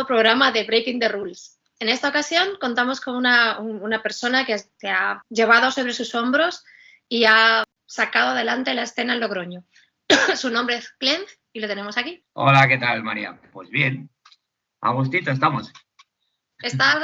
[0.00, 1.60] a nuevo programa de Breaking the Rules.
[1.78, 6.64] En esta ocasión contamos con una, persona que, se ha llevado sobre sus hombros
[7.06, 9.64] y ha sacado adelante la escena en Logroño.
[10.36, 11.20] Su nombre es Clem
[11.52, 12.24] y lo tenemos aquí.
[12.32, 13.38] Hola, ¿qué tal, María?
[13.52, 14.08] Pues bien,
[14.80, 15.70] Agustito, estamos.
[16.62, 16.96] ¿Estás,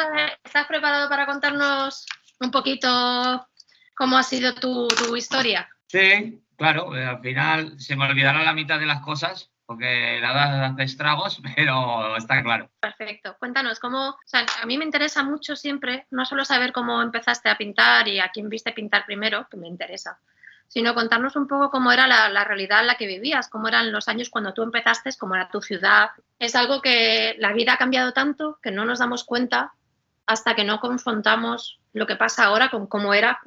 [0.42, 2.06] ¿Estás preparado para contarnos
[2.40, 3.46] un poquito
[3.94, 5.68] cómo ha sido tu, tu historia?
[5.86, 10.66] Sí, claro, eh, al final se me olvidará la mitad de las cosas, porque la
[10.66, 12.70] hace estragos, pero está claro.
[12.80, 13.36] Perfecto.
[13.38, 17.48] Cuéntanos, cómo, o sea, a mí me interesa mucho siempre, no solo saber cómo empezaste
[17.48, 20.18] a pintar y a quién viste pintar primero, que me interesa,
[20.68, 24.08] sino contarnos un poco cómo era la, realidad en la que vivías, cómo eran los
[24.08, 26.10] años cuando tú empezaste, cómo era tu ciudad.
[26.38, 29.72] Es algo que la vida ha cambiado tanto que no nos damos cuenta
[30.26, 33.40] hasta que no confrontamos lo que pasa ahora con cómo era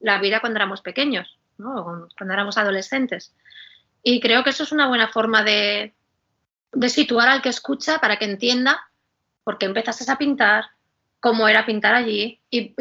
[0.00, 2.08] la vida cuando éramos pequeños, ¿no?
[2.16, 3.34] cuando éramos adolescentes.
[4.08, 5.92] Y creo que eso es una buena forma de,
[6.86, 8.88] situar al que escucha para que entienda
[9.42, 10.66] por qué empezaste a pintar,
[11.18, 12.72] cómo era pintar allí y,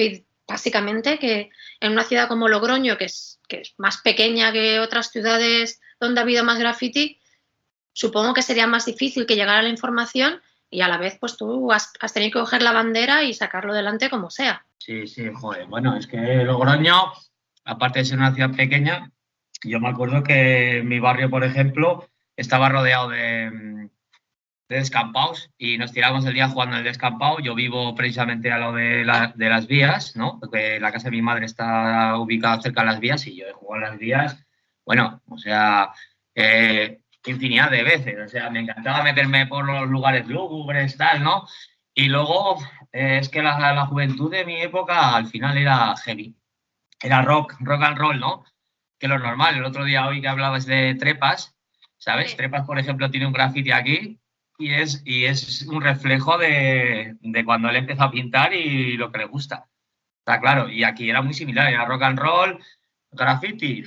[0.48, 5.10] básicamente que en una ciudad como Logroño, que es, que es más pequeña que otras
[5.10, 7.20] ciudades donde ha habido más graffiti,
[7.92, 11.72] supongo que sería más difícil que llegara la información y a la vez pues tú
[11.72, 14.64] has, has, tenido que coger la bandera y sacarlo delante como sea.
[14.78, 15.66] Sí, sí, joder.
[15.66, 17.14] Bueno, es que Logroño,
[17.64, 19.10] aparte de ser una ciudad pequeña,
[19.70, 23.90] yo me acuerdo que mi barrio, por ejemplo, estaba rodeado de,
[24.70, 27.40] descampados y nos tiramos el día jugando en el descampado.
[27.40, 30.40] Yo vivo precisamente a lo de, las vías, ¿no?
[30.40, 33.54] Porque la casa de mi madre está ubicada cerca de las vías y yo he
[33.54, 34.46] jugado en las vías,
[34.86, 35.92] bueno, o sea,
[36.34, 38.16] eh, infinidad de veces.
[38.26, 41.48] O sea, me encantaba meterme por los lugares lúgubres, tal, ¿no?
[41.94, 42.58] Y luego
[42.92, 46.36] eh, es que la, la, juventud de mi época al final era heavy.
[47.02, 48.46] Era rock, rock and roll, ¿no?
[49.00, 49.56] Que lo normal.
[49.56, 51.56] El otro día hoy que hablabas de trepas,
[51.98, 52.36] ¿sabes?
[52.36, 54.20] Trepas, por ejemplo, tiene un graffiti aquí
[54.58, 59.20] y es, y es un reflejo de, cuando él empezó a pintar y lo que
[59.20, 59.68] le gusta.
[60.20, 62.60] Está claro, y aquí era muy similar, era rock and roll,
[63.12, 63.84] graffiti.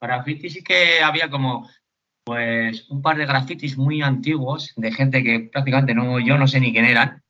[0.00, 1.68] graffiti sí que había como
[2.24, 6.58] pues un par de grafitis muy antiguos de gente que prácticamente no, yo no sé
[6.58, 7.22] ni quién eran,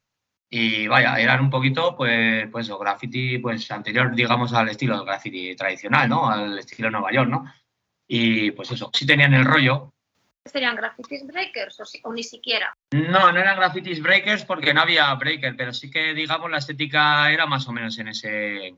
[0.49, 6.09] y vaya, eran un poquito, pues, pues, graffiti, pues, anterior, digamos, al estilo graffiti tradicional,
[6.09, 6.31] ¿no?
[6.31, 7.53] Al estilo Nueva York, ¿no?
[8.09, 9.93] Y pues eso, sí tenían el rollo.
[10.45, 12.73] ¿Serían graffitis breakers o, ni siquiera?
[12.93, 17.33] No, no eran graffitis breakers porque no había breaker, pero sí que, digamos, la estética
[17.33, 18.77] era más o menos en, ese,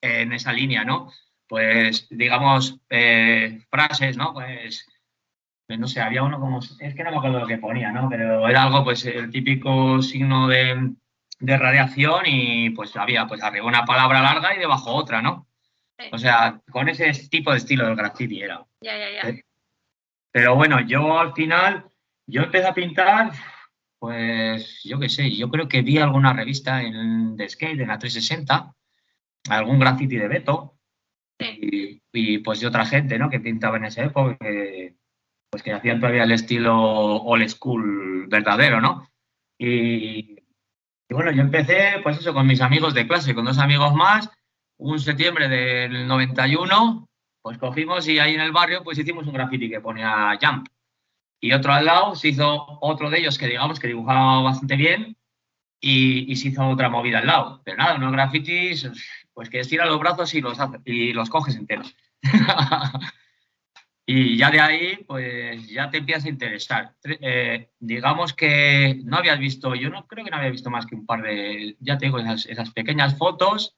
[0.00, 1.12] en esa línea, ¿no?
[1.46, 4.32] Pues, digamos, eh, frases, ¿no?
[4.32, 4.86] Pues
[5.68, 8.08] no sé, había uno como, es que no me acuerdo lo que ponía, ¿no?
[8.08, 10.92] Pero era algo, pues, el típico signo de,
[11.42, 15.48] de radiación y pues había pues arriba una palabra larga y debajo otra, ¿no?
[16.12, 18.64] O sea, con ese tipo de estilo del graffiti era.
[18.80, 19.40] Ya, ya, ya.
[20.30, 21.84] Pero bueno, yo al final,
[22.26, 23.32] yo empecé a pintar,
[23.98, 27.98] pues yo qué sé, yo creo que vi alguna revista en, de skate, en la
[27.98, 28.74] 360,
[29.50, 30.78] algún graffiti de Beto
[31.38, 33.28] y, y, pues de otra gente, ¿no?
[33.28, 34.94] Que pintaba en esa época, que,
[35.50, 39.08] pues que hacían todavía el estilo old school verdadero, ¿no?
[39.58, 40.41] Y,
[41.12, 44.30] y bueno, yo empecé, pues eso, con mis amigos de clase, con dos amigos más.
[44.78, 47.06] Un septiembre del 91,
[47.42, 50.68] pues cogimos y ahí en el barrio, pues hicimos un graffiti que ponía Jump.
[51.38, 55.18] Y otro al lado se hizo otro de ellos que digamos que dibujaba bastante bien
[55.78, 57.60] y, se hizo otra movida al lado.
[57.62, 58.88] Pero nada, unos grafitis,
[59.34, 60.56] pues que estira los brazos y los,
[60.86, 61.94] y los coges enteros.
[64.04, 66.94] Y ya de ahí, pues ya te empiezas a interesar.
[67.04, 70.96] Eh, digamos que no habías visto, yo no creo que no había visto más que
[70.96, 73.76] un par de, ya te digo, esas, pequeñas fotos.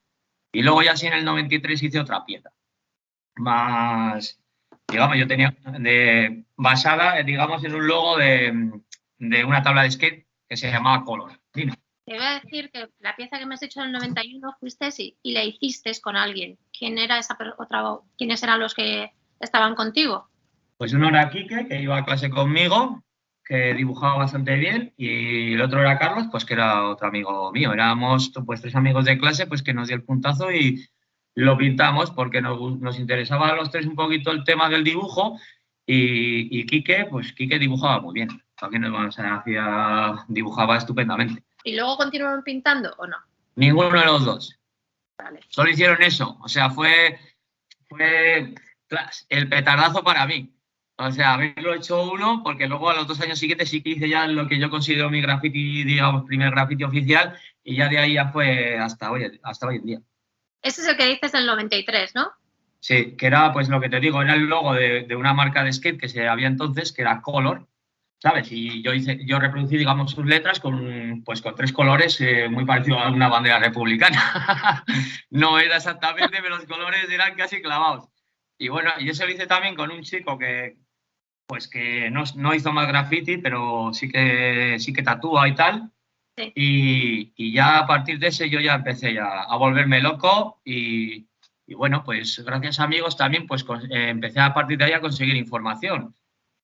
[0.53, 2.51] Y luego ya sí en el 93 hice otra pieza.
[3.37, 4.41] Más,
[4.89, 8.71] digamos, yo tenía de, basada, digamos, en un logo de,
[9.19, 11.39] de una tabla de skate que se llamaba Color.
[11.53, 14.89] Te iba a decir que la pieza que me has hecho en el 91 fuiste
[14.99, 16.59] y, y la hiciste con alguien.
[16.77, 17.83] ¿Quién era esa otra?
[18.17, 19.13] ¿Quiénes eran los que
[19.45, 20.29] estaban contigo?
[20.77, 23.03] Pues uno era Quique, que iba a clase conmigo,
[23.45, 27.73] que dibujaba bastante bien, y el otro era Carlos, pues que era otro amigo mío.
[27.73, 30.89] Éramos pues tres amigos de clase, pues que nos dio el puntazo y
[31.35, 35.39] lo pintamos porque nos, interesaba a los tres un poquito el tema del dibujo
[35.87, 38.29] y, y Quique, pues Quique dibujaba muy bien.
[38.61, 41.43] Aquí nos hacía, dibujaba estupendamente.
[41.65, 43.17] ¿Y luego continuaron pintando o no?
[43.57, 44.59] Ninguno de los dos.
[45.49, 46.39] Solo hicieron eso.
[46.43, 47.19] O sea, fue,
[47.89, 48.55] fue
[49.29, 50.51] el petardazo para mí.
[50.97, 54.09] O sea, haberlo hecho uno, porque luego a los dos años siguientes sí que hice
[54.09, 58.15] ya lo que yo considero mi graffiti, digamos, primer graffiti oficial, y ya de ahí
[58.15, 60.01] ya fue hasta hoy, hasta hoy en día.
[60.63, 62.31] Ese es el que dices del 93, ¿no?
[62.79, 65.73] Sí, que era, pues lo que te digo, era el logo de, una marca de
[65.73, 67.67] skate que se había entonces, que era Color,
[68.19, 68.53] ¿sabes?
[68.53, 72.65] Y yo hice, yo reproducí, digamos, sus letras con, pues, con tres colores eh, muy
[72.65, 74.85] parecidos a una bandera republicana.
[75.31, 78.09] no era exactamente, pero los colores eran casi clavados.
[78.59, 80.77] Y bueno, yo se lo hice también con un chico que,
[81.47, 85.91] pues que no, no hizo más graffiti, pero sí que, sí que tatúa y tal.
[86.37, 91.29] Y, y, ya a partir de ese yo ya empecé ya a volverme loco y,
[91.67, 95.01] y bueno, pues gracias a amigos también pues eh, empecé a partir de ahí a
[95.01, 96.15] conseguir información.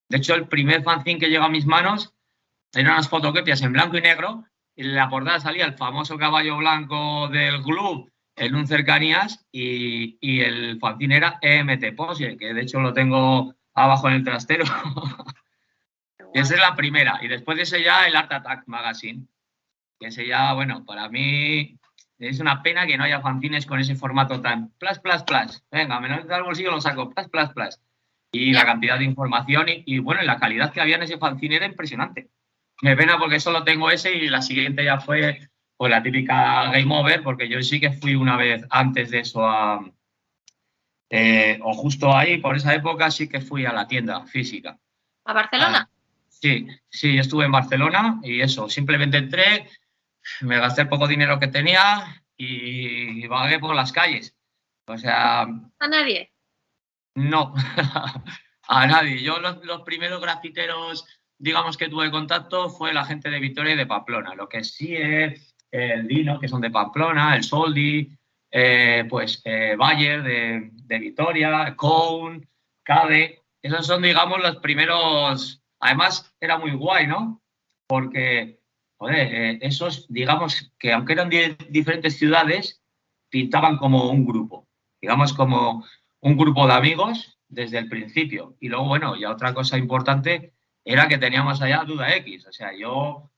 [0.09, 2.15] De hecho, el primer fanzine que llegó a mis manos
[2.73, 4.45] eran unas fotocopias en blanco y negro.
[4.77, 8.11] Y en la portada salía el famoso caballo blanco del club
[8.41, 13.55] en un cercanías y, y el fanzine era EMT Pose, que de hecho lo tengo
[13.75, 14.65] abajo en el trastero.
[16.35, 17.19] esa es la primera.
[17.23, 19.27] Y después de ese ya el Art Attack Magazine.
[19.99, 21.79] Que ese ya, bueno, para mí
[22.19, 25.63] es una pena que no haya fanzines con ese formato tan plas, plas, plas.
[25.71, 27.81] Venga, me lo al bolsillo, lo saco, plas, plas, plas
[28.33, 31.67] y la cantidad de información y, bueno, la calidad que había en ese fanzine era
[31.67, 32.31] impresionante.
[32.81, 35.51] Me pena porque solo tengo ese y la siguiente ya fue
[35.81, 39.47] pues, la típica Game Over, porque yo sí que fui una vez antes de eso
[39.47, 39.83] a...
[41.09, 44.79] Eh, o justo ahí, por esa época, sí que fui a la tienda física.
[45.25, 45.89] ¿A Barcelona?
[45.91, 49.71] Ah, sí, sí, estuve en Barcelona y eso, simplemente entré,
[50.43, 54.37] me gasté el poco dinero que tenía y vagué por las calles.
[54.87, 55.45] O sea...
[55.45, 56.31] ¿A nadie?
[57.15, 57.55] No,
[58.69, 59.23] a nadie.
[59.23, 61.07] Yo los, primeros grafiteros,
[61.39, 64.35] digamos, que tuve contacto fue la gente de Vitoria y de Pamplona.
[64.35, 68.11] Lo que sí es el Dino, que son de Pamplona, el Soldi,
[68.51, 72.49] eh, pues eh, Bayer de, de Vitoria, Cone,
[72.83, 73.43] Cade.
[73.63, 75.63] Esos son, digamos, los primeros.
[75.79, 77.41] Además, era muy guay, ¿no?
[77.87, 78.61] Porque,
[78.97, 81.31] joder, eh, esos, digamos, que aunque eran
[81.69, 82.83] diferentes ciudades,
[83.29, 84.69] pintaban como un grupo.
[85.01, 85.85] Digamos, como
[86.21, 88.57] un grupo de amigos desde el principio.
[88.61, 90.53] Y luego, bueno, ya otra cosa importante
[90.85, 92.47] era que teníamos allá Duda X.
[92.47, 93.31] O sea, yo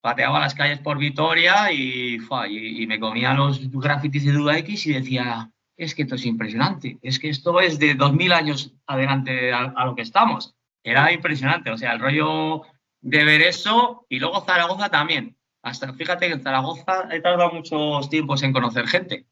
[0.00, 2.18] pateaba las calles por Vitoria y,
[2.48, 6.98] y, me comía los grafitis de Duda X y decía, es que esto es impresionante,
[7.02, 10.54] es que esto es de 2000 años adelante a, lo que estamos.
[10.82, 12.62] Era impresionante, o sea, el rollo
[13.00, 15.36] de ver eso y luego Zaragoza también.
[15.62, 19.26] Hasta fíjate que en Zaragoza he tardado muchos tiempos en conocer gente,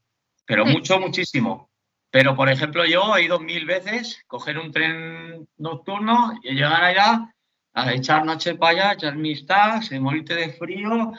[0.45, 1.69] pero mucho, muchísimo.
[2.09, 7.35] Pero, por ejemplo, yo he ido mil veces coger un tren nocturno y llegar allá
[7.77, 11.13] a echar noche para allá, echar mis tags, morirte de frío,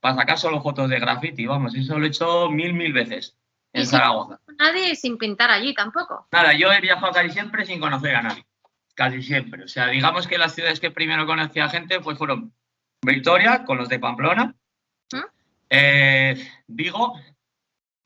[0.00, 1.44] para sacar solo fotos de graffiti.
[1.46, 3.36] Vamos, eso lo he hecho mil, mil veces
[3.74, 4.40] en Zaragoza.
[4.58, 6.26] Nadie sin pintar allí tampoco.
[6.32, 8.46] Nada, yo he viajado casi siempre sin conocer a nadie.
[8.94, 9.64] Casi siempre.
[9.64, 12.54] O sea, digamos que las ciudades que primero conocí a gente pues fueron
[13.02, 14.54] Victoria, con los de Pamplona,
[15.12, 15.18] ¿Mm?
[15.68, 17.20] eh, Vigo,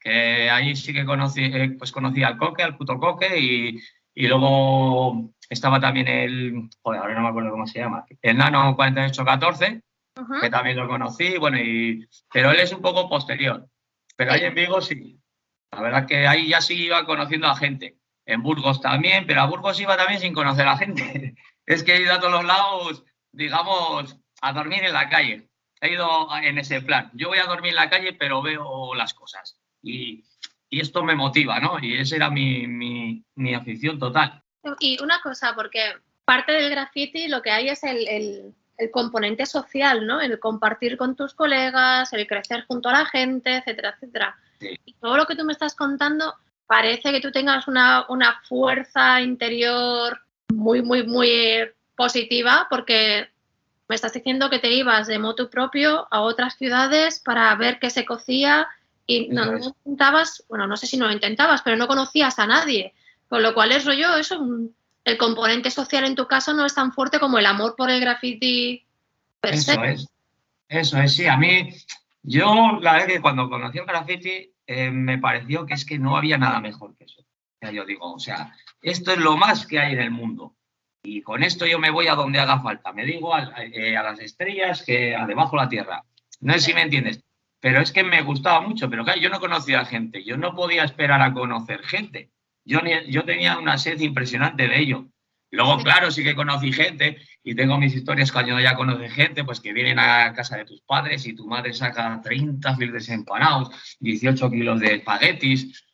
[0.00, 3.80] que ahí sí que conocí, eh, pues conocí al Coque, al puto Coque, y,
[4.14, 8.76] y luego estaba también el, joder, ahora no me acuerdo cómo se llama, el Nano
[8.76, 9.82] 4814,
[10.40, 13.66] que también lo conocí, bueno, y, pero él es un poco posterior.
[14.16, 15.18] Pero ahí en Vigo sí,
[15.73, 17.99] la verdad que ahí ya sí iba conociendo a gente.
[18.26, 21.34] En Burgos también, pero a Burgos iba también sin conocer a gente.
[21.66, 25.50] es que he ido a todos los lados, digamos, a dormir en la calle.
[25.80, 27.11] He ido en ese plan.
[27.14, 30.25] Yo voy a dormir en la calle, pero veo las cosas y,
[30.70, 31.78] esto me motiva, ¿no?
[31.80, 33.23] Y esa era mi,
[33.54, 34.42] afición total.
[34.80, 35.94] Y una cosa, porque
[36.25, 38.54] parte del graffiti lo que hay es el,
[38.92, 40.21] componente social, ¿no?
[40.21, 44.37] El compartir con tus colegas, el crecer junto a la gente, etcétera, etcétera.
[44.85, 46.35] Y todo lo que tú me estás contando
[46.66, 50.18] parece que tú tengas una, una fuerza interior
[50.52, 51.30] muy, muy, muy
[51.97, 53.28] positiva porque
[53.88, 57.90] me estás diciendo que te ibas de moto propio a otras ciudades para ver qué
[57.90, 58.68] se cocía
[59.06, 62.94] y no, intentabas, bueno, no sé si no lo intentabas, pero no conocías a nadie.
[63.28, 64.46] Con lo cual es rollo, eso,
[65.04, 68.00] el componente social en tu caso no es tan fuerte como el amor por el
[68.00, 68.86] graffiti
[69.42, 70.08] Eso es.
[70.68, 71.26] Eso es, sí.
[71.26, 71.70] A mí,
[72.22, 76.16] yo la verdad que cuando conocí el graffiti eh, me pareció que es que no
[76.16, 77.22] había nada mejor que eso.
[77.60, 80.54] Ya yo digo, o sea, esto es lo más que hay en el mundo.
[81.02, 82.92] Y con esto yo me voy a donde haga falta.
[82.92, 86.04] Me digo a, eh, a las estrellas que a debajo de la tierra.
[86.40, 87.22] No sé si me entiendes.
[87.60, 90.54] Pero es que me gustaba mucho, pero claro, yo no conocía a gente, yo no
[90.54, 92.30] podía esperar a conocer gente.
[92.64, 95.06] Yo, yo tenía una sed impresionante de ello.
[95.50, 99.61] Luego, claro, sí que conocí gente y tengo mis historias cuando ya conocí gente, pues
[99.61, 104.50] que vienen a casa de tus padres y tu madre saca 30 filetes empanados, 18
[104.50, 105.85] kilos de espaguetis.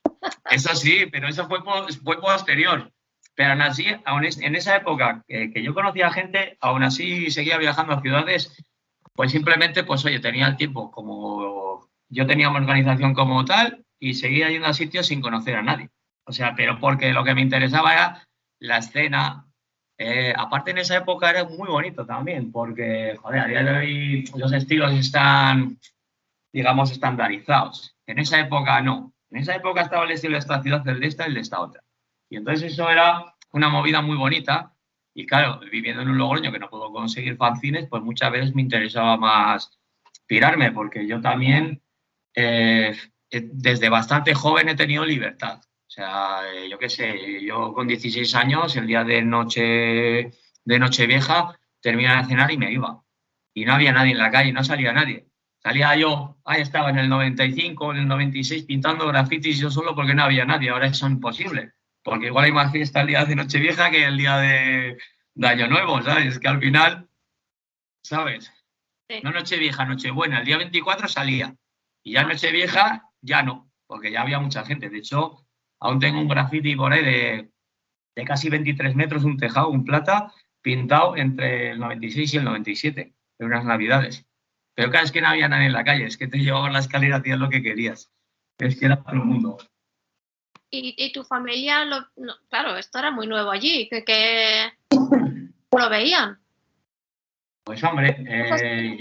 [0.51, 1.59] Eso sí, pero eso fue,
[2.03, 2.91] fue posterior.
[3.35, 7.93] Pero aún así, en esa época que, que yo conocía gente, aún así seguía viajando
[7.93, 8.57] a ciudades
[9.21, 14.15] pues simplemente, pues oye, tenía el tiempo como yo tenía una organización como tal y
[14.15, 15.91] seguía yendo a sitios sin conocer a nadie.
[16.31, 18.29] O sea, pero porque lo que me interesaba era
[18.61, 19.47] la escena,
[20.03, 24.25] Eh, aparte en esa época era muy bonito también, porque, joder, a día de hoy
[24.35, 25.77] los estilos están,
[26.55, 27.95] digamos, estandarizados.
[28.07, 29.13] En esa época no.
[29.31, 31.61] En esa época estaba el estilo de esta ciudad, el de esta el de esta
[31.61, 31.83] otra.
[32.31, 34.73] Y entonces eso era una movida muy bonita.
[35.15, 38.63] Y claro, viviendo en un Logroño que no puedo conseguir fanzines, pues muchas veces me
[38.63, 39.79] interesaba más
[40.27, 41.83] pirarme, porque yo también
[42.35, 42.97] eh,
[43.31, 45.61] desde bastante joven he tenido libertad.
[46.01, 50.33] Sea, eh, yo qué sé, yo con 16 años, el día de noche
[50.65, 53.05] de Nochevieja, terminaba de cenar y me iba.
[53.53, 55.27] Y no había nadie en la calle, no salía nadie.
[55.63, 60.15] Salía yo, ahí estaba en el 95, en el 96, pintando grafitis yo solo porque
[60.15, 60.71] no había nadie.
[60.71, 61.75] Ahora eso es imposible.
[62.03, 64.97] Porque igual hay más fiesta el día de Nochevieja que el día de,
[65.43, 66.29] Año Nuevo, ¿sabes?
[66.29, 67.11] Es que al final,
[68.03, 68.51] ¿sabes?
[69.23, 70.39] No Nochevieja, Nochebuena.
[70.39, 71.55] El día 24 salía.
[72.03, 74.89] Y ya Nochevieja, ya no, porque ya había mucha gente.
[74.89, 75.45] De hecho,
[75.81, 80.33] Aún tengo un graffiti por ahí de, casi 23 metros, un tejado, un plata,
[80.63, 84.27] pintado entre el 96 y el 97, de unas navidades.
[84.75, 86.81] Pero cada vez que no había nadie en la calle, es que te llevaban la
[86.81, 88.11] escalera, hacías lo que querías.
[88.59, 89.57] Es que era para el mundo.
[90.73, 92.07] ¿Y, tu familia, lo,
[92.49, 96.39] claro, esto era muy nuevo allí, que, lo veían?
[97.65, 98.97] Pues hombre, eh,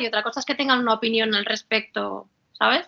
[0.00, 2.86] y otra cosa es que tengan una opinión al respecto, ¿sabes?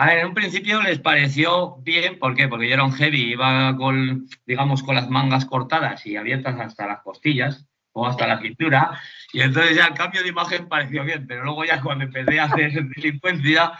[0.00, 2.46] A ver, en un principio les pareció bien, ¿por qué?
[2.46, 6.86] Porque yo era un heavy, iba con, digamos, con las mangas cortadas y abiertas hasta
[6.86, 9.00] las costillas o hasta la cintura,
[9.32, 12.44] y entonces ya el cambio de imagen pareció bien, pero luego ya cuando empecé a
[12.44, 13.72] hacer delincuencia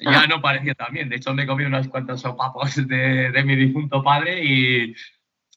[0.00, 1.08] ya no parecía tan bien.
[1.08, 4.96] De hecho, me comí unas cuantas sopapos de, de mi difunto padre y,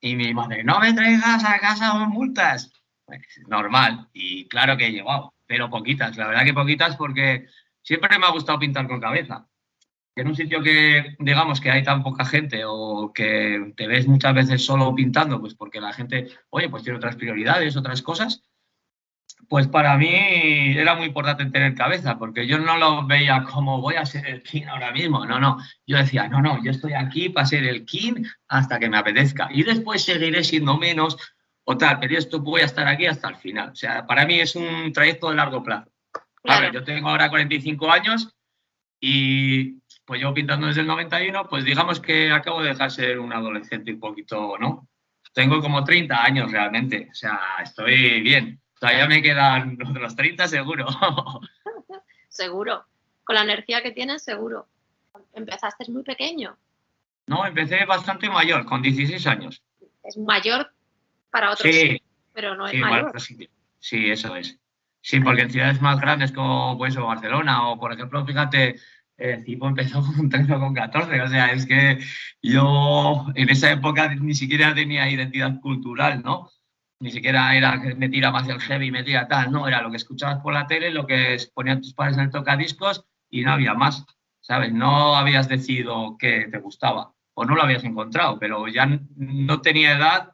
[0.01, 2.71] y, mi madre, no me traigas a casa multas.
[3.05, 7.47] Pues, normal, y claro que he llevado, pero poquitas, la verdad que poquitas porque
[7.81, 9.47] siempre me ha gustado pintar con cabeza
[10.15, 14.33] en un sitio que, digamos, que hay tan poca gente o que te ves muchas
[14.33, 18.43] veces solo pintando, pues porque la gente, oye, pues tiene otras prioridades, otras cosas,
[19.49, 20.07] pues para mí
[20.77, 24.41] era muy importante tener cabeza, porque yo no lo veía como voy a ser el
[24.41, 27.85] king ahora mismo, no, no, yo decía, no, no, yo estoy aquí para ser el
[27.85, 31.17] king hasta que me apetezca y después seguiré siendo menos
[31.65, 33.69] o tal, pero esto voy a estar aquí hasta el final.
[33.71, 35.91] O sea, para mí es un trayecto de largo plazo.
[36.43, 36.71] Claro.
[36.71, 38.29] yo tengo ahora 45 años
[39.01, 43.33] y pues yo pintando desde el 91, pues digamos que acabo de dejar ser un
[43.33, 44.87] adolescente un poquito, ¿no?
[45.33, 48.61] Tengo como 30 años realmente, o sea, estoy bien.
[48.79, 50.85] Todavía me quedan otros 30 seguro.
[52.29, 52.85] seguro.
[53.23, 54.67] Con la energía que tienes, seguro.
[55.33, 56.57] Empezaste muy pequeño.
[57.27, 59.63] No, empecé bastante mayor, con 16 años.
[60.03, 60.71] Es mayor
[61.31, 61.99] para otros, sí,
[62.33, 63.11] pero no es mayor.
[63.79, 64.59] sí, eso es.
[65.01, 68.79] Sí, porque en ciudades más grandes como pues, Barcelona o, por ejemplo, fíjate,
[69.17, 71.21] el tipo empezó con 13 o con 14.
[71.21, 71.99] O sea, es que
[72.41, 76.49] yo en esa época ni siquiera tenía identidad cultural, ¿no?
[76.99, 79.91] Ni siquiera era que me tira más el heavy, me tira tal, no, era lo
[79.91, 83.51] que escuchabas por la tele, lo que ponían tus padres en el tocadiscos y no
[83.51, 84.05] había más,
[84.39, 84.71] ¿sabes?
[84.71, 89.97] No habías decidido que te gustaba o no lo habías encontrado, pero ya no tenía
[89.97, 90.31] edad,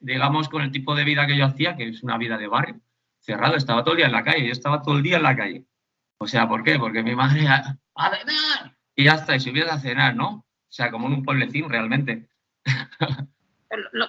[0.00, 2.80] digamos, con el tipo de vida que yo hacía, que es una vida de barrio,
[3.20, 5.36] cerrado, estaba todo el día en la calle, yo estaba todo el día en la
[5.36, 5.66] calle.
[6.18, 6.78] O sea, ¿por qué?
[6.78, 7.76] Porque mi madre a
[8.10, 8.76] cenar.
[8.96, 10.28] Y ya está, y si hubieras a cenar, ¿no?
[10.28, 12.28] O sea, como en un pueblecín realmente.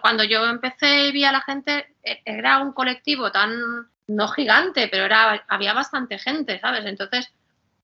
[0.01, 3.51] Cuando yo empecé y vi a la gente, e, era un colectivo tan,
[4.07, 6.85] no gigante, pero era, había bastante gente, ¿sabes?
[6.85, 7.31] Entonces,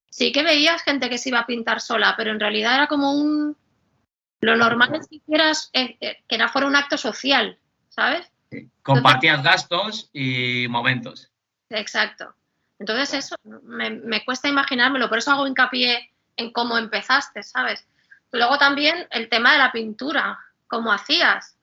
[0.10, 3.14] sí que veías gente que se iba a pintar sola, pero en realidad era como
[3.14, 3.56] un...
[4.42, 8.32] Lo normal es que hicieras, eh, eh, que era fuera un acto social, ¿sabes?
[8.82, 11.32] Compartías gastos y momentos.
[11.70, 12.36] Exacto.
[12.80, 17.88] Entonces eso me, cuesta imaginármelo, por eso hago hincapié en cómo empezaste, ¿sabes?
[18.32, 21.58] Luego también el tema de la pintura, ¿cómo hacías?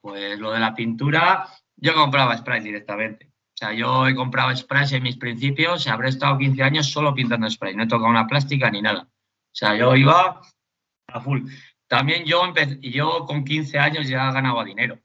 [0.00, 1.46] pues lo de la pintura,
[1.76, 3.26] yo compraba spray directamente.
[3.26, 7.48] O sea, yo he comprado sprays en mis principios, habré estado 15 años solo pintando
[7.48, 9.02] spray, no he tocado una plástica ni nada.
[9.02, 10.40] O sea, yo iba
[11.06, 11.42] a full.
[11.86, 12.42] También yo,
[12.80, 14.98] yo con 15 años ya ganaba dinero,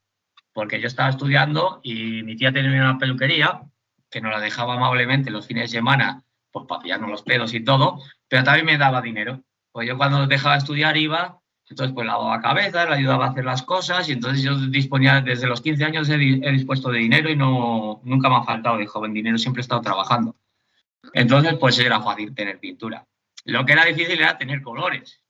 [0.54, 3.62] porque yo estaba estudiando y mi tía tenía una peluquería
[4.10, 7.64] que nos la dejaba amablemente los fines de semana, pues para pillarnos los pelos y
[7.64, 9.44] todo, pero también me daba dinero.
[9.72, 13.46] Pues yo cuando dejaba de estudiar iba, entonces pues lavaba cabeza, le ayudaba a hacer
[13.46, 17.36] las cosas y entonces yo disponía, desde los 15 años he, dispuesto de dinero y
[17.36, 20.36] no, nunca me ha faltado de joven dinero, siempre he estado trabajando.
[21.14, 23.06] Entonces pues era fácil tener pintura.
[23.44, 25.22] Lo que era difícil era tener colores.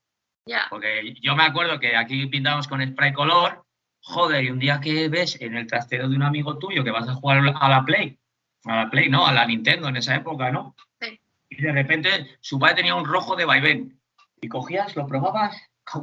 [0.70, 3.64] Porque yo me acuerdo que aquí pintábamos con spray color,
[4.00, 7.08] joder, y un día que ves en el trastero de un amigo tuyo que vas
[7.08, 8.18] a jugar a la Play
[8.64, 9.26] a la Play, ¿no?
[9.26, 10.74] A la Nintendo en esa época, ¿no?
[11.00, 11.20] Sí.
[11.50, 14.00] Y de repente su padre tenía un rojo de vaivén.
[14.40, 15.56] Y cogías, lo probabas,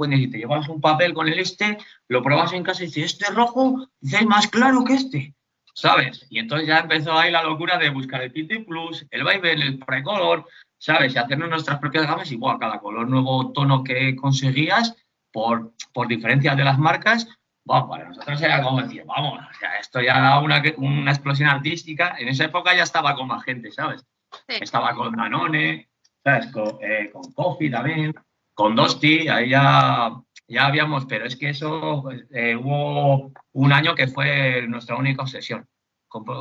[0.09, 1.77] y te llevabas un papel con el este,
[2.09, 5.35] lo probabas en casa y dices, este rojo, es más claro que este.
[5.75, 6.25] ¿sabes?
[6.29, 9.79] Y entonces ya empezó ahí la locura de buscar el Pinty Plus, el Vibe, el
[9.79, 10.47] Precolor,
[10.77, 11.13] ¿sabes?
[11.13, 14.95] Y hacernos nuestras propias gamas y, cada color nuevo tono que conseguías,
[15.31, 17.27] por, por diferencias de las marcas,
[17.65, 21.50] bueno, para nosotros era como decir, vamos, o sea, esto ya era una, una explosión
[21.50, 22.15] artística.
[22.17, 24.05] En esa época ya estaba con más gente, ¿sabes?
[24.48, 25.89] Estaba con Danone,
[26.24, 26.48] ¿sabes?
[26.51, 28.13] Con, eh, con Coffee también,
[28.53, 30.12] con Dosti, ahí ya,
[30.48, 35.67] ya habíamos, pero es que eso, eh, hubo un año que fue nuestra única obsesión.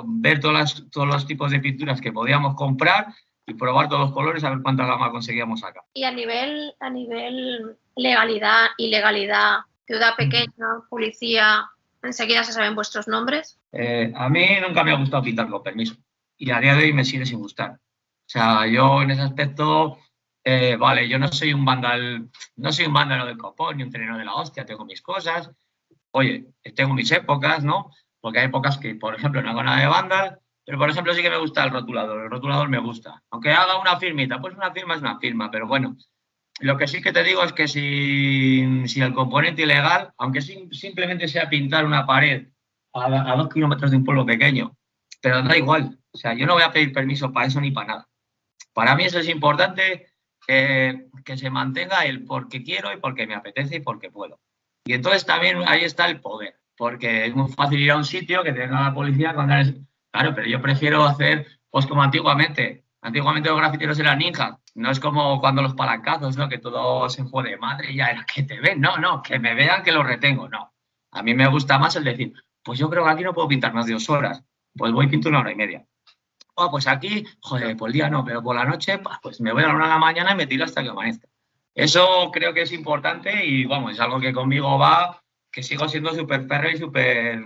[0.04, 3.06] Ver todas todos los tipos de pinturas que podíamos comprar
[3.46, 5.82] y probar todos los colores a ver cuánta gama conseguíamos acá.
[5.94, 11.66] Y a nivel, a nivel legalidad, ilegalidad, ciudad pequeña, policía,
[12.02, 13.58] enseguida se saben vuestros nombres.
[13.72, 15.96] Eh, a mí nunca me ha gustado pintar con permiso
[16.36, 17.72] y a día de hoy me sigue sin gustar.
[17.72, 19.98] O sea, yo en ese aspecto,
[20.42, 23.90] eh, vale, yo no soy un vandal, no soy un vándalo del copón ni un
[23.90, 25.50] trenero de la hostia, tengo mis cosas.
[26.10, 27.90] Oye, tengo mis épocas, ¿no?
[28.20, 31.22] Porque hay épocas que, por ejemplo, no hago nada de vandal, pero, por ejemplo, sí
[31.22, 32.24] que me gusta el rotulador.
[32.24, 33.22] El rotulador me gusta.
[33.30, 35.50] Aunque haga una firmita, pues una firma es una firma.
[35.50, 35.96] Pero bueno,
[36.60, 41.28] lo que sí que te digo es que si, si el componente ilegal, aunque simplemente
[41.28, 42.48] sea pintar una pared
[42.92, 44.76] a, dos kilómetros de un pueblo pequeño,
[45.20, 45.98] pero da igual.
[46.12, 48.08] O sea, yo no voy a pedir permiso para eso ni para nada.
[48.72, 50.06] Para mí eso es importante
[50.46, 54.40] que se mantenga el porque quiero y porque me apetece y porque puedo.
[54.84, 58.42] Y entonces también ahí está el poder, porque es muy fácil ir a un sitio
[58.42, 59.74] que tenga la policía cuando eres
[60.14, 62.83] Claro, pero yo prefiero hacer, pues como antiguamente.
[63.04, 64.56] Antiguamente los grafiteros eran ninjas.
[64.74, 66.48] No es como cuando los palancazos, ¿no?
[66.48, 68.80] Que todo se fue de madre y ya era que te ven.
[68.80, 70.48] No, no, que me vean que lo retengo.
[70.48, 70.72] No.
[71.10, 73.74] A mí me gusta más el decir, pues yo creo que aquí no puedo pintar
[73.74, 74.42] más de dos horas.
[74.74, 75.84] Pues voy y pinto una hora y media.
[76.54, 79.64] Oh, pues aquí, joder, por el día no, pero por la noche, pues me voy
[79.64, 81.28] a la una de la mañana y me tiro hasta que amanezca.
[81.74, 86.14] Eso creo que es importante y, vamos, es algo que conmigo va, que sigo siendo
[86.14, 87.44] súper férreo y súper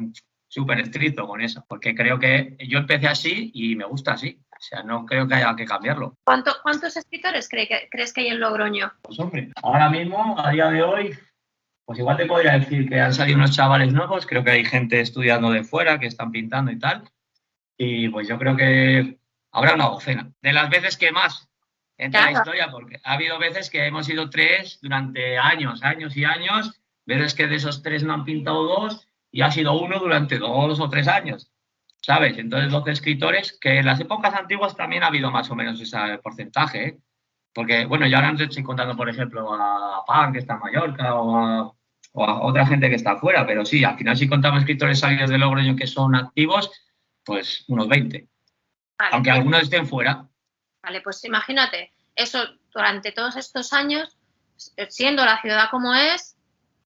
[0.49, 4.40] súper estricto con eso, porque creo que yo empecé así y me gusta así.
[4.59, 6.16] O sea, no creo que haya que cambiarlo.
[6.25, 8.92] ¿Cuántos escritores crees que hay en Logroño?
[9.03, 11.16] Pues hombre, ahora mismo, a día de hoy,
[11.85, 15.01] pues igual te podría decir que han salido unos chavales nuevos, creo que hay gente
[15.01, 17.09] estudiando de fuera que están pintando y tal.
[17.77, 19.21] Y pues yo creo que
[19.53, 20.33] habrá una docena.
[20.42, 21.49] De las veces que más
[21.97, 26.25] entra la historia, porque ha habido veces que hemos ido tres durante años, años y
[26.25, 30.38] años, veces que de esos tres no han pintado dos y ha sido uno durante
[30.38, 31.51] dos o tres años,
[32.02, 32.38] ¿sabes?
[32.38, 35.98] Entonces, 12 escritores, que en las épocas antiguas también ha habido más o menos ese
[36.22, 36.98] porcentaje, ¿eh?
[37.52, 41.37] porque, bueno, yo ahora estoy contando, por ejemplo, a Pan, que está en Mallorca, o
[41.37, 41.72] a,
[42.14, 45.76] otra gente que está afuera, pero sí, al final si contamos escritores salidos de Logroño
[45.76, 46.70] que son activos,
[47.24, 48.26] pues unos 20,
[49.12, 50.26] aunque algunos estén fuera.
[50.82, 52.40] Vale, pues imagínate, eso
[52.72, 54.16] durante todos estos años,
[54.88, 56.37] siendo la ciudad como es,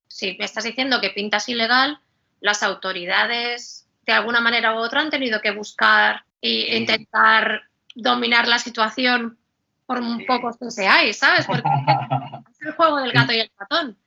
[0.07, 1.99] si me estás diciendo que pintas ilegal,
[2.39, 7.63] las autoridades de alguna manera u otra han tenido que buscar e intentar
[7.95, 9.37] dominar la situación
[9.85, 11.45] por un poco que seáis, ¿sabes?
[11.45, 11.63] Porque
[12.51, 13.97] es el juego del gato y el ratón.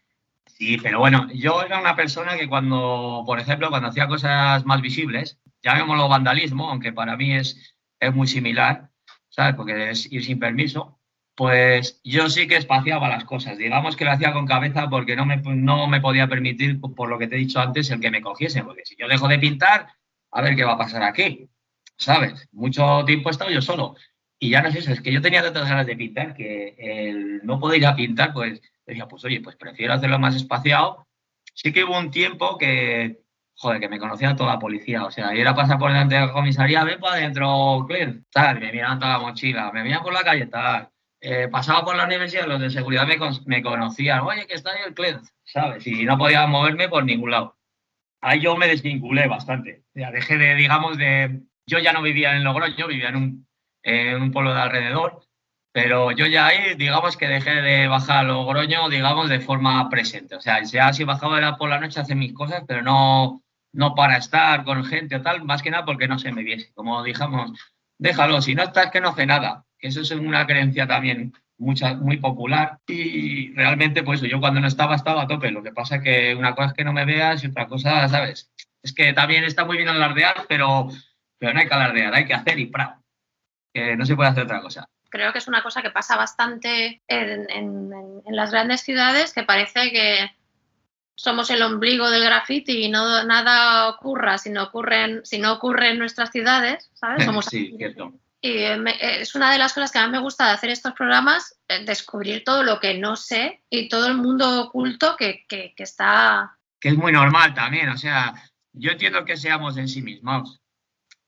[0.46, 4.80] Sí, pero bueno, yo era una persona que cuando, por ejemplo, cuando hacía cosas más
[4.80, 8.88] visibles, llamémoslo vandalismo, aunque para mí es, es muy similar,
[9.28, 9.54] ¿sabes?
[9.54, 10.98] Porque es ir sin permiso,
[11.36, 13.58] pues yo sí que espaciaba las cosas.
[13.58, 17.18] Digamos que lo hacía con cabeza porque no me, no me podía permitir, por lo
[17.18, 18.64] que te he dicho antes, el que me cogiese.
[18.64, 19.88] Porque si yo dejo de pintar,
[20.32, 21.46] a ver qué va a pasar aquí.
[21.98, 22.48] ¿Sabes?
[22.52, 23.96] Mucho tiempo he estado yo solo.
[24.38, 27.60] Y ya no sé, es que yo tenía tantas ganas de pintar que el no
[27.60, 31.06] poder ir a pintar, pues decía, pues oye, pues prefiero hacerlo más espaciado.
[31.54, 33.20] Sí que hubo un tiempo que,
[33.56, 35.04] joder, que me conocía toda la policía.
[35.04, 38.58] O sea, y era pasar por delante de la comisaría, ven para adentro, Clint, tal,
[38.58, 40.90] me miraban toda la mochila, me veían por la calle, tal
[41.28, 43.04] eh, pasaba por la universidad, los de seguridad
[43.46, 45.84] me, conocían, oye, que está ahí el CLED, ¿sabes?
[45.84, 47.56] Y no podía moverme por ningún lado.
[48.20, 49.82] Ahí yo me desvinculé bastante.
[49.92, 51.40] Ya dejé de, digamos, de...
[51.66, 53.48] Yo ya no vivía en Logroño, vivía en un,
[53.82, 55.20] en un pueblo de alrededor,
[55.72, 60.36] pero yo ya ahí, digamos que dejé de bajar a Logroño, digamos, de forma presente.
[60.36, 63.42] O sea, ya si bajaba era por la noche a hacer mis cosas, pero no,
[63.72, 66.72] no para estar con gente o tal, más que nada porque no se me viese.
[66.72, 67.50] Como dijamos,
[67.98, 72.18] déjalo, si no estás que no hace nada eso es una creencia también mucha, muy
[72.18, 75.50] popular y realmente pues yo cuando no estaba estaba a tope.
[75.50, 78.08] Lo que pasa es que una cosa es que no me veas y otra cosa,
[78.08, 78.50] ¿sabes?
[78.82, 80.88] Es que también está muy bien alardear, pero,
[81.38, 83.00] pero no hay que alardear, hay que hacer y para.
[83.72, 84.88] Que no se puede hacer otra cosa.
[85.10, 89.90] Creo que es una cosa que pasa bastante en, en, las grandes ciudades, que parece
[89.90, 90.30] que
[91.14, 95.90] somos el ombligo del graffiti y no nada ocurra si no ocurre si no ocurre
[95.90, 97.24] en nuestras ciudades, ¿sabes?
[97.24, 98.12] Somos sí, cierto.
[98.46, 101.84] Y es una de las cosas que más me gusta de hacer estos programas, eh,
[101.84, 106.56] descubrir todo lo que no sé y todo el mundo oculto que, que, que está...
[106.78, 108.34] Que es muy normal también, o sea,
[108.72, 110.60] yo entiendo que seamos en sí mismos,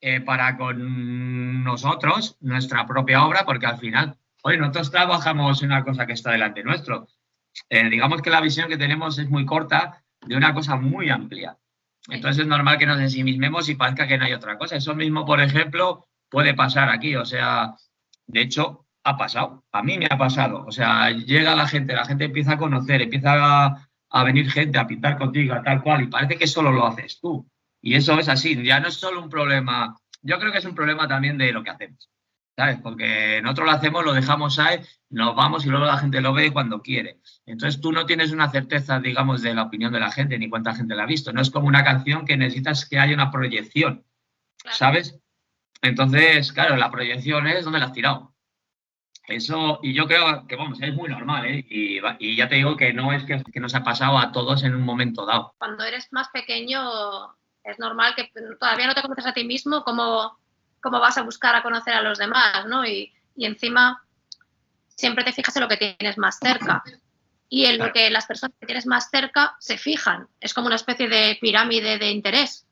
[0.00, 5.82] eh, para con nosotros, nuestra propia obra, porque al final, hoy nosotros trabajamos en una
[5.82, 7.08] cosa que está delante nuestro.
[7.68, 11.58] Eh, digamos que la visión que tenemos es muy corta de una cosa muy amplia.
[12.08, 14.76] Entonces es normal que nos ensimismemos y parezca que no hay otra cosa.
[14.76, 17.16] Eso mismo, por ejemplo, puede pasar aquí.
[17.16, 17.74] O sea,
[18.26, 19.64] de hecho, ha pasado.
[19.72, 20.64] A mí me ha pasado.
[20.66, 24.78] O sea, llega la gente, la gente empieza a conocer, empieza a, a venir gente
[24.78, 27.48] a pintar contigo, tal cual, y parece que solo lo haces tú.
[27.80, 30.74] Y eso es así, ya no es solo un problema, yo creo que es un
[30.74, 32.10] problema también de lo que hacemos,
[32.56, 32.78] ¿sabes?
[32.82, 36.52] Porque nosotros lo hacemos, lo dejamos ahí, nos vamos y luego la gente lo ve
[36.52, 37.20] cuando quiere.
[37.46, 40.74] Entonces tú no tienes una certeza, digamos, de la opinión de la gente ni cuánta
[40.74, 41.32] gente la ha visto.
[41.32, 44.04] No es como una canción que necesitas que haya una proyección,
[44.70, 45.20] ¿sabes?
[45.82, 48.34] Entonces, claro, la proyección es donde la has tirado.
[49.26, 51.66] Eso, y yo creo que, vamos, es muy normal, ¿eh?
[51.68, 54.62] Y, y ya te digo que no es que, que, nos ha pasado a todos
[54.64, 55.54] en un momento dado.
[55.58, 56.80] Cuando eres más pequeño,
[57.62, 60.38] es normal que todavía no te conoces a ti mismo, ¿cómo,
[60.80, 62.86] cómo vas a buscar a conocer a los demás, ¿no?
[62.86, 64.02] Y, y encima
[64.88, 66.82] siempre te fijas en lo que tienes más cerca.
[67.50, 70.28] Y en lo que las personas que tienes más cerca se fijan.
[70.40, 72.66] Es como una especie de pirámide de interés.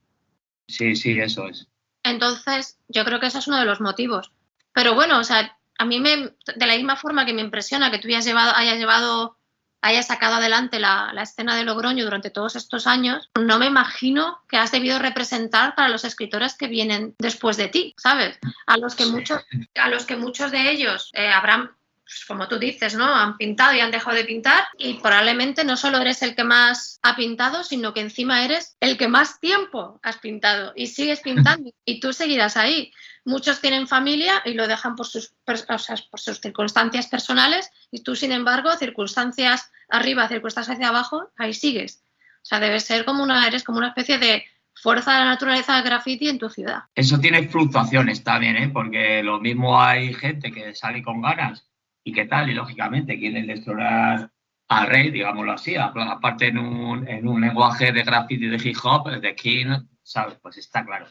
[0.69, 1.67] Sí, sí, eso es.
[2.11, 4.33] Entonces, yo creo que eso es uno de los motivos.
[4.73, 6.17] Pero bueno, o sea, a mí me,
[6.57, 9.37] de la misma forma que me impresiona que tú hayas llevado, hayas llevado,
[9.83, 14.41] hayas sacado adelante la, la, escena de Logroño durante todos estos años, no me imagino
[14.49, 18.39] que has debido representar para los escritores que vienen después de ti, ¿sabes?
[18.67, 21.76] A los que muchos, a los que muchos de ellos eh, habrán
[22.07, 23.05] pues, como tú dices, ¿no?
[23.05, 27.01] Han pintado y han dejado de pintar y probablemente no solo eres el que más
[27.03, 31.73] ha pintado, sino que encima eres el que más tiempo has pintado y sigues pintando
[31.85, 32.93] y tú seguirás ahí.
[33.25, 38.05] Muchos tienen familia y lo dejan por sus, o sea, por sus circunstancias personales y
[38.05, 42.05] tú, sin embargo, circunstancias arriba, circunstancias hacia abajo, ahí sigues.
[42.37, 45.75] O sea, debe ser como una, eres como una especie de fuerza de la naturaleza
[45.75, 46.85] del graffiti en tu ciudad.
[46.95, 48.69] Eso tiene fluctuaciones también, ¿eh?
[48.69, 51.67] porque lo mismo hay gente que sale con ganas
[52.07, 54.31] y qué tal, y lógicamente quieren explorar
[54.69, 59.11] al rey, digámoslo así, aparte en un, en un lenguaje de graffiti de hip hop,
[59.11, 60.39] de King, ¿sabes?
[60.41, 61.07] Pues está claro.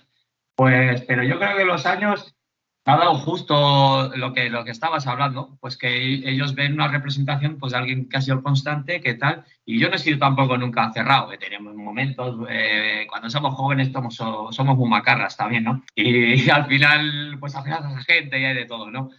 [0.55, 2.33] Pues, pero yo creo que los años
[2.85, 5.97] ha dado justo lo que, lo que estabas hablando, pues que
[6.29, 9.89] ellos ven una representación pues, de alguien que ha sido constante, que tal, y yo
[9.89, 14.77] no he sido tampoco nunca cerrado, que tenemos momentos, eh, cuando somos jóvenes somos, somos
[14.77, 15.83] muy macarras también, ¿no?
[15.93, 19.09] Y, y, al final, pues al final a gente y hay de todo, ¿no?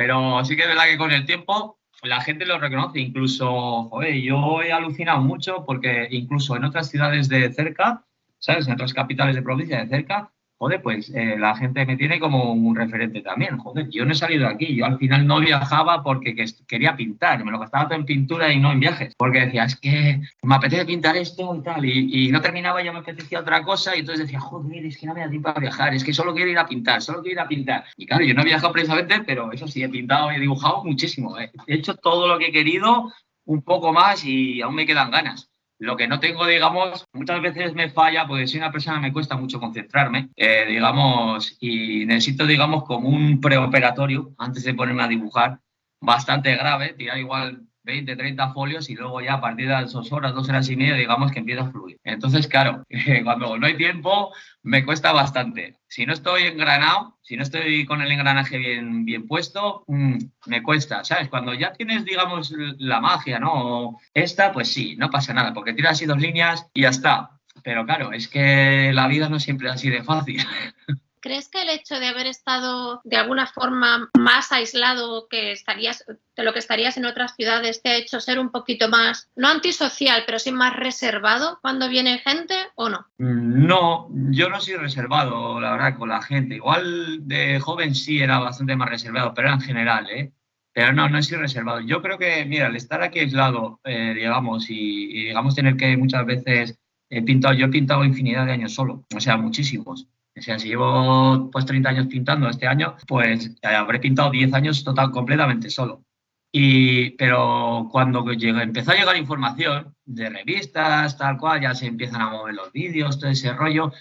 [0.00, 4.14] Pero sí que es verdad que con el tiempo la gente lo reconoce, incluso, joder,
[4.14, 8.06] yo he alucinado mucho porque incluso en otras ciudades de cerca,
[8.38, 8.66] ¿sabes?
[8.66, 12.52] En otras capitales de provincia de cerca, joder, pues eh, la gente me tiene como
[12.52, 13.56] un referente también.
[13.56, 14.76] Joder, yo no he salido de aquí.
[14.76, 16.34] Yo al final no viajaba porque
[16.66, 17.42] quería pintar.
[17.42, 19.14] Me lo gastaba todo en pintura y no en viajes.
[19.16, 21.84] Porque decía, es que me apetece pintar esto y tal.
[21.86, 23.96] Y, no terminaba, ya me apetecía otra cosa.
[23.96, 25.94] Y entonces decía, joder, es que no me da tiempo para viajar.
[25.94, 27.84] Es que solo quiero ir a pintar, solo quiero ir a pintar.
[27.96, 30.84] Y claro, yo no he viajado precisamente, pero eso sí, he pintado y he dibujado
[30.84, 31.38] muchísimo.
[31.38, 33.10] He hecho todo lo que he querido,
[33.46, 35.49] un poco más y aún me quedan ganas.
[35.80, 39.12] Lo que no tengo, digamos, muchas veces me falla porque soy una persona que me
[39.14, 45.08] cuesta mucho concentrarme, eh, digamos, y necesito, digamos, como un preoperatorio antes de ponerme a
[45.08, 45.58] dibujar,
[45.98, 50.34] bastante grave, tirar igual 20, 30 folios y luego ya a partir de dos horas,
[50.34, 51.98] dos horas y media, digamos que empieza a fluir.
[52.04, 52.84] Entonces, claro,
[53.24, 55.78] cuando no hay tiempo, me cuesta bastante.
[55.88, 60.62] Si no estoy engranado, si no estoy con el engranaje bien, bien puesto, mmm, me
[60.62, 61.28] cuesta, ¿sabes?
[61.28, 63.98] Cuando ya tienes, digamos, la magia, ¿no?
[64.14, 67.40] Esta, pues sí, no pasa nada, porque tiras así dos líneas y ya está.
[67.62, 70.44] Pero claro, es que la vida no siempre es así de fácil.
[71.22, 76.42] ¿Crees que el hecho de haber estado de alguna forma más aislado que estarías, de
[76.42, 80.22] lo que estarías en otras ciudades te ha hecho ser un poquito más, no antisocial,
[80.24, 83.06] pero sí más reservado cuando viene gente o no?
[83.18, 86.56] No, yo no soy reservado, la verdad, con la gente.
[86.56, 90.32] Igual de joven sí era bastante más reservado, pero era en general, ¿eh?
[90.72, 91.80] Pero no, no sido reservado.
[91.80, 96.24] Yo creo que, mira, el estar aquí aislado, eh, digamos, y, digamos tener que muchas
[96.24, 96.78] veces
[97.10, 100.06] he pintado, yo he pintado infinidad de años solo, o sea, muchísimos.
[100.36, 104.84] O sea, si llevo pues 30 años pintando este año, pues habré pintado 10 años
[104.84, 106.04] total, completamente solo.
[106.52, 112.30] Y, pero cuando empezó a llegar información de revistas, tal cual, ya se empiezan a
[112.30, 113.92] mover los vídeos, todo ese rollo.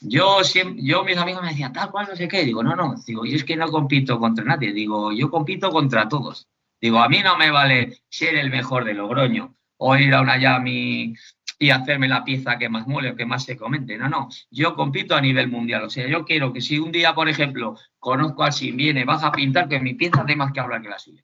[0.00, 2.44] Yo, siempre, yo mis amigos me decían, tal cual, no sé qué.
[2.44, 4.72] Digo, no, no, digo, yo es que no compito contra nadie.
[4.72, 6.48] Digo, yo compito contra todos.
[6.80, 10.38] Digo, a mí no me vale ser el mejor de Logroño o ir a una
[10.38, 11.14] Yami
[11.58, 13.96] y hacerme la pieza que más mole o que más se comente.
[13.96, 15.84] No, no, yo compito a nivel mundial.
[15.84, 19.22] O sea, yo quiero que si un día, por ejemplo, conozco a si viene, vas
[19.22, 21.22] a pintar, que mi pieza dé más que hablar que la suya.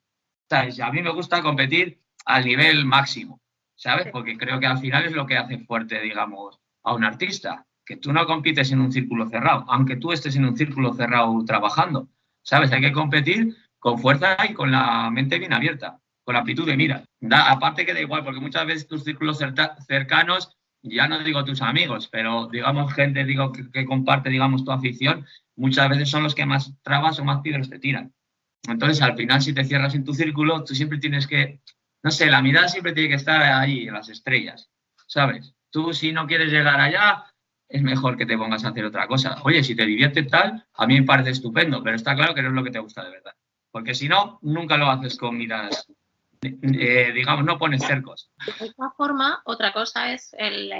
[0.49, 0.79] ¿Sabes?
[0.79, 3.41] A mí me gusta competir al nivel máximo,
[3.75, 4.07] ¿sabes?
[4.11, 7.65] Porque creo que al final es lo que hace fuerte, digamos, a un artista.
[7.85, 11.43] que tú no compites en un círculo cerrado, aunque tú estés en un círculo cerrado
[11.45, 12.09] trabajando,
[12.41, 12.71] ¿sabes?
[12.71, 17.03] Hay que competir con fuerza y con la mente bien abierta, con amplitud de mira.
[17.31, 19.39] Aparte que da igual, porque muchas veces tus círculos
[19.87, 25.25] cercanos, ya no digo tus amigos, pero digamos gente digo que, comparte, digamos, tu afición,
[25.55, 28.13] muchas veces son los que más trabas o más piedras te tiran.
[28.67, 31.61] Entonces, al final, si te cierras en tu círculo, tú siempre tienes que,
[32.03, 34.69] no sé, la mirada siempre tiene que estar ahí, en las estrellas,
[35.07, 35.55] ¿sabes?
[35.71, 37.25] Tú si no quieres llegar allá,
[37.67, 39.37] es mejor que te pongas a hacer otra cosa.
[39.43, 42.49] Oye, si te diviertes tal, a mí me parece estupendo, pero está claro que no
[42.49, 43.33] es lo que te gusta de verdad.
[43.71, 45.87] Porque si no, nunca lo haces con miradas,
[46.41, 48.29] eh, digamos, no pones cercos.
[48.45, 50.71] De esta forma, otra cosa es el,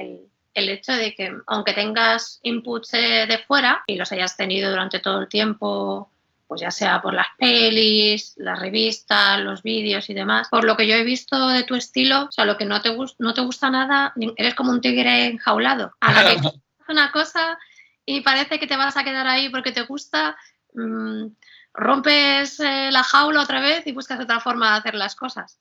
[0.53, 4.99] el, hecho de que aunque tengas inputs eh, de fuera y los hayas tenido durante
[4.99, 6.11] todo el tiempo
[6.51, 10.49] pues ya sea por las pelis, las revistas, los vídeos y demás.
[10.49, 12.93] Por lo que yo he visto de tu estilo, o sea, lo que no te,
[13.19, 15.93] no te gusta nada, eres como un tigre enjaulado.
[16.01, 16.41] A la que
[16.89, 17.57] una cosa
[18.05, 20.35] y parece que te vas a quedar ahí porque te gusta,
[20.73, 21.27] mm,
[21.73, 25.59] rompes eh, la jaula otra vez y buscas otra forma de hacer las cosas.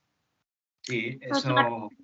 [0.83, 1.55] Sí, eso...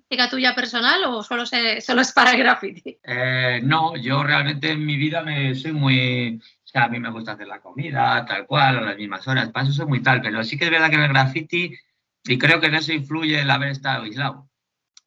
[0.09, 2.97] ¿Es una tuya personal o solo, solo es para graffiti?
[3.03, 6.39] Eh, no, yo realmente en mi vida me soy muy...
[6.63, 9.49] O sea, a mí me gusta hacer la comida, tal cual, a las mismas horas,
[9.49, 11.73] para eso soy muy tal, pero sí que es verdad que en el graffiti,
[12.25, 14.49] y creo que en eso influye el haber estado aislado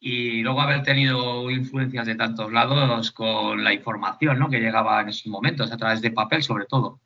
[0.03, 4.49] y luego haber tenido influencias de tantos lados con la información ¿no?
[4.49, 6.99] que llegaba en esos momentos, a través de papel sobre todo.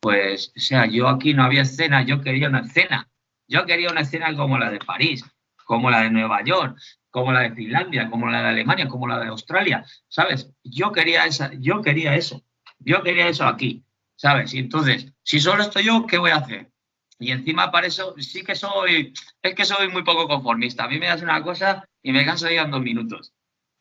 [0.00, 3.08] Pues, o sea, yo aquí no había escena, yo quería una escena.
[3.48, 5.24] Yo quería una escena como la de París,
[5.64, 6.78] como la de Nueva York,
[7.10, 10.50] como la de Finlandia, como la de Alemania, como la de Australia, ¿sabes?
[10.62, 12.44] Yo quería, esa, yo quería eso,
[12.78, 13.84] yo quería eso aquí,
[14.16, 14.52] ¿sabes?
[14.52, 16.70] Y entonces, si solo estoy yo, ¿qué voy a hacer?
[17.18, 20.84] Y encima para eso sí que soy, es que soy muy poco conformista.
[20.84, 23.32] A mí me das una cosa y me canso de ir en dos minutos.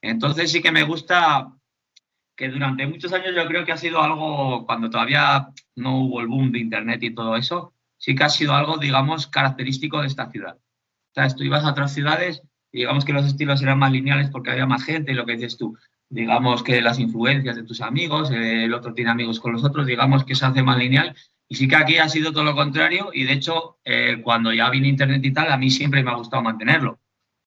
[0.02, 1.52] Entonces sí que me gusta
[2.36, 6.28] que durante muchos años yo creo que ha sido algo, cuando todavía no hubo el
[6.28, 10.30] boom de Internet y todo eso, sí que ha sido algo, digamos, característico de esta
[10.30, 10.58] ciudad.
[10.58, 14.30] O sea, tú ibas a otras ciudades y digamos que los estilos eran más lineales
[14.30, 15.78] porque había más gente y lo que dices tú,
[16.10, 20.26] digamos que las influencias de tus amigos, el otro tiene amigos con los otros, digamos
[20.26, 21.16] que se hace más lineal.
[21.48, 24.70] Y sí que aquí ha sido todo lo contrario y de hecho eh, cuando ya
[24.70, 27.00] vine Internet y tal, a mí siempre me ha gustado mantenerlo.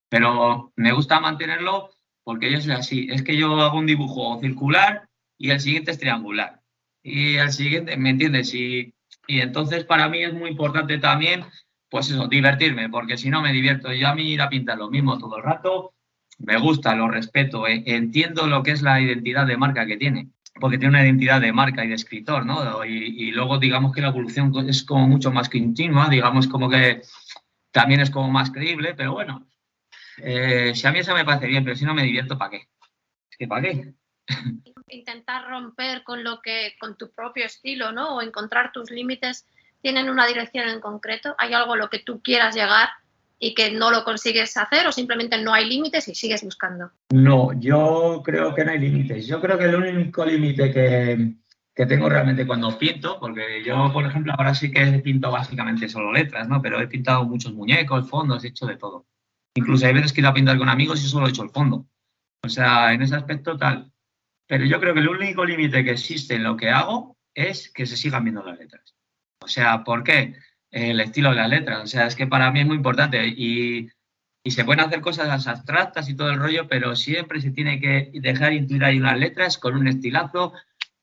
[0.09, 1.91] Pero me gusta mantenerlo
[2.29, 3.09] porque yo soy así.
[3.11, 6.61] Es que yo hago un dibujo circular y el siguiente es triangular.
[7.03, 8.53] Y el siguiente, ¿me entiendes?
[8.53, 8.93] Y,
[9.27, 11.43] y entonces para mí es muy importante también,
[11.89, 13.95] pues eso, divertirme, porque si no me divierto.
[13.95, 15.95] Yo a mí ir a pintar lo mismo todo el rato,
[16.37, 20.29] me gusta, lo respeto, eh, entiendo lo que es la identidad de marca que tiene
[20.61, 22.85] porque tiene una identidad de marca y de escritor, ¿no?
[22.85, 27.03] Y, luego digamos que la evolución es como mucho más continua, digamos como que
[27.71, 29.48] también es como más creíble, pero bueno,
[30.23, 32.69] eh, si a mí eso me parece bien, pero si no me divierto, ¿para qué?
[33.31, 33.95] Es que ¿para qué?
[34.91, 38.17] Intentar romper con lo que, con tu propio estilo, ¿no?
[38.17, 39.47] O encontrar tus límites,
[39.83, 41.35] ¿tienen una dirección en concreto?
[41.39, 42.89] ¿Hay algo a lo que tú quieras llegar
[43.39, 46.91] y que no lo consigues hacer o simplemente no hay límites y sigues buscando?
[47.11, 49.27] No, yo creo que no hay límites.
[49.27, 51.35] Yo creo que el único límite que,
[51.75, 56.13] que, tengo realmente cuando pinto, porque yo, por ejemplo, ahora sí que pinto básicamente solo
[56.13, 56.61] letras, ¿no?
[56.61, 59.07] Pero he pintado muchos muñecos, fondos, he hecho de todo.
[59.59, 61.51] Incluso hay veces que he ido a pintar con amigos y solo he hecho el
[61.51, 61.87] fondo.
[62.45, 63.93] O sea, en ese aspecto tal.
[64.47, 67.87] Pero yo creo que el único límite que existe en lo que hago es que
[67.87, 68.95] se sigan viendo las letras.
[69.41, 70.37] O sea, ¿por qué?
[70.71, 71.83] el estilo de las letras.
[71.83, 73.89] O sea, es que para mí es muy importante y,
[74.45, 78.55] se pueden hacer cosas abstractas y todo el rollo, pero siempre se tiene que dejar
[78.55, 80.55] intuir ahí unas letras con un estilazo,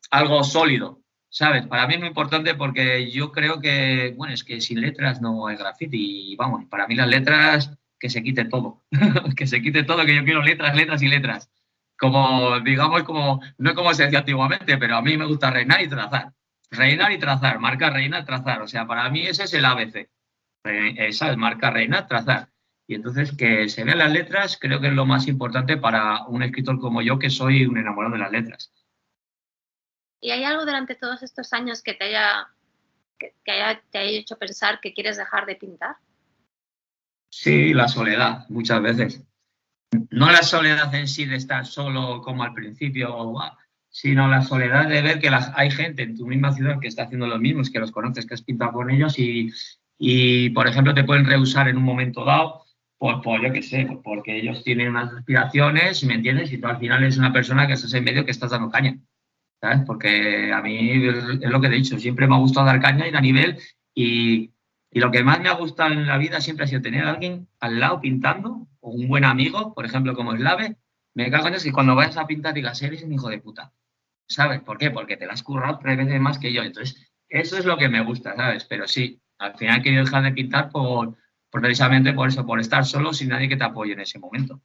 [0.09, 1.01] algo sólido.
[1.29, 1.67] ¿Sabes?
[1.67, 5.45] Para mí es muy importante porque yo creo que, bueno, es que sin letras no
[5.45, 6.31] hay graffiti.
[6.31, 8.83] Y vamos, para mí las letras, que se quite todo.
[9.35, 11.49] que se quite todo, que yo quiero letras, letras y letras.
[11.97, 15.87] Como, digamos, como, no como se decía antiguamente, pero a mí me gusta reinar y
[15.87, 16.33] trazar.
[16.71, 18.61] Reinar y trazar, marca reina, trazar.
[18.61, 20.09] O sea, para mí ese es el ABC.
[20.63, 22.49] Esa es marca reina, trazar.
[22.87, 26.43] Y entonces que se vean las letras creo que es lo más importante para un
[26.43, 28.71] escritor como yo, que soy un enamorado de las letras.
[30.21, 32.47] ¿Y hay algo durante todos estos años que te haya,
[33.17, 35.97] que, haya, te haya hecho pensar que quieres dejar de pintar?
[37.37, 39.21] Sí, la soledad, muchas veces.
[40.09, 43.33] No la soledad en sí de estar solo como al principio,
[43.89, 47.27] sino la soledad de ver que hay gente en tu misma ciudad que está haciendo
[47.27, 49.51] lo mismo, que los conoces, que has pintado con ellos y,
[49.99, 52.63] y por ejemplo, te pueden rehusar en un momento dado,
[52.97, 56.53] por, por yo qué sé, porque ellos tienen unas aspiraciones, ¿me entiendes?
[56.53, 58.97] Y tú al final eres una persona que estás en medio que estás dando caña,
[59.59, 59.81] ¿sabes?
[59.85, 63.17] Porque a mí es lo que he dicho, siempre me ha gustado dar caña, ir
[63.17, 63.57] a nivel
[63.93, 64.54] y,
[64.95, 67.11] y lo que más me ha gustado en la vida siempre ha sido tener a
[67.11, 70.77] alguien al lado pintando, o un buen amigo, por ejemplo, como Slave,
[71.13, 73.73] me cago en eso y cuando vayas a pintar digas, eres un hijo de puta
[74.27, 74.61] ¿sabes?
[74.61, 74.91] ¿Por qué?
[74.91, 76.63] Porque te la has currado tres veces más que yo.
[76.63, 78.63] Entonces, eso es lo que me gusta, ¿sabes?
[78.63, 81.17] Pero sí, al final querido dejar de pintar por,
[81.51, 84.61] precisamente por eso, por estar solo sin nadie que te apoye en ese momento.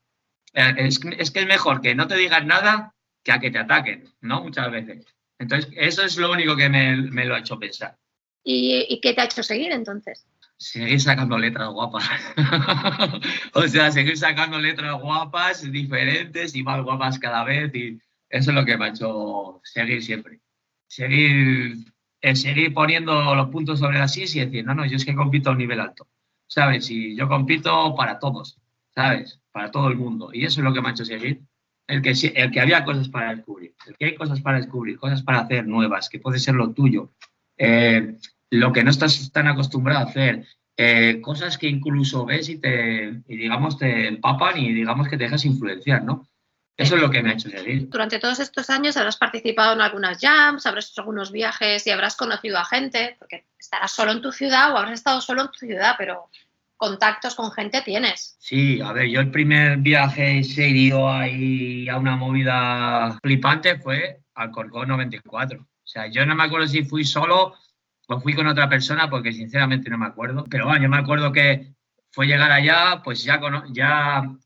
[0.53, 4.05] Eh, es, que es mejor que no te digan nada que a que te ataquen,
[4.21, 4.43] ¿no?
[4.43, 5.05] Muchas veces.
[5.39, 7.99] Entonces, eso es lo único que me, lo ha hecho pensar.
[8.43, 10.27] ¿Y, qué te ha hecho seguir entonces?
[10.57, 12.09] Seguir sacando letras guapas.
[13.55, 17.75] o sea, seguir sacando letras guapas, diferentes y más guapas cada vez.
[17.75, 20.41] Y eso es lo que me ha hecho seguir siempre.
[20.87, 21.77] Seguir,
[22.21, 25.15] eh, seguir poniendo los puntos sobre las is y decir, no, no, yo es que
[25.15, 26.09] compito a un nivel alto.
[26.47, 26.91] ¿Sabes?
[26.91, 28.59] Y yo compito para todos,
[28.95, 29.41] ¿sabes?
[29.53, 30.31] Para todo el mundo.
[30.33, 31.43] Y eso es lo que me ha hecho seguir.
[31.87, 35.23] El que, el que había cosas para descubrir, el que hay cosas para descubrir, cosas
[35.25, 37.13] para hacer nuevas, que puede ser lo tuyo,
[37.61, 38.17] eh,
[38.49, 40.47] lo que no estás tan acostumbrado a hacer,
[40.79, 45.25] eh, cosas que incluso ves y te, y digamos, te empapan y digamos que te
[45.25, 46.27] dejas influenciar, ¿no?
[46.75, 47.91] Eso es lo que me ha hecho seguir.
[47.91, 52.17] Durante todos estos años habrás participado en algunas jams, habrás hecho algunos viajes y habrás
[52.17, 55.67] conocido a gente, porque estarás solo en tu ciudad o habrás estado solo en tu
[55.67, 56.31] ciudad, pero
[56.79, 58.39] contactos con gente tienes.
[58.39, 64.51] Sí, a ver, yo el primer viaje serio ahí a una movida flipante fue al
[64.51, 65.70] Corcón 94.
[65.91, 67.55] Sea, yo no me acuerdo si fui solo
[68.07, 70.45] o fui con otra persona porque sinceramente no me acuerdo.
[70.49, 71.75] Pero bueno, yo me acuerdo que
[72.13, 73.41] fue llegar allá, pues ya,
[73.73, 74.37] ya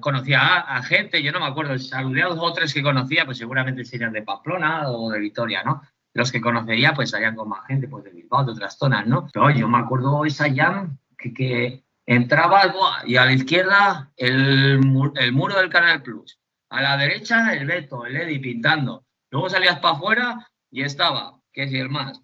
[0.00, 3.36] conocía a, gente, yo no me acuerdo, saludé a dos o tres que conocía, pues
[3.36, 5.82] seguramente serían de Pamplona o de Vitoria, ¿no?
[6.14, 9.28] Los que conocería, pues salían con más gente, pues de Bilbao, de otras zonas, ¿no?
[9.30, 14.80] Pero yo me acuerdo esa jam que, que entraba y a la izquierda el,
[15.16, 16.40] el, muro del Canal Plus,
[16.70, 19.04] a la derecha el Beto, el Eddy pintando.
[19.30, 22.20] Luego salías para afuera y estaba, que si el más,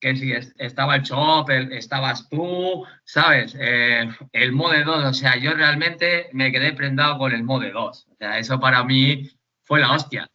[0.00, 3.54] que si estaba el Chop, estabas tú, ¿sabes?
[3.60, 8.06] Eh, el Mode 2, o sea, yo realmente me quedé prendado con el Mode 2.
[8.10, 9.28] O sea, eso para mí
[9.64, 10.26] fue la hostia.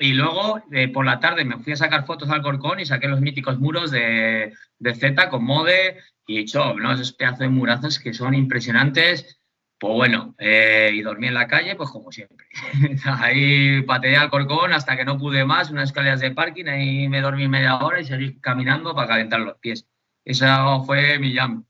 [0.00, 3.06] Y luego, eh, por la tarde, me fui a sacar fotos al Corcón y saqué
[3.06, 6.92] los míticos muros de, de Z con Mode y Chop, ¿no?
[6.92, 9.39] Esos pedazos de murazos que son impresionantes
[9.80, 12.46] pues bueno, eh, y dormí en la calle, pues como siempre.
[13.06, 17.22] ahí pateé al corcón hasta que no pude más, unas escaleras de parking, ahí me
[17.22, 19.86] dormí media hora y seguí caminando para calentar los pies.
[20.22, 21.64] Eso fue mi jam.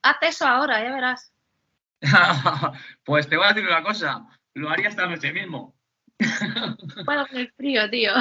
[0.00, 1.34] Haz eso ahora, ya verás.
[3.04, 5.76] pues te voy a decir una cosa, lo haría esta noche mismo.
[7.04, 8.12] bueno, con el frío, tío.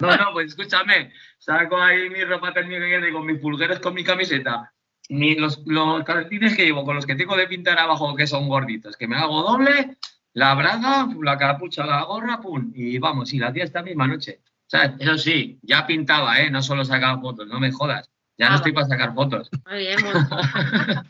[0.00, 4.02] no, no, pues escúchame, saco ahí mi ropa térmica y con mis pulgueros con mi
[4.02, 4.72] camiseta
[5.10, 8.96] los, los calcetines que llevo con los que tengo de pintar abajo que son gorditos,
[8.96, 9.96] que me hago doble,
[10.32, 14.40] la braga, la capucha, la gorra, pum, y vamos, y la tía esta misma noche.
[14.44, 16.50] O sea, eso sí, ya pintaba, ¿eh?
[16.50, 18.08] No solo sacaba fotos, no me jodas.
[18.38, 19.50] Ya no ah, estoy para sacar fotos.
[19.68, 20.12] Muy bien, muy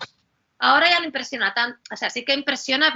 [0.59, 2.93] Ahora ya no impresiona tanto, o sea, sí que impresiona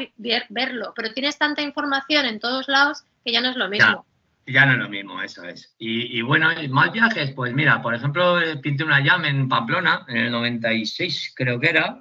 [0.48, 4.04] verlo, pero tienes tanta información en todos lados que ya no es lo mismo.
[4.46, 5.74] Ya no es lo mismo, eso es.
[5.78, 10.16] Y, bueno, más viajes, pues mira, por ejemplo, eh, pinté una jam en Pamplona, en
[10.16, 12.00] el 96 creo que era.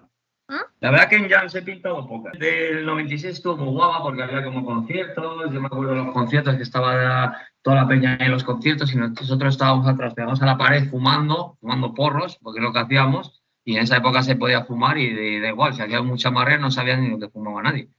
[0.49, 0.61] ¿Ah?
[0.81, 2.37] La verdad que en jam se he pintado pocas.
[2.37, 6.55] Del 96 estuvo muy guapa porque había como conciertos, yo me acuerdo de los conciertos
[6.55, 10.57] que estaba toda la peña en los conciertos y nosotros estábamos atrás, pegados a la
[10.57, 14.65] pared fumando, fumando porros, porque es lo que hacíamos, y en esa época se podía
[14.65, 17.89] fumar y da igual, si había mucha marrea no sabía ni dónde fumaba nadie.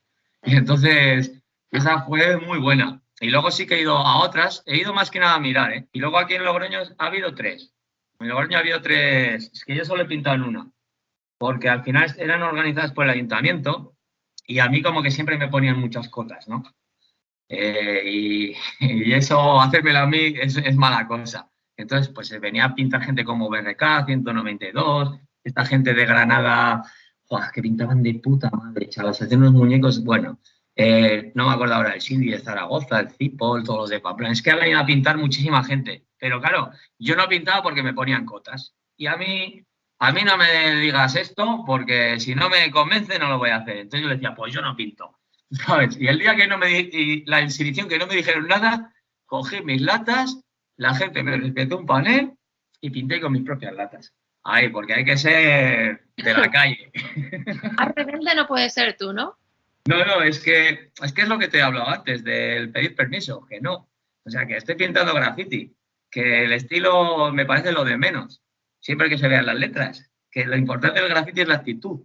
[0.42, 3.00] Y entonces, esa fue muy buena.
[3.24, 5.72] Y luego sí que he ido a otras, he ido más que nada a mirar,
[5.72, 5.88] ¿eh?
[5.92, 7.72] Y luego aquí en Logroño ha habido tres.
[8.20, 10.70] En Logroño ha habido tres, es que yo solo he pintado en una,
[11.38, 13.96] porque al final eran organizadas por el ayuntamiento
[14.46, 16.64] y a mí como que siempre me ponían muchas cotas, ¿no?
[17.48, 21.50] Eh, y, eso, hacérmelo a mí es, mala cosa.
[21.78, 26.82] Entonces, pues se venía a pintar gente como BRK, 192, esta gente de Granada,
[27.54, 30.40] que pintaban de puta madre, chavales, hacían unos muñecos, bueno,
[30.76, 34.32] eh, no me acuerdo ahora, el Cindy de Zaragoza, el Cipol, todos los de Pamplona.
[34.32, 36.04] Es que ha venido a pintar muchísima gente.
[36.18, 38.74] Pero claro, yo no pintaba porque me ponían cotas.
[38.96, 39.64] Y a mí,
[39.98, 43.56] a mí no me digas esto porque si no me convence no lo voy a
[43.56, 43.78] hacer.
[43.78, 45.18] Entonces yo le decía, pues yo no pinto.
[45.50, 45.96] ¿Sabes?
[46.00, 48.92] Y el día que no me y la inscripción que no me dijeron nada,
[49.26, 50.40] cogí mis latas,
[50.76, 52.32] la gente me respetó un panel
[52.80, 54.12] y pinté con mis propias latas.
[54.42, 56.90] Ay, porque hay que ser de la calle.
[57.76, 59.38] A rebelde no puede ser tú, ¿no?
[59.86, 62.96] No, no, es que, es que es lo que te he hablado antes del pedir
[62.96, 63.90] permiso, que no.
[64.24, 65.76] O sea, que estoy pintando graffiti,
[66.10, 68.42] que el estilo me parece lo de menos,
[68.80, 72.00] siempre que se vean las letras, que lo importante del graffiti es la actitud,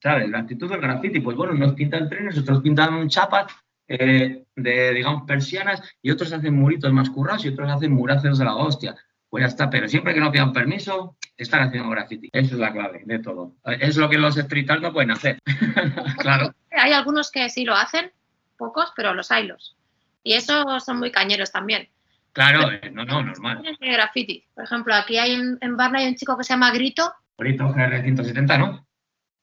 [0.00, 0.28] ¿sabes?
[0.30, 3.52] La actitud del graffiti, pues bueno, unos pintan trenes, otros pintan chapas
[3.88, 8.44] eh, de, digamos, persianas y otros hacen muritos más currados y otros hacen murazos de
[8.44, 8.96] la hostia.
[9.34, 12.28] Pues ya está, pero siempre que no pidan permiso, están haciendo graffiti.
[12.30, 13.56] Esa es la clave de todo.
[13.64, 15.40] Es lo que los street no pueden hacer.
[16.18, 16.54] claro.
[16.70, 18.12] Hay algunos que sí lo hacen,
[18.56, 19.76] pocos, pero los hay los.
[20.22, 21.88] Y esos son muy cañeros también.
[22.32, 23.76] Claro, eh, no, no, normal.
[23.80, 24.44] Graffiti.
[24.54, 27.12] Por ejemplo, aquí hay en, en Barna hay un chico que se llama Grito.
[27.36, 28.86] Grito GR170, ¿no?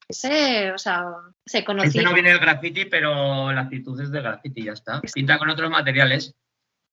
[0.07, 1.03] Ese, o sea,
[1.45, 2.01] se conocía.
[2.03, 5.01] no viene del graffiti, pero la actitud es de graffiti, ya está.
[5.13, 6.33] Pinta con otros materiales.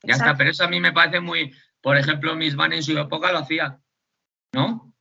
[0.03, 1.53] Ya está, pero eso a mí me parece muy.
[1.81, 3.79] Por ejemplo, Miss Van en su época lo hacía.
[4.53, 4.93] ¿No?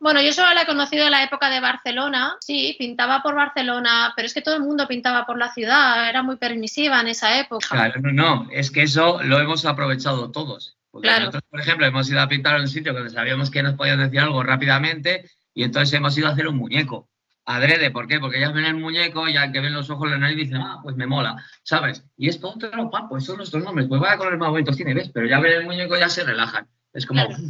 [0.00, 2.36] Bueno, yo solo la he conocido en la época de Barcelona.
[2.40, 6.08] Sí, pintaba por Barcelona, pero es que todo el mundo pintaba por la ciudad.
[6.08, 7.66] Era muy permisiva en esa época.
[7.68, 8.48] Claro, no, no.
[8.52, 10.76] Es que eso lo hemos aprovechado todos.
[10.90, 11.26] Porque Claro.
[11.26, 13.98] nosotros, por ejemplo, hemos ido a pintar a un sitio donde sabíamos que nos podían
[13.98, 17.10] decir algo rápidamente y entonces hemos ido a hacer un muñeco.
[17.50, 18.20] Adrede, ¿por qué?
[18.20, 20.96] Porque ya ven el muñeco, ya que ven los ojos, la nariz, dicen, ah, pues
[20.96, 22.04] me mola, ¿sabes?
[22.18, 25.08] Y esto otro, pa, pues son nuestros nombres, pues vaya colores más bonitos tiene, ¿ves?
[25.14, 26.68] Pero ya ven el muñeco, ya se relajan.
[26.92, 27.42] Es como, Claro.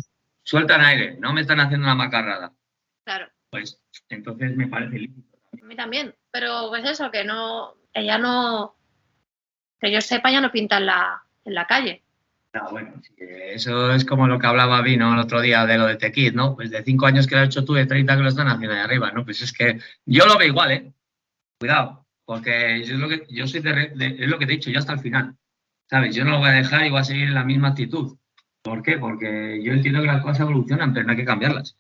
[0.45, 2.53] sueltan aire, no me están haciendo una macarrada.
[3.05, 5.37] Claro, Pues entonces me parece lícito.
[5.61, 6.15] a mí también.
[6.31, 8.77] Pero pues eso, que no, ella no,
[9.81, 12.05] que yo sepa, ya no pinta en la, en la calle.
[12.55, 15.97] Ah, bueno, eso es como lo que hablaba Vino el otro día de lo de
[15.97, 16.57] Tequid, ¿no?
[16.57, 18.75] Pues de cinco años que lo has hecho tú, de 30 que lo están haciendo
[18.75, 19.25] ahí arriba, ¿no?
[19.25, 20.93] Pues es que yo lo veo igual, ¿eh?
[21.61, 24.57] Cuidado, porque yo es lo que, yo soy de, de- es lo que te he
[24.57, 25.37] dicho, yo hasta el final,
[25.91, 26.15] ¿sabes?
[26.17, 28.17] Yo no lo voy a dejar y voy a seguir en la misma actitud.
[28.63, 28.99] ¿Por qué?
[28.99, 31.77] Porque yo entiendo que las cosas evolucionan, pero no hay que cambiarlas,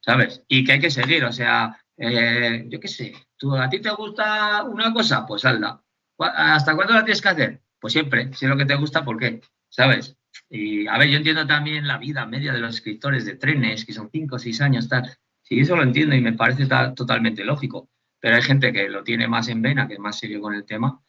[0.00, 0.44] ¿sabes?
[0.48, 3.90] Y que hay que seguir, o sea, eh, yo qué sé, ¿tú, ¿a ti te
[3.90, 5.26] gusta una cosa?
[5.26, 5.82] Pues hazla.
[6.16, 7.62] ¿Cu- ¿Hasta cuándo la tienes que hacer?
[7.80, 9.40] Pues siempre, si es lo que te gusta, ¿por qué?
[9.72, 10.16] ¿Sabes?
[10.50, 13.94] Y a ver, yo entiendo también la vida media de los escritores de trenes, que
[13.94, 15.10] son cinco o seis años, tal.
[15.42, 17.88] Sí, eso lo entiendo y me parece ta- totalmente lógico.
[18.20, 20.64] Pero hay gente que lo tiene más en vena, que es más serio con el
[20.66, 21.00] tema,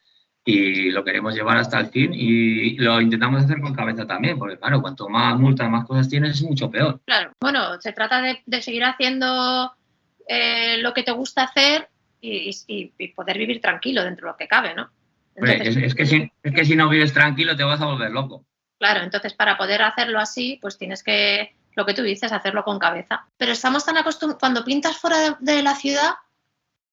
[0.46, 4.58] y lo queremos llevar hasta el fin y lo intentamos hacer con cabeza también, porque
[4.58, 7.00] claro, cuanto más multas, más cosas tienes, es mucho peor.
[7.04, 9.72] Claro, bueno, se trata de, de seguir haciendo
[10.26, 11.88] eh, lo que te gusta hacer
[12.20, 14.90] y, y- y poder vivir tranquilo dentro de lo que cabe, ¿no?
[15.36, 18.46] Es que si, es que si no vives tranquilo te vas a volver loco.
[18.84, 22.78] Claro, entonces para poder hacerlo así, pues tienes que, lo que tú dices, hacerlo con
[22.78, 23.24] cabeza.
[23.38, 26.10] Pero estamos tan acostumbrados, cuando pintas fuera de, de la ciudad,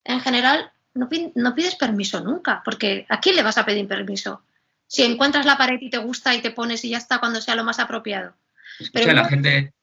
[0.05, 4.41] en general, no, pides permiso nunca, porque ¿a quién le vas a pedir permiso?
[4.87, 7.55] Si encuentras la pared y te gusta y te pones y ya está cuando sea
[7.55, 8.35] lo más apropiado.
[8.79, 9.73] Escucha, Pero la gente,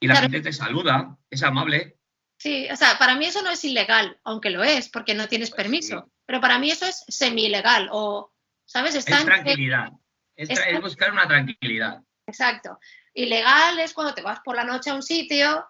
[0.00, 0.24] y la Claro.
[0.30, 1.96] gente te saluda, es amable.
[2.36, 5.48] Sí, o sea, para mí eso no es ilegal, aunque lo es, porque no tienes
[5.48, 6.02] Pues permiso.
[6.04, 6.12] sí.
[6.26, 8.30] Pero para mí eso es semi-ilegal o,
[8.66, 8.94] ¿sabes?
[8.96, 9.98] Está Es en-
[10.36, 12.02] Es, buscar una tranquilidad.
[12.26, 12.78] Exacto.
[13.12, 15.66] Ilegal es cuando te vas por la noche a un sitio,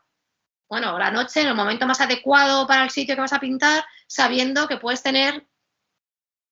[0.68, 3.84] bueno, la noche en el momento más adecuado para el sitio que vas a pintar,
[4.06, 5.46] sabiendo que puedes tener,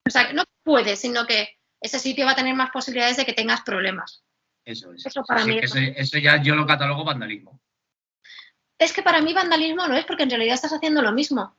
[0.06, 3.24] o sea, que no puedes, sino que ese sitio va a tener más posibilidades de
[3.24, 4.22] que tengas problemas.
[4.64, 5.06] Eso es.
[5.06, 7.58] Eso para Así mí es- eso, eso ya yo lo catalogo vandalismo.
[8.78, 11.42] Es que para mí vandalismo no es porque en realidad estás haciendo lo mismo.
[11.42, 11.56] O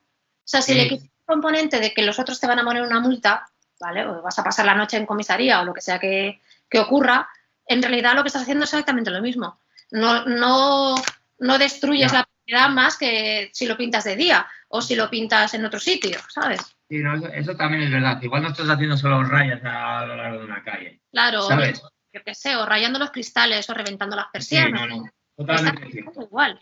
[0.48, 0.78] sea, si Sí.
[0.78, 3.46] le quitas el componente de que los otros te van a poner una multa,
[3.84, 4.06] ¿vale?
[4.08, 7.28] O vas a pasar la noche en comisaría o lo que sea que, que ocurra,
[7.68, 9.60] en realidad lo que estás haciendo es exactamente lo mismo.
[9.92, 10.96] No, no,
[11.40, 15.54] no destruyes la propiedad más que si lo pintas de día o si lo pintas
[15.54, 16.62] en otro sitio, ¿sabes?
[16.90, 18.22] Sí, no, eso, eso también es verdad.
[18.22, 21.02] Igual no estás haciendo solo rayas a lo largo de una calle.
[21.12, 21.82] Claro, o, ¿Sabes?
[22.14, 24.90] yo qué sé, o rayando los cristales o reventando las Sí, persianas.
[24.90, 25.06] no, no.
[25.38, 26.22] Está Totalmente cierto.
[26.22, 26.62] igual,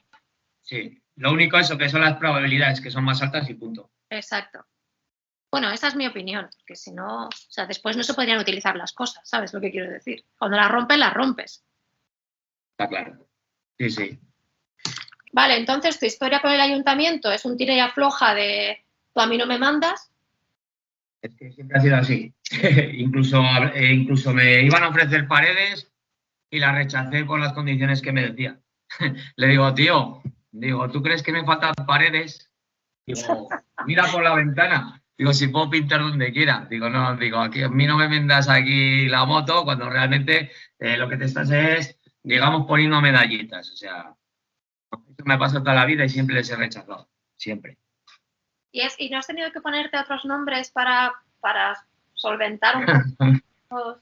[0.61, 0.97] Sí.
[1.17, 3.91] Lo único es que son las probabilidades que son más altas y punto.
[4.09, 4.65] exacto.
[5.51, 8.77] Bueno, esa es mi opinión, que si no, o sea, después no se podrían utilizar
[8.77, 10.23] las cosas, ¿sabes lo que quiero decir?
[10.37, 11.65] Cuando las rompes, las rompes.
[12.71, 13.27] Está claro.
[13.77, 14.19] Sí, sí.
[15.33, 19.27] Vale, entonces tu historia con el ayuntamiento es un tira y afloja de tú a
[19.27, 20.09] mí no me mandas.
[21.21, 22.33] Es que siempre ha sido así.
[22.93, 23.43] incluso,
[23.73, 25.91] eh, incluso me iban a ofrecer paredes
[26.49, 28.61] y las rechacé por las condiciones que me decían.
[29.35, 30.21] Le digo, tío,
[30.51, 32.49] digo, ¿tú crees que me faltan paredes?
[33.05, 33.49] Digo,
[33.85, 35.00] mira por la ventana.
[35.21, 36.65] Digo, si puedo pintar donde quiera.
[36.67, 40.49] Digo, no, digo, aquí a mí no me vendas aquí la moto cuando realmente
[40.79, 43.69] eh, lo que te estás es, digamos, poniendo medallitas.
[43.69, 44.15] O sea,
[44.91, 47.07] eso me pasa toda la vida y siempre les he rechazado.
[47.37, 47.77] Siempre.
[48.71, 51.77] Y, es, y no has tenido que ponerte otros nombres para, para
[52.15, 52.77] solventar
[53.19, 54.01] un poco.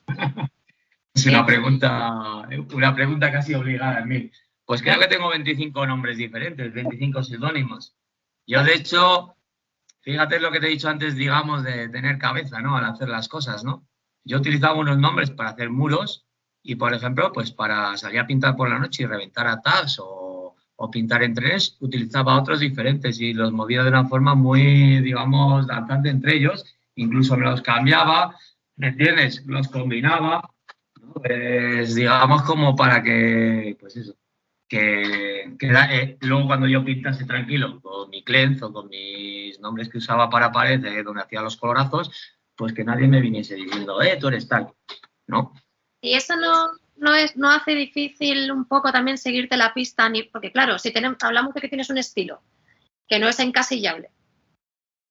[1.14, 4.32] Es una pregunta, una pregunta casi obligada en mí.
[4.64, 7.94] Pues creo que tengo 25 nombres diferentes, 25 seudónimos.
[8.48, 9.36] Yo, de hecho,
[10.02, 12.76] fíjate lo que te he dicho antes, digamos, de tener cabeza, ¿no?
[12.76, 13.88] Al hacer las cosas, ¿no?
[14.24, 16.26] Yo utilizaba unos nombres para hacer muros
[16.62, 19.98] y, por ejemplo, pues para salir a pintar por la noche y reventar a tags
[20.00, 20.56] o,
[20.92, 26.10] pintar en trenes, utilizaba otros diferentes y los movía de una forma muy, digamos, danzante
[26.10, 26.64] entre ellos.
[26.96, 28.36] Incluso me los cambiaba,
[28.78, 29.44] ¿me entiendes?
[29.46, 30.50] Los combinaba,
[31.02, 31.14] ¿no?
[31.14, 34.16] Pues, digamos, como para que, pues eso,
[34.70, 39.60] que, que da- eh, luego cuando yo pintase tranquilo con mi cleanse o con mis
[39.60, 42.12] nombres que usaba para pared, eh, donde hacía los colorazos,
[42.56, 44.72] pues que nadie me viniese diciendo, eh, tú eres tal,
[45.28, 45.54] ¿no?
[46.02, 46.68] Y eso no,
[46.98, 50.92] no, es, no hace difícil un poco también seguirte la pista, ni, porque claro, si
[50.94, 52.42] tenemos, hablamos de que tienes un estilo
[53.08, 54.12] que no es encasillable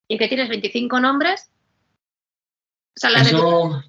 [0.08, 1.50] y que tienes 25 nombres,
[2.96, 3.82] o sea, la Eso-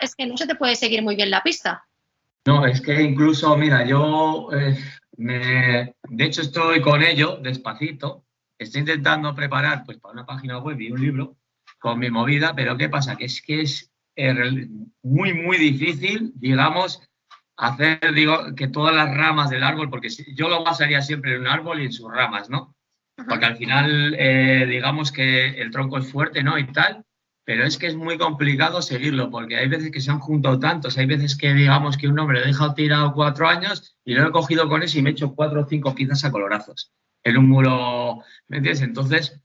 [0.00, 1.86] es que no se te puede seguir muy bien la pista.
[2.46, 4.76] No, es que incluso, mira, yo, eh,
[5.22, 8.24] me- de hecho estoy con ello, despacito,
[8.58, 11.36] estoy intentando preparar pues para una página web y un libro
[11.78, 13.16] con mi movida, pero ¿qué pasa?
[13.16, 14.68] Que es que es eh,
[15.02, 17.02] muy, muy difícil, digamos,
[17.56, 21.46] hacer, digo, que todas las ramas del árbol, porque yo lo basaría siempre en un
[21.48, 22.74] árbol y en sus ramas, ¿no?
[23.28, 26.58] Porque al final, eh, digamos que el tronco es fuerte, ¿no?
[26.58, 27.04] Y tal,
[27.44, 30.96] pero es que es muy complicado seguirlo, porque hay veces que se han juntado tantos,
[30.98, 34.28] hay veces que digamos que un hombre lo he dejado tirado cuatro años y lo
[34.28, 36.92] he cogido con eso y me he hecho cuatro o cinco piezas a colorazos
[37.24, 38.18] en un muro,
[38.48, 38.82] ¿me entiendes?
[38.82, 39.40] Entonces,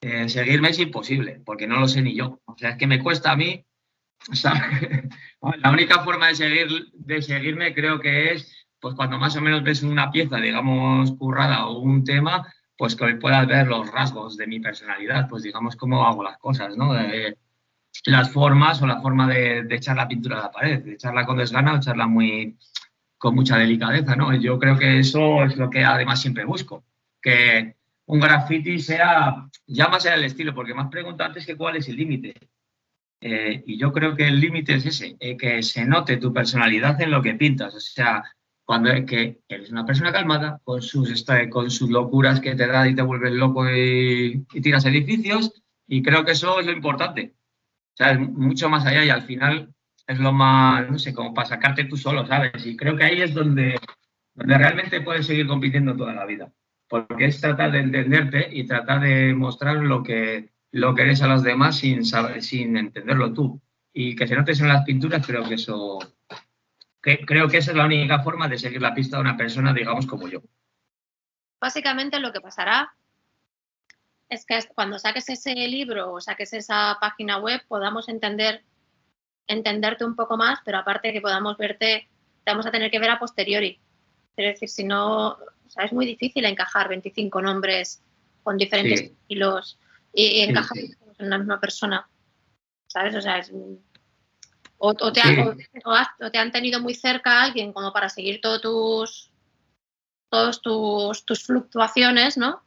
[0.00, 2.40] eh, seguirme es imposible, porque no lo sé ni yo.
[2.44, 3.64] O sea, es que me cuesta a mí,
[5.62, 9.62] la única forma de, seguir, de seguirme creo que es, pues cuando más o menos
[9.62, 14.46] ves una pieza, digamos, currada o un tema, pues que puedas ver los rasgos de
[14.46, 16.94] mi personalidad, pues digamos cómo hago las cosas, ¿no?
[16.94, 17.36] De-
[18.06, 21.26] las formas o la forma de, de echar la pintura a la pared, de echarla
[21.26, 22.56] con desgana o echarla muy
[23.18, 24.34] con mucha delicadeza, ¿no?
[24.36, 26.84] Yo creo que eso es lo que además siempre busco,
[27.20, 27.74] que
[28.06, 31.76] un graffiti sea, ya más allá del estilo, porque me has preguntado antes que cuál
[31.76, 32.34] es el límite.
[33.20, 37.00] Eh, y yo creo que el límite es ese, eh, que se note tu personalidad
[37.02, 37.74] en lo que pintas.
[37.74, 38.22] O sea,
[38.68, 42.66] cuando es que eres una persona calmada, con sus, esta- con sus locuras que te
[42.66, 45.54] da y te vuelves loco y, y tiras edificios,
[45.86, 47.32] y creo que eso es lo importante.
[47.94, 49.72] O sea, es mucho más allá y al final
[50.06, 52.66] es lo más, no sé, como para sacarte tú solo, ¿sabes?
[52.66, 53.78] Y creo que ahí es donde,
[54.34, 56.52] donde realmente puedes seguir compitiendo toda la vida.
[56.90, 61.26] Porque es tratar de entenderte y tratar de mostrar lo que, lo que eres a
[61.26, 63.62] los demás sin, saber, sin entenderlo tú.
[63.94, 65.98] Y que se notes en las pinturas, creo que eso,
[67.16, 69.72] que, creo que esa es la única forma de seguir la pista de una persona,
[69.72, 70.42] digamos, como yo.
[71.60, 72.92] Básicamente lo que pasará
[74.28, 78.62] es que cuando saques ese libro o saques esa página web podamos entender
[79.46, 82.06] entenderte un poco más, pero aparte que podamos verte,
[82.44, 83.80] te vamos a tener que ver a posteriori.
[84.36, 88.02] Es decir, si no, o sea, es muy difícil encajar 25 nombres
[88.42, 89.06] con diferentes Sí.
[89.06, 89.78] estilos
[90.12, 90.94] y, y Sí, encajar sí.
[91.18, 92.06] en una misma persona.
[92.88, 93.14] ¿Sabes?
[93.14, 93.50] O sea, es,
[94.78, 95.28] o, o te Sí.
[95.28, 98.60] han, o has- o te han tenido muy cerca a alguien como para seguir todos
[98.62, 99.30] tus
[100.30, 102.62] todos tus, tus fluctuaciones, ¿no?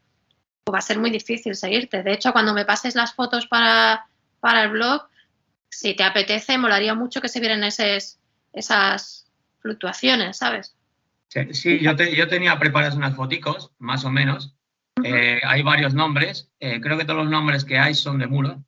[0.64, 2.02] Pues va a ser muy difícil seguirte.
[2.04, 4.08] De hecho, cuando me pases las fotos para,
[4.40, 5.08] para el blog,
[5.70, 8.20] si te apetece, molaría mucho que se vieran esas,
[8.52, 10.76] esas fluctuaciones, ¿sabes?
[11.28, 14.56] Sí, sí, yo, te- yo tenía preparadas unas foticos, más o menos.
[15.04, 16.52] Eh, hay varios nombres.
[16.60, 18.64] eh, creo que todos los nombres que hay son de muro.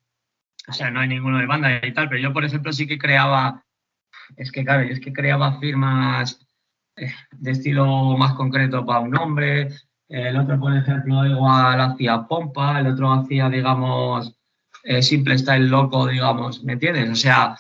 [0.68, 2.98] O sea, no hay ninguno de banda y tal, pero yo, por ejemplo, sí que
[2.98, 3.64] creaba,
[4.38, 6.40] es que claro, yo es que creaba firmas
[6.96, 9.70] eh, de estilo más concreto para un nombre.
[10.08, 14.38] El otro, por ejemplo, igual hacía pompa, el otro hacía, digamos,
[14.84, 17.10] eh, simple style loco, digamos, ¿me entiendes?
[17.10, 17.58] O sea,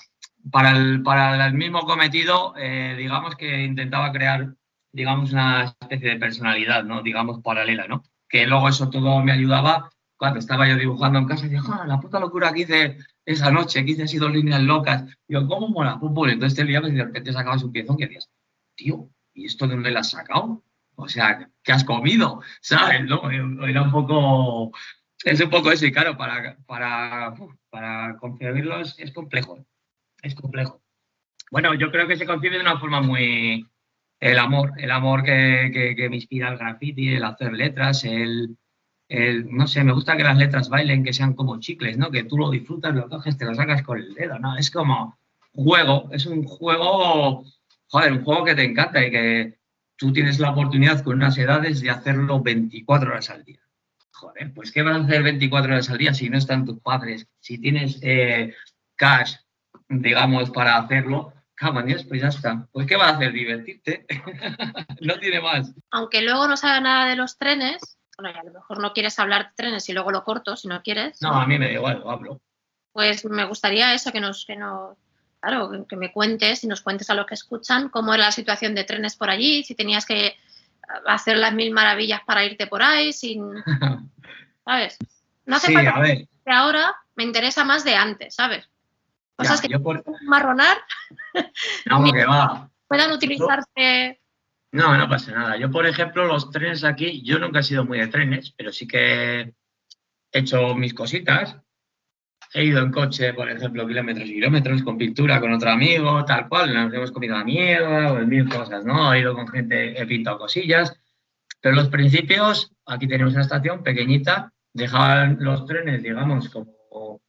[0.51, 4.53] para el, para el mismo cometido, eh, digamos que intentaba crear,
[4.91, 7.01] digamos, una especie de personalidad, ¿no?
[7.01, 8.03] Digamos, paralela, ¿no?
[8.29, 9.89] Que luego eso todo me ayudaba
[10.23, 13.51] cuando estaba yo dibujando en casa y dije, "Ah, la puta locura que hice esa
[13.51, 15.03] noche, que hice así dos líneas locas.
[15.27, 16.29] Digo, ¿cómo mola fútbol?
[16.29, 18.29] Entonces te liabas y de repente sacabas un piezón que decías,
[18.73, 20.63] tío, ¿y esto de dónde lo has sacado?
[20.95, 22.41] O sea, ¿qué has comido?
[22.61, 23.03] ¿Sabes?
[23.03, 23.29] ¿No?
[23.67, 24.71] Era un poco,
[25.25, 27.33] es un poco eso y claro, para, para,
[27.69, 29.65] para concebirlo es, es complejo,
[30.21, 30.81] es complejo.
[31.51, 33.67] Bueno, yo creo que se concibe de una forma muy,
[34.21, 38.55] el amor, el amor que, que- que me inspira el graffiti, el hacer letras, el,
[39.49, 42.09] no sé, me gusta que las letras bailen, que sean como chicles, ¿no?
[42.09, 44.57] Que tú lo disfrutas, lo coges, te lo sacas con el dedo, ¿no?
[44.57, 45.17] Es como
[45.53, 47.43] juego, es un juego,
[47.87, 49.59] joder, un juego que te encanta y que
[49.95, 53.59] tú tienes la oportunidad con unas edades de hacerlo 24 horas al día.
[54.11, 57.27] Joder, pues ¿qué vas a hacer 24 horas al día si no están tus padres?
[57.39, 58.53] Si tienes eh,
[58.95, 59.35] cash,
[59.89, 61.33] digamos, para hacerlo,
[61.85, 62.67] Dios, pues ya está.
[62.71, 63.31] Pues ¿qué vas a hacer?
[63.31, 64.05] Divertirte.
[65.01, 65.73] no tiene más.
[65.91, 69.17] Aunque luego no sabe nada de los trenes, bueno, y a lo mejor no quieres
[69.19, 71.73] hablar de trenes y luego lo corto, si no quieres, No, a mí me da
[71.73, 72.41] igual, lo hablo.
[72.91, 74.95] pues me gustaría eso, que nos, que nos,
[75.39, 78.31] claro, que- que me cuentes y nos cuentes a los que escuchan cómo era la
[78.31, 80.35] situación de trenes por allí, si tenías que
[81.07, 83.41] hacer las mil maravillas para irte por ahí, sin,
[84.65, 84.97] ¿sabes?
[85.45, 86.27] No hace sí, falta a ver.
[86.45, 88.69] que ahora me interesa más de antes, ¿sabes?
[89.35, 90.03] Cosas ya, que yo por...
[90.23, 90.77] marronar
[91.85, 92.69] No, que va.
[92.87, 94.19] puedan utilizarse.
[94.73, 95.55] No, no pasa nada.
[95.57, 98.87] Yo, por ejemplo, los trenes aquí, yo nunca he sido muy de trenes, pero sí
[98.87, 101.57] que he hecho mis cositas.
[102.53, 106.49] he ido en coche, por ejemplo, kilómetros y kilómetros con pintura, con otro amigo, tal
[106.49, 109.13] cual, nos hemos comido la mierda o mil cosas, ¿no?
[109.13, 110.99] He ido con gente, he pintado cosillas,
[111.61, 117.21] pero los principios, aquí tenemos una estación pequeñita, dejaban los trenes, digamos, como,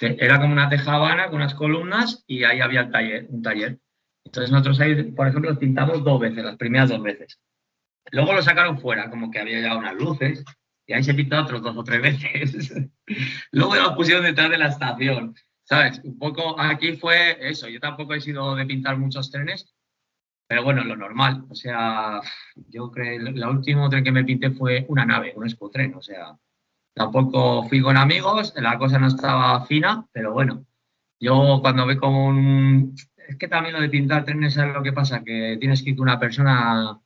[0.00, 2.90] era como una tejabana con unas columnas y ahí había
[3.28, 3.78] un taller.
[4.26, 7.40] Entonces nosotros ahí, por ejemplo, pintamos dos veces, las primeras dos veces.
[8.10, 10.44] Luego lo sacaron fuera, como que había ya unas luces,
[10.86, 12.74] y ahí se pintó otros dos o tres veces.
[13.52, 16.00] Luego lo pusieron detrás de la estación, ¿sabes?
[16.04, 17.68] Un poco aquí fue eso.
[17.68, 19.72] Yo tampoco he sido de pintar muchos trenes,
[20.48, 21.44] pero bueno, lo normal.
[21.48, 22.20] O sea,
[22.68, 25.94] yo creo que el último tren que me pinté fue una nave, un escotren.
[25.94, 26.36] O sea,
[26.94, 30.66] tampoco fui con amigos, la cosa no estaba fina, pero bueno,
[31.20, 32.94] yo cuando ve como un...
[33.28, 35.96] Es que también lo de pintar trenes es lo que pasa, que tienes que ir
[35.96, 37.00] con una persona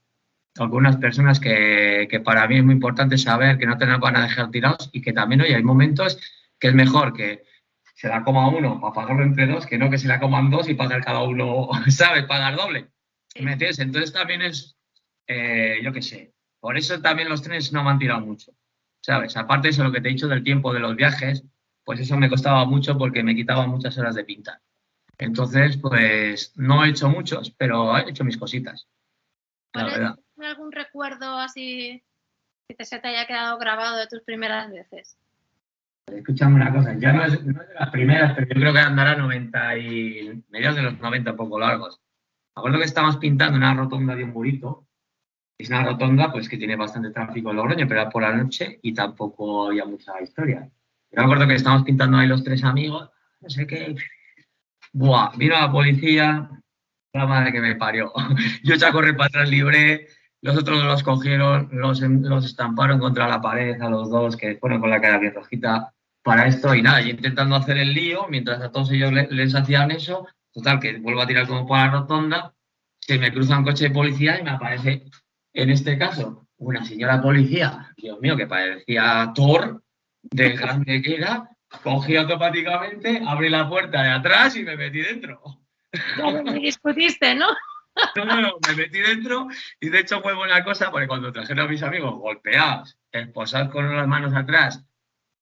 [0.59, 4.23] algunas personas que, que, para mí es muy importante saber que no te van a
[4.23, 6.19] dejar tirados y que también hoy hay momentos
[6.59, 7.45] que es mejor que
[7.95, 10.69] se la coma uno para pagarlo entre dos que no que se la coman dos
[10.69, 12.25] y pagar cada uno, ¿sabes?
[12.25, 12.89] Pagar doble.
[13.41, 13.79] ¿Me entiendes?
[13.79, 14.77] Entonces también es,
[15.27, 18.53] eh, yo qué sé, por eso también los trenes no me han tirado mucho,
[19.01, 19.37] ¿sabes?
[19.37, 21.45] Aparte de eso, lo que te he dicho del tiempo de los viajes,
[21.85, 24.61] pues eso me costaba mucho porque me quitaba muchas horas de pintar.
[25.25, 28.89] Entonces, pues no he hecho muchos, pero he hecho mis cositas.
[29.75, 32.03] La verdad algún recuerdo así
[32.69, 35.17] que te, se te haya quedado grabado de tus primeras veces?
[36.07, 39.79] Escúchame una cosa, ya no es, de las primeras, pero yo creo que andará 90
[39.79, 42.01] y mediados de los 90 poco largos.
[42.57, 44.87] Me acuerdo que estábamos pintando una rotonda de un murito.
[45.57, 48.81] Es una rotonda pues que tiene bastante tráfico en Logroño, pero era por la noche
[48.83, 50.69] y tampoco había mucha historia.
[51.13, 53.11] Yo me acuerdo que estábamos pintando ahí los tres amigos,
[53.41, 53.95] no sé qué.
[54.93, 56.51] Buah, vino la policía,
[57.13, 58.13] la madre que me parió.
[58.65, 60.09] Yo ya corrí para atrás libre,
[60.43, 64.81] los otros los cogieron, los, los estamparon contra la pared a los dos, que fueron
[64.81, 66.75] con la cara bien rojita para esto.
[66.75, 70.81] Y nada, y intentando hacer el lío, mientras a todos ellos les, hacían eso, total,
[70.81, 72.55] que vuelvo a tirar como por la rotonda,
[73.01, 75.05] se me cruza un coche de policía y me aparece,
[75.53, 79.83] en este caso, una señora policía, Dios mío, que parecía Thor,
[80.23, 81.49] de grande que era,
[81.83, 85.41] cogí automáticamente, abrí la puerta de atrás y me metí dentro.
[86.17, 87.49] Ya me discutiste, ¿no?
[88.17, 89.49] No, no, no, me metí dentro
[89.81, 93.95] y de hecho fue buena cosa porque cuando trajeron a mis amigos golpeados, esposados con
[93.97, 94.85] las manos atrás,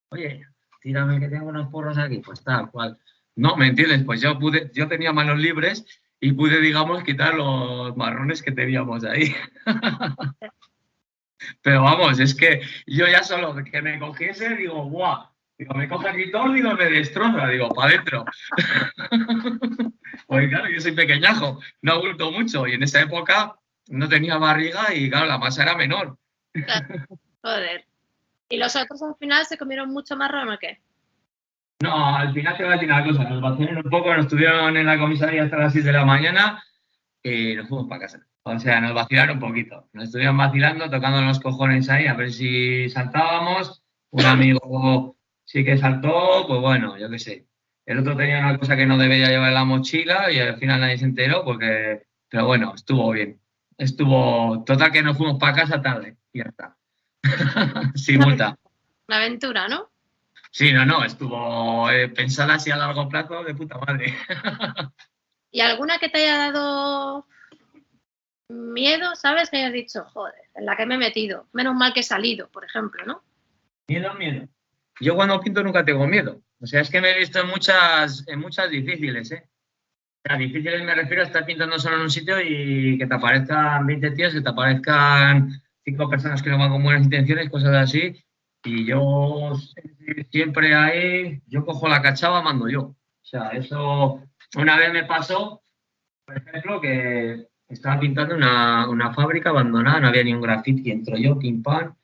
[0.09, 0.47] oye,
[0.81, 2.99] tírame que tengo unos porros aquí, pues tal cual.
[3.37, 4.03] No, ¿me entiendes?
[4.05, 5.85] Pues yo pude, yo tenía manos libres
[6.20, 9.35] y pude, digamos, quitar los marrones que teníamos ahí.
[11.62, 15.28] Pero vamos, es que yo ya solo que me cogiese, digo, ¡guau!
[15.59, 18.24] Digo, me coge aquí todo, digo, me destroza, digo, para adentro.
[20.26, 23.56] Pues claro, yo soy pequeñajo, no abulto mucho y en esa época
[23.88, 26.18] no tenía barriga y claro, la masa era menor.
[27.42, 27.86] Joder.
[28.50, 30.80] ¿Y los otros al final se comieron mucho marrón o qué?
[31.80, 34.76] No, al final se va a decir una cosa, nos vaciaron un poco, nos estuvieron
[34.76, 36.62] en la comisaría hasta las 6 de la mañana
[37.22, 38.26] y nos fuimos para casa.
[38.42, 39.88] O sea, nos vacilaron un poquito.
[39.92, 43.82] Nos estuvieron vacilando, tocando los cojones ahí, a ver si saltábamos.
[44.11, 45.16] Un amigo
[45.49, 47.46] sí que saltó, pues bueno, yo qué sé.
[47.86, 50.80] El otro tenía una cosa que no debía llevar en la mochila y al final
[50.80, 53.40] nadie se enteró porque, pero bueno, estuvo bien.
[53.78, 56.76] Estuvo, total que nos fuimos para casa tarde y ya está.
[57.94, 58.59] Sin multa.
[59.09, 59.90] Una aventura, ¿no?
[60.51, 64.14] Sí, no, no, estuvo eh, pensada así a largo plazo de puta madre.
[65.51, 67.26] ¿Y alguna que te haya dado
[68.51, 69.49] miedo, sabes?
[69.49, 71.49] Que hayas dicho, joder, en la que me he metido.
[71.55, 73.22] Menos mal que he salido, por ejemplo, ¿no?
[73.88, 74.46] Miedo, miedo.
[75.01, 76.42] Yo cuando pinto nunca tengo miedo.
[76.61, 79.44] O sea, es que me he visto en muchas, en muchas difíciles, ¿eh?
[79.44, 83.14] O sea, difíciles me refiero a estar pintando solo en un sitio y que te
[83.14, 85.51] aparezcan 20 tíos, que te aparezcan
[85.84, 88.24] cinco personas que no van con buenas intenciones, cosas así.
[88.64, 89.53] Y yo
[90.30, 92.80] siempre ahí, yo cojo la cachava, mando yo.
[92.82, 94.22] O sea, eso
[94.57, 95.62] una vez me pasó,
[96.24, 101.16] por ejemplo, que estaba pintando una, una fábrica abandonada, no había ni un graffiti, entro
[101.16, 101.94] yo, pim pam,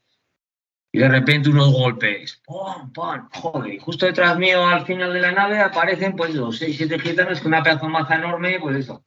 [0.94, 3.28] y de repente unos golpes, ¡pum, pum!
[3.32, 7.00] Joder, y justo detrás mío al final de la nave aparecen pues los seis, siete
[7.00, 9.04] gitanos con una pedazo maza enorme, pues eso.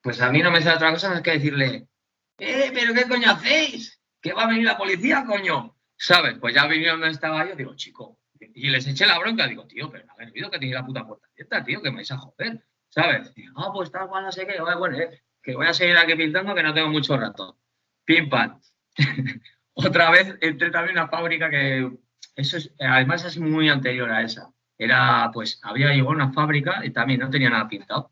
[0.00, 1.88] Pues a mí no me sale otra cosa más que decirle,
[2.38, 4.00] ¡eh, pero qué coño hacéis!
[4.22, 5.76] ¿Qué va a venir la policía, coño?
[5.96, 6.38] ¿Sabes?
[6.38, 9.90] Pues ya vinieron donde estaba yo, digo, chico, y les eché la bronca, digo, tío,
[9.90, 12.64] pero habéis visto que tenía la puta puerta abierta, tío, que me vais a joder,
[12.90, 13.32] ¿sabes?
[13.56, 16.54] ah, pues tal cual, no sé qué, bueno, eh, que voy a seguir aquí pintando
[16.54, 17.58] que no tengo mucho rato.
[18.04, 18.60] Pim, pam.
[19.74, 21.90] otra vez entré también a una fábrica que,
[22.36, 24.50] eso es, además es muy anterior a esa.
[24.78, 28.10] Era, pues, había llegado una fábrica y también no tenía nada pintado.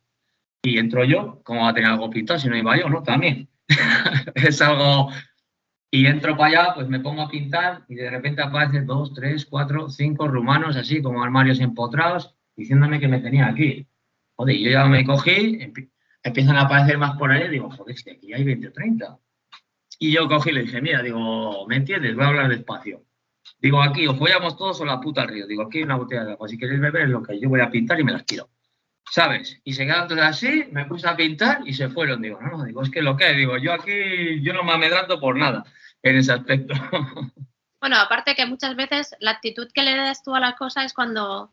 [0.63, 3.03] Y entro yo, ¿cómo va a tener algo pintado si no iba yo, no?
[3.03, 3.49] También.
[4.35, 5.11] es algo,
[5.91, 9.45] Y entro para allá, pues me pongo a pintar y de repente aparecen dos, tres,
[9.47, 13.87] cuatro, cinco rumanos así como armarios empotrados diciéndome que me tenía aquí.
[14.37, 15.73] Joder, yo ya me cogí,
[16.23, 19.19] empiezan a aparecer más por ahí y digo, joder, que aquí hay 20 o 30.
[20.03, 22.17] Y yo cogí y le dije, mira, digo, ¿me entiendes?
[22.17, 23.05] Voy a hablar despacio.
[23.61, 25.47] Digo, aquí os follamos todos o la puta al río.
[25.47, 26.49] Digo, aquí hay una botella de agua.
[26.49, 28.51] Si queréis beber es lo que yo voy a pintar y me las tiro.
[29.09, 29.61] ¿Sabes?
[29.63, 32.21] Y se quedaron todos así, me puse a pintar y se fueron.
[32.21, 35.21] Digo, no, no, digo, es que lo que digo, yo aquí, yo no me amedranto
[35.21, 35.63] por nada
[36.03, 36.75] en ese aspecto.
[37.81, 40.95] Bueno, aparte que muchas veces la actitud que le das tú a las cosas es
[40.95, 41.51] cuando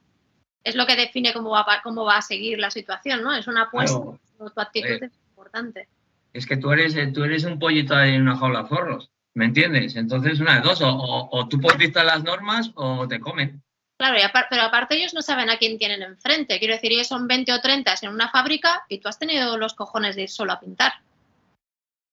[0.63, 3.33] es lo que define cómo va, cómo va a seguir la situación, ¿no?
[3.33, 3.97] Es una apuesta,
[4.37, 5.87] tu actitud es importante.
[6.33, 9.95] Es que tú eres, tú eres un pollito en una jaula de zorros, ¿me entiendes?
[9.95, 13.63] Entonces, una de dos, o, o, tú puedes las normas o te comen.
[13.99, 14.17] Claro,
[14.49, 16.57] pero aparte ellos no saben a quién tienen enfrente.
[16.59, 19.73] Quiero decir, ellos son 20 o 30 en una fábrica y tú has tenido los
[19.73, 20.93] cojones de ir solo a pintar.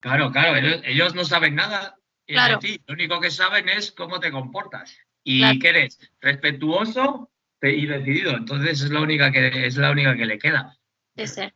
[0.01, 1.95] Claro, claro, ellos, no saben nada
[2.27, 2.59] claro.
[2.59, 2.81] ti.
[2.87, 7.29] Lo único que saben es cómo te comportas y que eres respetuoso
[7.61, 8.35] y decidido.
[8.35, 10.77] Entonces es la única que, es la única que le queda.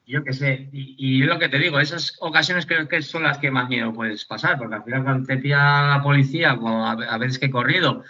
[0.05, 0.70] Yo qué sé.
[0.72, 3.93] Y, es lo que te digo, esas ocasiones creo que son las que más miedo
[3.93, 7.45] puedes pasar, porque al final cuando te pilla la policía, como a, a veces que
[7.45, 8.03] he corrido,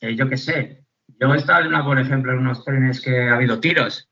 [0.00, 0.84] eh, yo qué sé,
[1.20, 4.08] yo he estado, en una, por ejemplo, en unos trenes que ha habido tiros.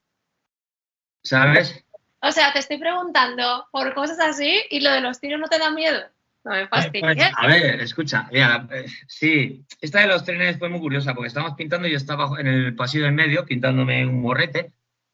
[1.22, 1.84] ¿Sabes?
[2.20, 5.58] O sea, te estoy preguntando por cosas así y lo de los tiros no te
[5.58, 6.00] da miedo.
[6.44, 7.32] No me pues, fastidies.
[7.36, 11.56] a ver, escucha, mira, eh, sí, esta de los trenes fue muy curiosa porque estábamos
[11.56, 14.72] pintando y yo estaba en el pasillo en medio pintándome un morrete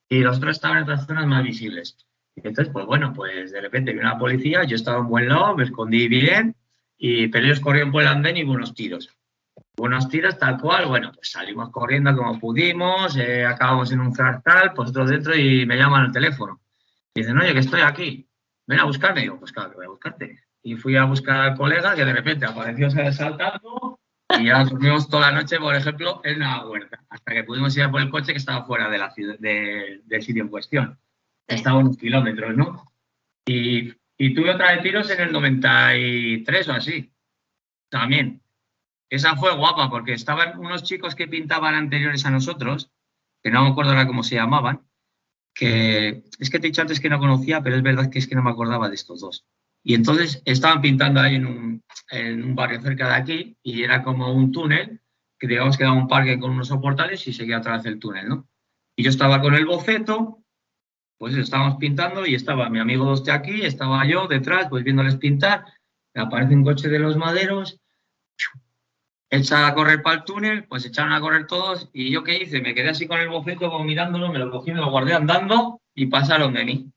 [0.09, 1.97] y los otros estaban en otras zonas más visibles.
[2.37, 5.57] Y entonces, pues bueno, pues de repente vino la policía, yo estaba en buen lado,
[5.57, 6.57] me escondí bien,
[6.97, 9.15] y, pero ellos corrieron por el andén y buenos tiros
[9.77, 10.87] buenos tiros, tal cual.
[10.87, 15.67] Bueno, pues salimos corriendo como pudimos, eh, acabamos en un fractal, pues otro dentro y
[15.67, 16.61] me llaman al teléfono.
[17.15, 18.29] Y dicen, oye, que estoy aquí,
[18.67, 19.21] ven a buscarme.
[19.21, 20.41] Y digo, pues claro, que voy a buscarte.
[20.63, 24.01] Y fui a buscar al colega que de repente apareció saltando
[24.41, 27.83] y ya dormimos toda la noche, por ejemplo, en una huerta, hasta que pudimos ir
[27.85, 30.99] a por el coche que estaba fuera de la ciudad, del sitio en cuestión.
[31.47, 32.93] Estaba a unos kilómetros, ¿no?
[33.47, 37.13] Y, y tuve otra de tiros en el 93 o así,
[37.89, 38.43] también.
[39.11, 42.91] Esa fue guapa porque estaban unos chicos que pintaban anteriores a nosotros,
[43.43, 44.83] que no me acuerdo ahora cómo se llamaban,
[45.55, 48.27] que es que te he dicho antes que no conocía, pero es verdad que es
[48.27, 49.47] que no me acordaba de estos dos.
[49.85, 54.03] Y entonces estaban pintando ahí en un, en un barrio cerca de aquí y era
[54.03, 55.01] como un túnel,
[55.39, 58.29] que digamos que era un parque con unos soportales y seguía a través del túnel,
[58.29, 58.49] ¿no?
[58.97, 60.43] Y yo estaba con el boceto,
[61.19, 65.67] pues estábamos pintando y estaba mi amigo de aquí, estaba yo detrás, pues viéndoles pintar,
[66.15, 67.79] me aparece un coche de los maderos,
[69.29, 72.63] echa a correr para el túnel, pues echaron a correr todos y yo qué hice,
[72.63, 75.83] me quedé así con el boceto como mirándolo, me lo cogí, me lo guardé andando
[75.95, 76.91] y pasaron de mí.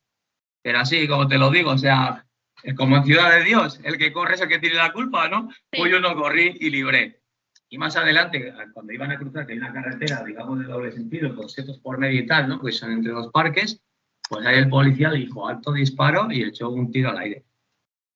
[0.62, 2.27] Pero así, como te lo digo, o sea,
[2.76, 5.50] como en Ciudad de Dios, el que corre es el que tiene la culpa, ¿no?
[5.72, 7.22] Pues yo no corrí y libré.
[7.70, 11.36] Y más adelante, cuando iban a cruzar, que hay una carretera, digamos, de doble sentido,
[11.36, 12.60] con setos por medio y tal, ¿no?
[12.60, 13.82] Pues son entre dos parques,
[14.30, 17.46] pues ahí el policía le dijo alto disparo y echó un tiro al aire.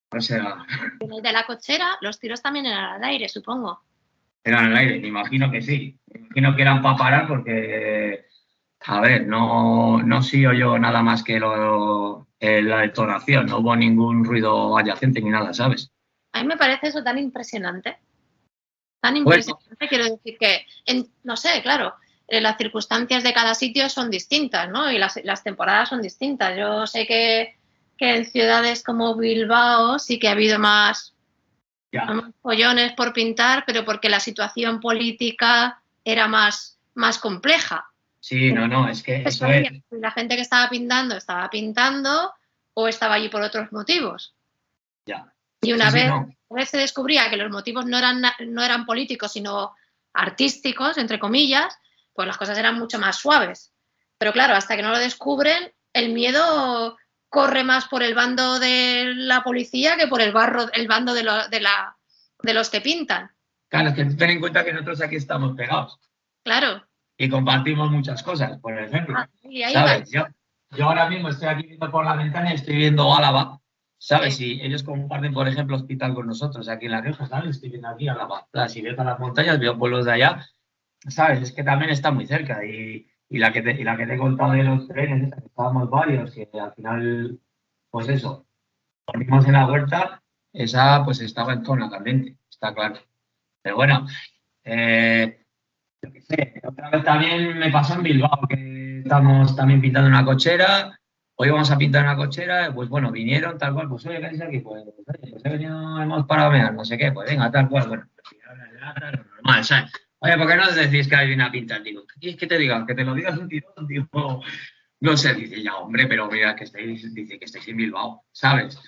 [0.10, 0.66] O sea...
[1.24, 3.82] De la cochera, los tiros también eran al aire, supongo.
[4.44, 6.00] Eran al aire, me imagino que sí.
[6.08, 8.26] Me imagino que eran para parar porque,
[8.82, 13.76] a ver, no, no sigo yo nada más que lo, eh, la detonación, no hubo
[13.76, 15.92] ningún ruido adyacente ni nada, ¿sabes?
[16.34, 18.00] A mí me parece eso tan impresionante.
[19.00, 20.66] Tan impresionante, quiero decir que,
[21.24, 21.94] no sé, claro,
[22.28, 24.92] eh, las circunstancias de cada sitio son distintas, ¿no?
[24.92, 26.58] Y las, las temporadas son distintas.
[26.58, 27.60] Yo sé que,
[27.96, 31.16] que en ciudades como Bilbao sí que ha habido más
[32.42, 37.91] pollones por pintar, pero porque la situación política era más, más compleja.
[38.22, 39.48] Sí, no, no, es que eso
[39.90, 42.32] La gente que estaba pintando estaba pintando
[42.76, 44.36] o estaba allí por otros motivos.
[45.06, 45.34] Ya.
[45.60, 46.12] Y una vez,
[46.50, 49.76] vez, se descubría que los motivos no eran, no eran políticos, sino
[50.14, 51.76] artísticos, entre comillas,
[52.14, 53.74] pues las cosas eran mucho más suaves.
[54.20, 56.98] Pero claro, hasta que no lo descubren, el miedo
[57.28, 61.24] corre más por el bando de la policía que por el, barro, el bando de,
[61.50, 61.98] de, la,
[62.44, 63.32] de los que pintan.
[63.68, 65.98] Claro, es que ten en cuenta que nosotros aquí estamos pegados.
[66.44, 66.86] Claro.
[67.24, 69.16] Y compartimos muchas cosas, por ejemplo.
[69.18, 69.30] Ah,
[69.72, 70.10] ¿sabes?
[70.12, 70.26] Yo,
[70.72, 73.60] yo, ahora mismo estoy aquí viendo por la ventana y estoy viendo Álava,
[73.98, 74.40] ¿sabes?
[74.40, 77.52] Y ellos comparten, por ejemplo, hospital con nosotros aquí en La Rioja, ¿sabes?
[77.52, 78.48] Estoy viendo aquí Álava.
[78.68, 80.46] Si veo las montañas, veo pueblos de allá,
[81.08, 81.42] ¿sabes?
[81.42, 84.16] Es que también está muy cerca y y la que te, y la que te
[84.16, 87.40] he contado de los trenes, estábamos varios, que al final,
[87.90, 88.46] pues eso,
[89.08, 93.00] dormimos en la huerta, esa pues estaba en zona caliente, está claro.
[93.62, 94.06] Pero bueno,
[94.66, 95.41] eh,
[96.02, 100.26] yo qué sé, otra vez también me pasó en Bilbao, que estamos también pintando una
[100.26, 100.98] cochera,
[101.36, 104.60] hoy vamos a pintar una cochera, pues bueno, vinieron tal cual, pues oye, ¿qué aquí?
[104.60, 108.04] Pues, pues he venido, hemos parado a no sé qué, pues venga, tal cual, bueno,
[108.16, 109.92] pues, normal, ¿sabes?
[110.20, 111.82] Oye, ¿por qué no decís que hay viene a pintar?
[111.82, 112.86] Digo, ¿qué es que te digan?
[112.86, 114.44] Que te lo digas un tirón, digo,
[115.00, 118.80] no sé, dice, ya, hombre, pero mira, que estáis, dice que estáis en Bilbao, ¿sabes?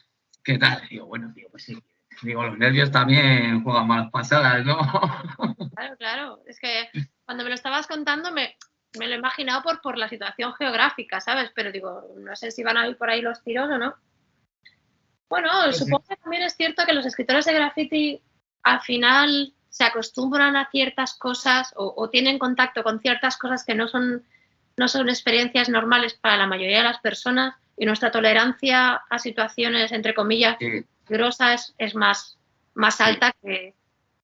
[0.43, 0.81] ¿Qué tal?
[0.89, 1.75] Digo, bueno, digo, pues sí.
[2.23, 4.77] Digo, los nervios también juegan malas pasadas, ¿no?
[5.75, 6.39] Claro, claro.
[6.45, 6.89] Es que
[7.25, 8.55] cuando me lo estabas contando me,
[8.97, 11.51] me lo he imaginado por, por la situación geográfica, ¿sabes?
[11.53, 13.95] Pero digo, no sé si van a ir por ahí los tiros o no.
[15.27, 18.21] Bueno, pues supongo que también es cierto que los escritores de graffiti
[18.61, 23.87] al final se acostumbran a ciertas cosas o, tienen contacto con ciertas cosas que no
[23.87, 24.23] son,
[24.77, 29.91] no son experiencias normales para la mayoría de las personas y nuestra tolerancia a situaciones,
[29.91, 30.57] entre comillas,
[31.07, 32.37] grosas es, más,
[32.73, 33.75] más alta que,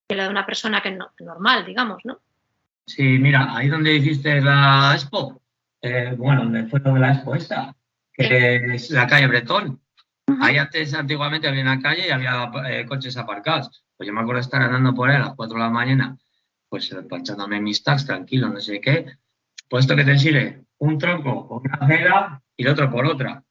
[0.09, 2.19] la de una persona que no, normal, digamos, ¿no?
[2.85, 5.41] Sí, mira, ahí donde hiciste la expo,
[5.81, 7.75] eh, bueno, donde fue lo de la expo esta,
[8.11, 9.79] que es la calle Bretón.
[10.41, 13.83] Ahí antes, antiguamente, había una calle y había eh, coches aparcados.
[13.95, 16.17] Pues yo me acuerdo estar andando por ahí a las 4 de la mañana,
[16.67, 19.05] pues planchándome mis tags, tranquilo, no sé qué.
[19.69, 23.43] Puesto que te sirve un tronco con una acera y el otro por otra.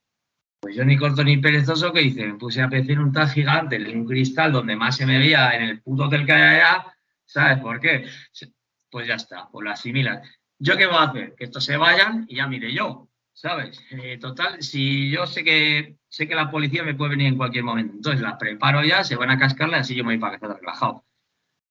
[0.61, 3.77] Pues yo ni corto ni perezoso, que hice, me puse a pedir un tag gigante
[3.77, 6.85] en un cristal donde más se me veía en el puto hotel que allá.
[7.25, 8.07] ¿Sabes por qué?
[8.91, 10.23] pues ya está, pues lo asimilan.
[10.59, 11.35] ¿Yo qué voy a hacer?
[11.37, 13.81] Que estos se vayan y ya mire yo, ¿sabes?
[13.91, 17.65] Eh, total, si yo sé que sé que la policía me puede venir en cualquier
[17.65, 20.55] momento, entonces la preparo ya, se van a cascarla, así yo me voy para casa
[20.55, 21.05] relajado.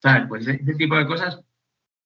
[0.02, 0.26] ¿Sabes?
[0.30, 1.42] Pues ese tipo de cosas,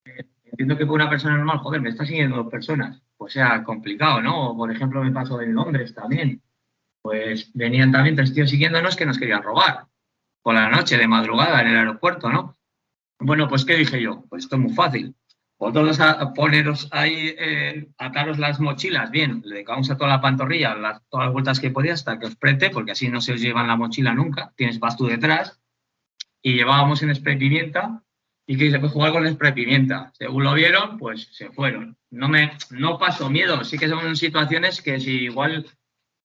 [0.06, 3.64] eh, entiendo que para una persona normal, joder, me está siguiendo dos personas, pues sea
[3.64, 4.56] complicado, ¿no?
[4.56, 6.42] por ejemplo, me pasó en Londres también.
[7.02, 9.86] Pues venían también tres tíos siguiéndonos que nos querían robar
[10.44, 12.58] por la noche, de madrugada, en el aeropuerto, ¿no?
[13.20, 14.26] Bueno, pues ¿qué dije yo?
[14.30, 15.16] Pues esto es muy fácil.
[15.60, 20.74] Vosotros a poneros ahí, eh, ataros las mochilas, bien, le dedicamos a toda la pantorrilla,
[20.74, 23.42] las, todas las vueltas que podía hasta que os prete, porque así no se os
[23.42, 25.62] llevan la mochila nunca, tienes vas tú detrás,
[26.42, 28.02] y llevábamos en spray pimienta,
[28.48, 30.12] y que se puede jugar con spray pimienta.
[30.18, 31.96] Según lo vieron, pues se fueron.
[32.10, 35.68] No me, no paso miedo, sí que son situaciones que si igual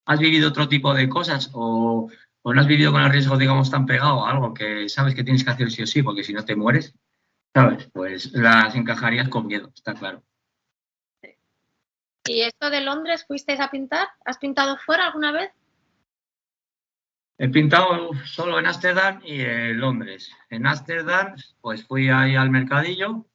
[0.06, 2.08] has vivido otro tipo de cosas o
[2.48, 5.24] o no has vivido con el riesgo, digamos, tan pegado a algo que sabes que
[5.24, 6.94] tienes que hacer sí o sí, porque si no te mueres,
[7.52, 7.90] ¿sabes?
[7.92, 10.22] Pues las encajarías con miedo, está claro.
[12.24, 14.06] ¿Y esto de Londres fuisteis a pintar?
[14.24, 15.50] ¿Has pintado fuera alguna vez?
[17.38, 20.30] He pintado solo en Ámsterdam y en Londres.
[20.48, 23.26] En Ámsterdam, pues fui ahí al mercadillo,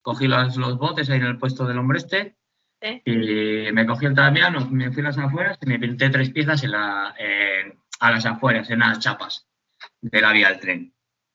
[0.00, 2.36] cogí los, los botes ahí en el puesto del hombre este
[3.04, 6.62] y me cogí el tranviano, me fui a las afueras y me pinté tres piezas
[6.64, 7.14] en la,
[8.00, 9.46] a las afueras, en las chapas
[10.00, 10.94] de la vía del tren.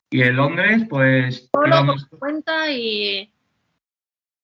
[0.10, 1.50] Y en Londres, pues...
[1.52, 3.32] Todo por cuenta y...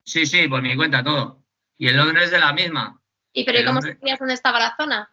[0.03, 1.43] Sí, sí, por mi cuenta todo.
[1.77, 2.99] Y en Londres de la misma.
[3.33, 5.09] ¿Y pero cómo sabías dónde estaba la zona?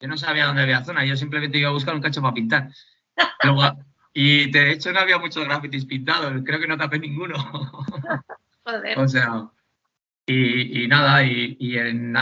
[0.00, 2.70] Yo no sabía dónde había zona, yo simplemente iba a buscar un cacho para pintar.
[4.14, 7.36] y de hecho no había muchos grafitis pintados, creo que no tapé ninguno.
[8.64, 8.98] Joder.
[8.98, 9.50] O sea,
[10.32, 12.12] y, nada, y, en,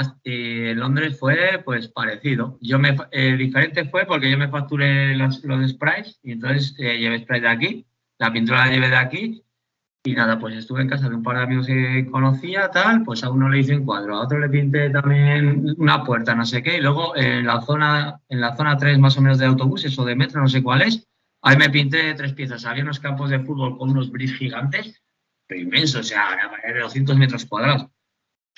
[0.78, 2.59] Londres fue pues parecido.
[2.61, 6.98] Yo me, eh, diferente fue porque yo me facturé los, los sprays y entonces eh,
[6.98, 7.86] llevé spray de aquí,
[8.18, 9.44] la pintura la llevé de aquí
[10.04, 13.22] y nada, pues estuve en casa de un par de amigos que conocía, tal, pues
[13.24, 16.62] a uno le hice un cuadro, a otro le pinté también una puerta, no sé
[16.62, 19.98] qué, y luego en la zona, en la zona 3 más o menos de autobuses
[19.98, 21.06] o de metro, no sé cuál es,
[21.42, 22.64] ahí me pinté tres piezas.
[22.64, 25.02] Había unos campos de fútbol con unos bris gigantes,
[25.46, 26.28] pero inmensos, o sea,
[26.72, 27.88] de 200 metros cuadrados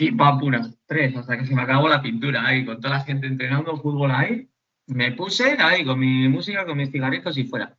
[0.01, 0.41] y pam,
[0.87, 4.11] tres, hasta que se me acabó la pintura ahí, con toda la gente entrenando fútbol
[4.11, 4.49] ahí.
[4.87, 7.77] Me puse ahí con mi música, con mis cigarritos y fuera.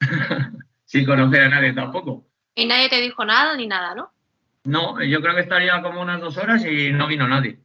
[0.84, 2.26] Sin conocer a nadie tampoco.
[2.54, 4.12] Y nadie te dijo nada ni nada, ¿no?
[4.64, 7.60] No, yo creo que estaría como unas dos horas y no vino nadie.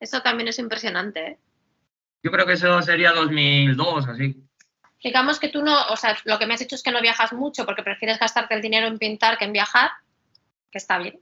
[0.00, 1.38] Eso también es impresionante, ¿eh?
[2.22, 4.36] Yo creo que eso sería 2002, así.
[5.02, 7.32] Digamos que tú no, o sea, lo que me has dicho es que no viajas
[7.32, 9.90] mucho porque prefieres gastarte el dinero en pintar que en viajar,
[10.70, 11.18] que está bien,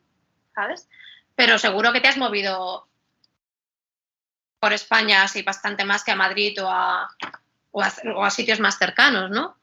[0.55, 0.89] ¿sabes?
[1.41, 2.87] Pero seguro que te has movido
[4.61, 7.09] por España así bastante más que a Madrid o a,
[7.73, 9.57] o sitios más cercanos, ¿no?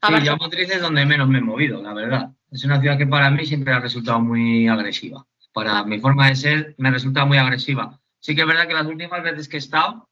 [0.00, 2.30] sí, yo a Madrid es donde menos me he movido, la verdad.
[2.52, 5.26] Es una ciudad que para mí siempre ha resultado muy agresiva.
[5.52, 7.98] Para mi forma de ser me resulta muy agresiva.
[8.20, 10.08] Sí que es verdad que las últimas veces que he estado,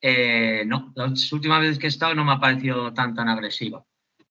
[0.00, 3.84] eh, no, las últimas veces que he estado no me ha parecido tan, tan agresiva.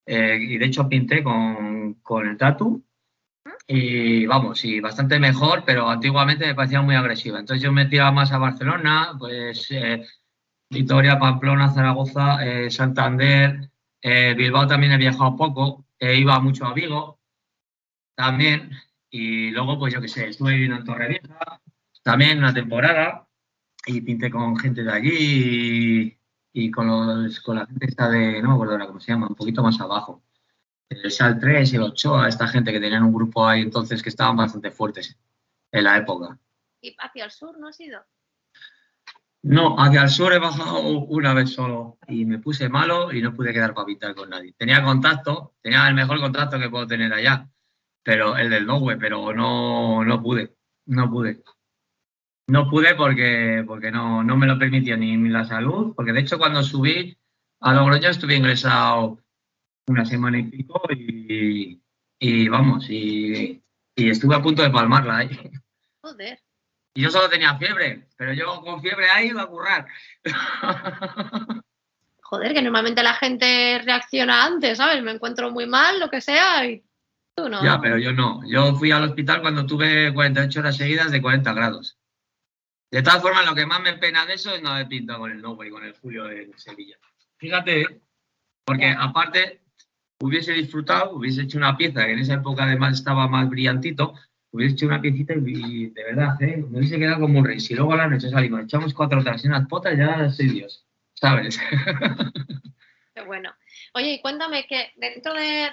[0.04, 2.83] Eh, y de hecho pinté con, con el tatu
[3.66, 7.38] y vamos, y bastante mejor, pero antiguamente me parecía muy agresiva.
[7.38, 10.04] Entonces yo me tiraba más a Barcelona, pues eh,
[10.70, 13.70] Vitoria, Pamplona, Zaragoza, eh, Santander,
[14.02, 17.20] eh, Bilbao también he viajado poco, iba mucho a Vigo
[18.14, 18.70] también,
[19.10, 21.60] y luego pues yo qué sé, estuve viviendo en Torrevieja
[22.02, 23.26] también una temporada,
[23.86, 26.18] y pinté con gente de allí
[26.52, 29.28] y, con, los, con la gente esta de, no me acuerdo ahora cómo se llama,
[29.28, 30.22] un poquito más abajo.
[31.02, 34.08] El Sal 3 y el Ochoa, esta gente que tenían un grupo ahí entonces que
[34.08, 35.16] estaban bastante fuertes
[35.72, 36.38] en la época.
[36.80, 38.04] ¿Y hacia el sur no has ido?
[39.42, 43.34] No, hacia el sur he bajado una vez solo y me puse malo y no
[43.34, 44.54] pude quedar para pintar con nadie.
[44.56, 47.46] Tenía contacto, tenía el mejor contacto que puedo tener allá,
[48.02, 51.42] pero el del Nowe, pero no, no pude, no pude.
[52.46, 56.38] No pude porque, porque no, no me lo permitió ni, la salud, porque de hecho
[56.38, 57.16] cuando subí
[57.60, 59.23] a Logroño estuve ingresado
[59.86, 60.82] una semana y pico
[62.18, 63.62] y, vamos, y,
[63.96, 65.50] estuve a punto de palmarla ahí.
[66.00, 66.40] Joder.
[66.94, 69.86] Y yo solo tenía fiebre, pero yo con fiebre ahí iba a currar.
[72.22, 75.02] Joder, que normalmente la gente reacciona antes, ¿sabes?
[75.02, 76.84] Me encuentro muy mal, lo que sea, y
[77.34, 77.62] tú no.
[77.62, 78.42] Ya, pero yo no.
[78.48, 81.98] Yo fui al hospital cuando tuve 48 horas seguidas de 40 grados.
[82.90, 85.32] De todas formas, lo que más me pena de eso es no haber pintado con
[85.32, 86.96] el Novo y con el Julio en Sevilla.
[87.38, 88.00] Fíjate,
[88.64, 89.63] porque aparte
[90.24, 94.14] hubiese disfrutado, hubiese hecho una pieza que en esa época además estaba más brillantito,
[94.52, 96.56] hubiese hecho una piecita y, de verdad, ¿eh?
[96.56, 97.60] me hubiese quedado como un rey.
[97.60, 100.86] Si luego a la noche salimos, echamos cuatro horas y unas potas, ya soy Dios,
[101.12, 101.60] ¿sabes?
[103.14, 103.54] Qué bueno.
[103.92, 105.68] Oye, y cuéntame que dentro de,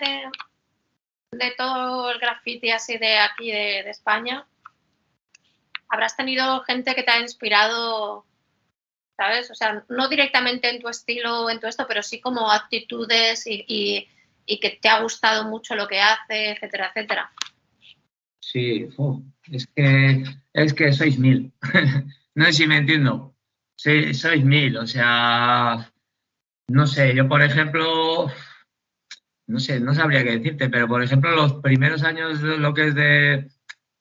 [1.31, 4.45] de, todo el graffiti así de aquí de España,
[5.87, 8.25] habrás tenido gente que te ha inspirado,
[9.15, 9.49] ¿sabes?
[9.49, 13.45] O sea, no directamente en tu estilo o en tu esto, pero sí como actitudes
[13.47, 14.07] y,
[14.45, 17.31] que te ha gustado mucho lo que hace, etcétera, etcétera.
[18.39, 18.87] Sí,
[19.51, 20.23] es que
[20.53, 21.51] es que sois mil.
[22.35, 23.35] no sé si me entiendo.
[23.75, 25.91] Sí, sois mil, o sea,
[26.67, 28.31] no sé, yo por ejemplo,
[29.47, 32.95] no sé, no sabría qué decirte, pero por ejemplo los primeros años lo que es
[32.95, 33.49] de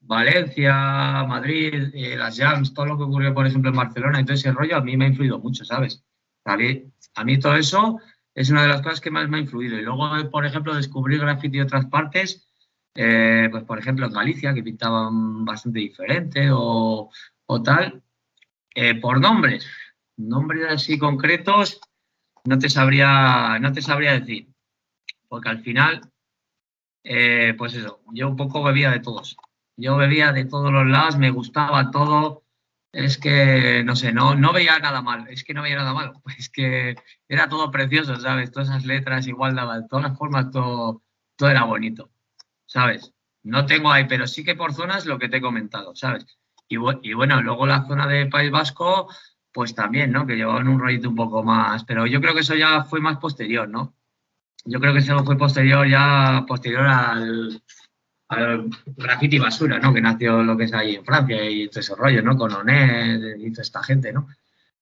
[0.01, 4.34] Valencia, Madrid, eh, las jams, todo lo que ocurrió, por ejemplo, en Barcelona y todo
[4.34, 6.03] ese rollo, a mí me ha influido mucho, ¿sabes?
[6.45, 6.57] A
[7.24, 8.01] mí, todo eso
[8.35, 9.78] es una de las cosas que más me ha influido.
[9.78, 12.49] Y luego, por ejemplo, descubrir graffiti de otras partes,
[12.95, 17.11] eh, pues por ejemplo en Galicia, que pintaban bastante diferente o,
[17.64, 18.03] tal,
[18.74, 19.66] eh, por nombres,
[20.16, 21.81] nombres así concretos,
[22.45, 24.49] no te sabría, no te sabría decir,
[25.28, 26.01] porque al final,
[27.03, 29.37] pues eso, yo un poco bebía de todos.
[29.76, 32.45] Yo bebía de todos los lados, me gustaba todo.
[32.93, 35.28] Es que, no sé, no, no veía nada mal.
[35.28, 36.22] Es que no veía nada malo.
[36.38, 36.97] Es que
[37.28, 38.51] era todo precioso, ¿sabes?
[38.51, 41.03] Todas esas letras igual daban, todas las formas, todo,
[41.36, 42.11] todo era bonito,
[42.66, 43.12] ¿sabes?
[43.43, 46.26] No tengo ahí, pero sí que por zonas lo que te he comentado, ¿sabes?
[46.68, 49.09] Y, y bueno, luego la zona de País Vasco,
[49.53, 50.26] pues también, ¿no?
[50.26, 53.18] Que llevaban un rollito un poco más, pero yo creo que eso ya fue más
[53.18, 53.95] posterior, ¿no?
[54.64, 57.62] Yo creo que eso fue posterior, ya posterior al,
[58.97, 59.93] graffiti basura, ¿no?
[59.93, 62.37] Que nació lo que es ahí en Francia y todo ese rollo, ¿no?
[62.37, 64.28] Con Onet y toda esta gente, ¿no?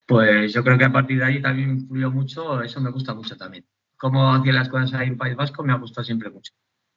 [0.06, 3.36] Pues yo creo que a partir de ahí también influyó mucho, eso me gusta mucho
[3.36, 3.66] también.
[3.96, 6.52] Cómo hacía las cosas ahí en País Vasco me ha gustado siempre mucho,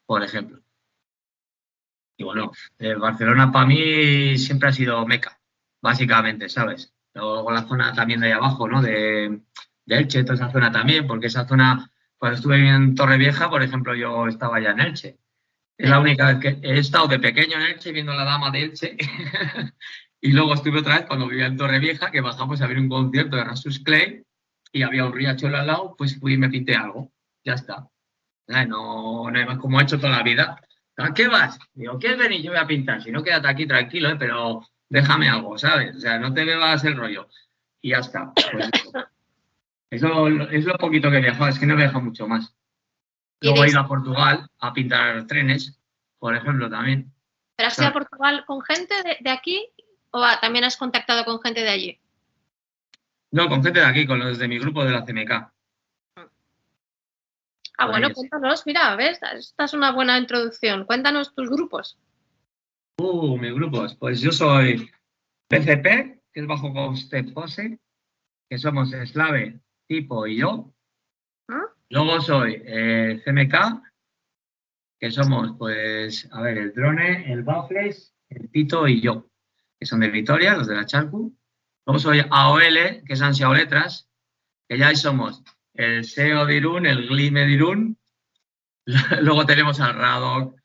[0.06, 0.62] por ejemplo.
[2.18, 2.52] Y bueno,
[2.99, 5.39] Barcelona para mí siempre ha sido meca,
[5.82, 6.93] básicamente, ¿sabes?
[7.14, 8.82] Luego la zona también de ahí abajo, ¿no?
[8.82, 9.41] De,
[9.86, 13.95] de Elche, toda esa zona también, porque esa zona, cuando estuve en Torrevieja, por ejemplo,
[13.95, 15.18] yo estaba ya en Elche
[15.82, 18.62] es la única vez que he estado de pequeño en Elche viendo la dama de
[18.62, 18.96] Elche.
[20.22, 23.36] y luego estuve otra vez cuando vivía en Torrevieja, que bajamos a ver un concierto
[23.36, 24.24] de Rasus Clay
[24.72, 27.12] y había un riachuelo al lado, pues fui y me pinté algo.
[27.44, 27.88] Ya está.
[28.48, 30.62] No, no hay más como he hecho toda la vida.
[30.98, 31.58] ¿A qué vas?
[31.74, 32.44] Digo, ¿quieres venir?
[32.44, 33.02] Yo voy a pintar.
[33.02, 34.18] Si no, quédate aquí tranquilo, ¿eh?
[34.20, 35.96] pero déjame algo, ¿sabes?
[35.96, 37.28] O sea, no te bebas el rollo.
[37.82, 38.32] Y ya está.
[38.34, 38.70] Pues
[39.90, 42.54] eso, es lo poquito que he viajado, es que no he viajado mucho más.
[43.42, 45.80] Luego he ido a Portugal a pintar trenes,
[46.20, 47.12] por ejemplo, también.
[47.56, 49.68] ¿Pero has ido a Portugal con gente de, aquí
[50.12, 52.00] o también has contactado con gente de allí?
[53.32, 55.52] No, con gente de aquí, con los de mi grupo de la CMK.
[57.78, 60.86] Ah, bueno, cuéntanos, mira, ves, esta es una buena introducción.
[60.86, 61.98] Cuéntanos tus grupos.
[63.00, 63.96] Uh, mis grupos.
[63.96, 64.92] Pues yo soy
[65.48, 67.80] PCP, que es bajo coste pose,
[68.48, 70.72] que somos Slave, Tipo y yo.
[71.92, 73.84] Luego soy eh, CMK,
[74.98, 79.30] que somos, pues, a ver, el drone, el Baffles, el Tito y yo,
[79.78, 81.38] que son de Vitoria, los de la Charcu.
[81.86, 84.10] Luego soy AOL, que es Ansiao Letras,
[84.70, 87.98] que ya somos el SEO de Irún, el Glime de Irún.
[89.22, 90.58] Luego tenemos al Radok,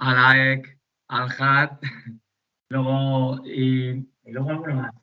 [0.00, 0.78] al AEC,
[1.08, 1.82] al HAT,
[2.68, 4.94] luego, y, luego alguno más.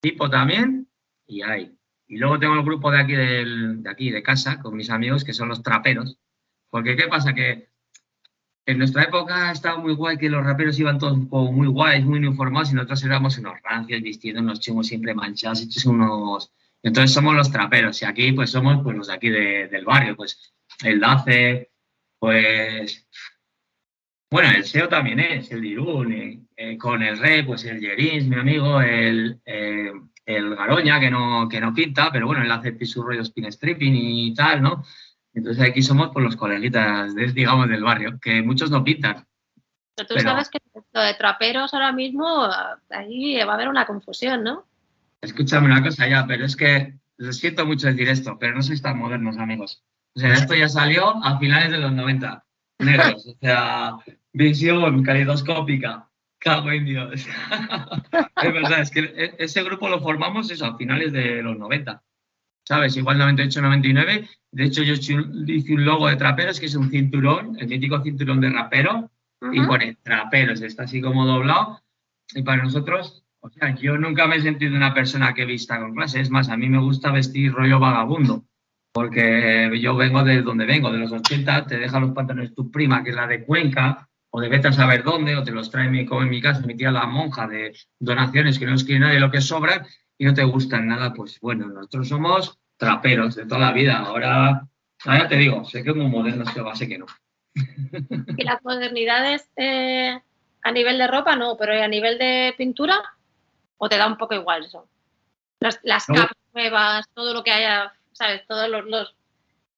[0.00, 0.88] Tipo también,
[1.26, 1.76] y hay.
[2.12, 5.32] Y luego tengo el grupo de aquí, de aquí, de casa, con mis amigos, que
[5.32, 6.18] son los traperos.
[6.68, 7.32] Porque, ¿qué pasa?
[7.32, 7.70] Que
[8.66, 12.70] en nuestra época estaba muy guay que los raperos iban todos muy guays, muy uniformados
[12.70, 15.66] y nosotros éramos unos rancios, vistiendo unos chingos siempre manchados.
[16.82, 20.52] Entonces somos los traperos y aquí pues somos pues los de aquí del barrio, pues
[20.84, 21.70] el DACE,
[22.18, 23.08] pues...
[24.30, 28.26] Bueno, el SEO también es, el Dirún, eh, eh, con el Rey, pues el Jerins,
[28.26, 29.92] mi amigo, el, eh,
[30.26, 33.94] el Garoña, que no, que no pinta, pero bueno, él hace su rollo spin stripping
[33.94, 34.84] y tal, ¿no?
[35.34, 39.26] Entonces aquí somos por los coleguitas, digamos, del barrio, que muchos no pintan.
[39.94, 40.58] Pero tú sabes que
[40.92, 42.48] lo de traperos ahora mismo,
[42.90, 44.66] ahí va a haber una confusión, ¿no?
[45.20, 48.82] Escúchame una cosa ya, pero es que les siento mucho decir esto, pero no sois
[48.82, 49.84] tan modernos, amigos.
[50.14, 52.44] O sea, esto ya salió a finales de los 90,
[52.80, 53.96] negros, o sea,
[54.32, 56.08] visión calidoscópica.
[56.42, 57.12] Cago en Dios.
[58.42, 62.02] es verdad, es que e, ese grupo lo formamos eso, a finales de los 90.
[62.64, 62.96] ¿sabes?
[62.96, 64.28] Igual 98, 99.
[64.50, 68.40] De hecho, yo hice un logo de traperos, que es un cinturón, el mítico cinturón
[68.40, 69.10] de rapero,
[69.52, 71.82] y pone traperos, está así como doblado.
[72.34, 75.94] Y para nosotros, o sea, yo nunca me he sentido una persona que vista con
[75.94, 76.20] clase.
[76.20, 78.44] Es más, a mí me gusta vestir rollo vagabundo,
[78.92, 83.02] porque yo vengo de donde vengo, de los 80, te deja los pantalones tu prima,
[83.02, 86.06] que es la de Cuenca, o de vete a saber dónde, o te los trae
[86.06, 89.30] como en mi casa, mi tía la monja de donaciones que no quiere nadie lo
[89.30, 93.72] que sobra, y no te gustan nada, pues bueno, nosotros somos traperos de toda la
[93.72, 93.98] vida.
[93.98, 94.66] Ahora,
[95.04, 97.06] ahora te digo, sé que es muy moderno, que va, sé que no.
[98.38, 100.18] ¿Y las modernidades eh,
[100.62, 103.02] a nivel de ropa no, pero a nivel de pintura?
[103.76, 104.88] ¿O te da un poco igual eso?
[105.60, 108.46] Las, las capas nuevas, todo lo que haya, ¿sabes?
[108.46, 109.14] Todos los,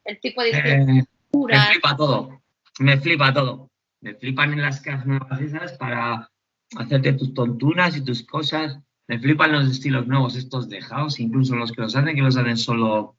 [0.05, 2.41] el tipo de eh, Me flipa todo,
[2.79, 3.69] me flipa todo.
[4.05, 6.31] Me flipan en las capas nuevas esas para
[6.77, 8.79] hacerte tus tontunas y tus cosas.
[9.09, 12.37] Me flipan los estilos nuevos estos de house, incluso los que los hacen, que los
[12.37, 13.17] hacen solo,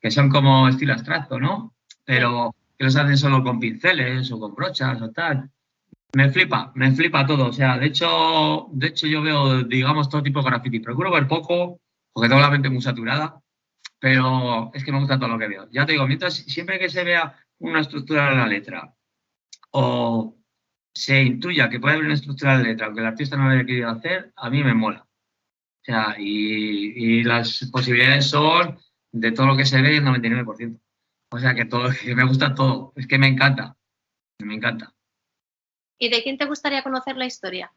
[0.00, 1.72] que son como estilo abstracto, ¿no?
[2.04, 5.52] Pero que los hacen solo con pinceles o con brochas o tal.
[6.12, 7.46] Me flipa, me flipa todo.
[7.46, 10.80] O sea, de hecho, de hecho yo veo, digamos, todo tipo de graffiti.
[10.80, 11.78] Procuro ver poco,
[12.12, 13.40] porque tengo la mente muy saturada,
[14.00, 15.68] pero es que me gusta todo lo que veo.
[15.70, 18.97] Ya te digo, mientras siempre que se vea una estructura de la letra
[19.70, 20.36] o
[20.94, 23.66] se intuya que puede haber una estructura de letra, aunque el artista no lo haya
[23.66, 25.08] querido hacer, a mí me mola
[26.18, 28.78] y, las posibilidades son
[29.12, 30.78] de todo lo que se ve el 99%.
[31.30, 33.76] O sea que todo, que me gusta todo, es que me encanta,
[34.38, 34.94] me encanta.
[35.98, 37.72] ¿Y de quién te gustaría conocer la historia?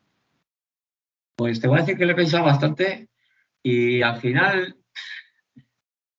[1.35, 3.09] Pues te voy a decir que lo he pensado bastante
[3.63, 4.77] y al final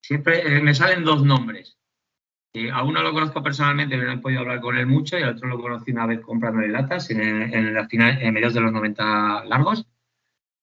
[0.02, 1.78] siempre eh, me salen dos nombres.
[2.72, 5.48] A uno lo conozco personalmente, no he podido hablar con él mucho, y al otro
[5.48, 9.44] lo conocí una vez comprándole latas en, en, la final, en mediados de los 90
[9.46, 9.86] largos.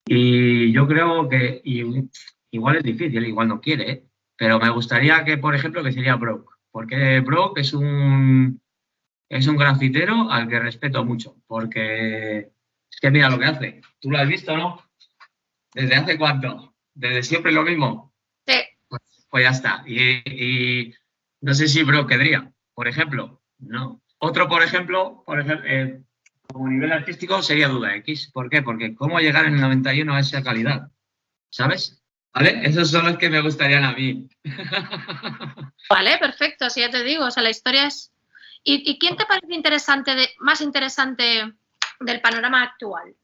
[0.06, 4.06] Y yo creo que igual es difícil, igual no quiere, ¿eh?
[4.36, 8.62] pero me gustaría que, por ejemplo, que sería Brock, porque Brock es un,
[9.30, 12.52] es un grafitero al que respeto mucho, porque
[12.90, 13.82] es que mira lo que hace.
[14.00, 14.82] ¿Tú lo has visto, no?
[15.74, 16.74] ¿Desde hace cuánto?
[16.94, 18.14] ¿Desde siempre lo mismo?
[18.48, 18.56] Sí.
[18.88, 19.84] Pues, pues ya está.
[19.86, 20.94] Y,
[21.42, 23.42] no sé si Brock querría, por ejemplo.
[23.60, 24.02] No.
[24.20, 26.02] Otro, por ejemplo, por ejemplo eh,
[26.52, 28.32] como nivel artístico sería duda X.
[28.34, 28.62] ¿Por qué?
[28.62, 30.90] Porque cómo llegar en el 91 a esa calidad,
[31.50, 32.02] ¿sabes?
[32.34, 32.62] ¿Vale?
[32.64, 34.28] Esos son los que me gustarían a mí.
[35.90, 38.12] Vale, perfecto, así ya te digo, o sea, la historia es...
[38.64, 41.54] ¿Y, quién te parece interesante, de, más interesante
[42.02, 43.16] del panorama actual?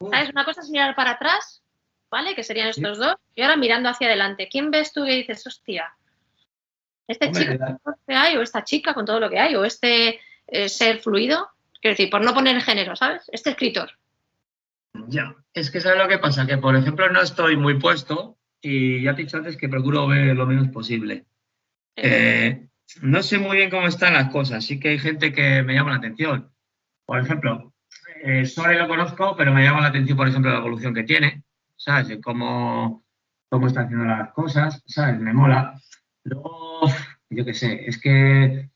[0.00, 0.30] ¿Sabes?
[0.30, 1.62] Una cosa es mirar para atrás,
[2.10, 2.34] ¿vale?
[2.34, 4.48] Que serían estos dos, y ahora mirando hacia adelante.
[4.50, 5.94] ¿Quién ves tú que dices, hostia,
[7.08, 9.54] este chico con todo lo que hay, o esta chica con todo lo que hay,
[9.54, 11.48] o este eh, ser fluido?
[11.80, 13.22] Quiero decir, por no poner género, ¿sabes?
[13.32, 13.90] Este escritor.
[15.08, 16.46] Ya, es que ¿sabes lo que pasa?
[16.46, 20.06] Que, por ejemplo, no estoy muy puesto y ya te he dicho antes que procuro
[20.06, 21.26] ver lo menos posible.
[21.96, 22.68] Eh,
[23.02, 25.90] no sé muy bien cómo están las cosas, sí que hay gente que me llama
[25.90, 26.50] la atención.
[27.04, 27.72] Por ejemplo,
[28.22, 31.42] eh, lo conozco, pero me llama la atención, por ejemplo, la evolución que tiene,
[31.76, 32.18] ¿sabes?
[32.22, 33.04] cómo,
[33.48, 35.20] cómo está haciendo las cosas, ¿sabes?
[35.20, 35.80] Me mola.
[36.24, 36.75] Luego,
[37.30, 38.70] yo qué sé, es que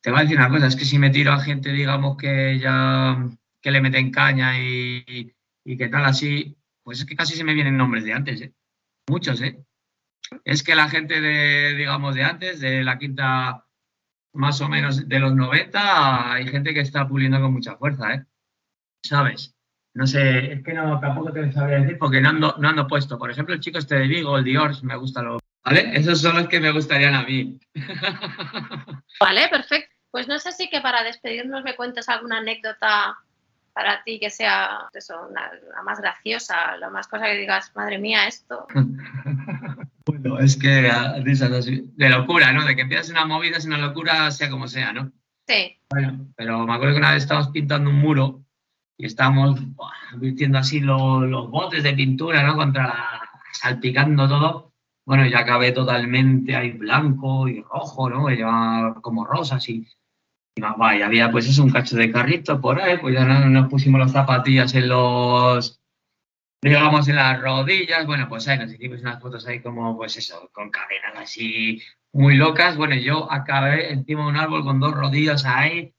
[0.00, 2.58] te voy a decir una cosa, es que si me tiro a gente, digamos, que
[2.58, 3.28] ya
[3.60, 5.32] que le meten caña y,
[5.64, 8.54] y que tal así, pues es que casi se me vienen nombres de antes, ¿eh?
[9.08, 9.64] Muchos, ¿eh?
[10.44, 13.66] Es que la gente de, digamos, de antes, de la quinta
[14.34, 18.24] más o menos de los 90, hay gente que está puliendo con mucha fuerza, ¿eh?
[19.04, 19.54] ¿Sabes?
[19.94, 23.18] No sé, es que no, tampoco te sabría decir porque no ando, no ando puesto.
[23.18, 25.38] Por ejemplo, el chico este de Vigo, el Dior, me gusta lo...
[25.64, 25.92] ¿Vale?
[25.94, 27.58] Esos son los que me gustarían a mí.
[29.20, 29.94] Vale, perfecto.
[30.10, 33.16] Pues no sé si que para despedirnos me cuentes alguna anécdota
[33.72, 38.26] para ti que sea eso, la más graciosa, la más cosa que digas, madre mía,
[38.26, 38.66] esto.
[40.06, 42.66] bueno, es que ah, de locura, ¿no?
[42.66, 45.10] De que empiezas una movida es una locura, sea como sea, ¿no?
[45.48, 45.76] Sí, Sí.
[45.90, 48.44] Bueno, pero me acuerdo que una vez estábamos pintando un muro
[48.96, 52.56] y estábamos buah, virtiendo así los, los botes de pintura, ¿no?
[52.56, 54.71] Contra la, salpicando todo.
[55.04, 58.30] Bueno, ya acabé totalmente ahí blanco y rojo, ¿no?
[58.30, 59.86] Y llevaba como rosas y,
[60.56, 61.02] y más guay.
[61.02, 64.12] Había pues eso, un cacho de carrito por ahí, pues ya no- nos pusimos las
[64.12, 65.80] zapatillas en los,
[66.62, 68.06] digamos, en las rodillas.
[68.06, 72.36] Bueno, pues ahí nos hicimos unas fotos ahí como, pues eso, con cadenas así muy
[72.36, 72.76] locas.
[72.76, 75.92] Bueno, yo acabé encima de un árbol con dos rodillas ahí,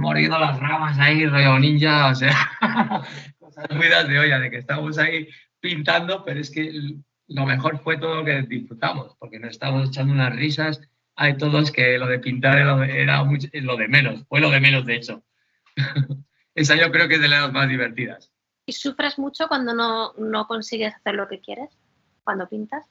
[0.00, 2.34] mordiendo las ramas ahí, rollo ninja, o sea,
[3.38, 5.28] cosas muy de olla, de que estamos ahí
[5.60, 6.72] pintando, pero es que
[7.28, 10.80] lo mejor fue todo lo que disfrutamos, porque nos estábamos echando unas risas.
[11.16, 14.40] Hay todos que lo de pintar era, lo de- era mucho- lo de menos, fue
[14.40, 15.22] lo de menos, de hecho.
[16.54, 18.32] Esa yo creo que es de las más divertidas.
[18.66, 21.70] ¿Y sufres mucho cuando no, no consigues hacer lo que quieres?
[22.24, 22.84] Cuando pintas.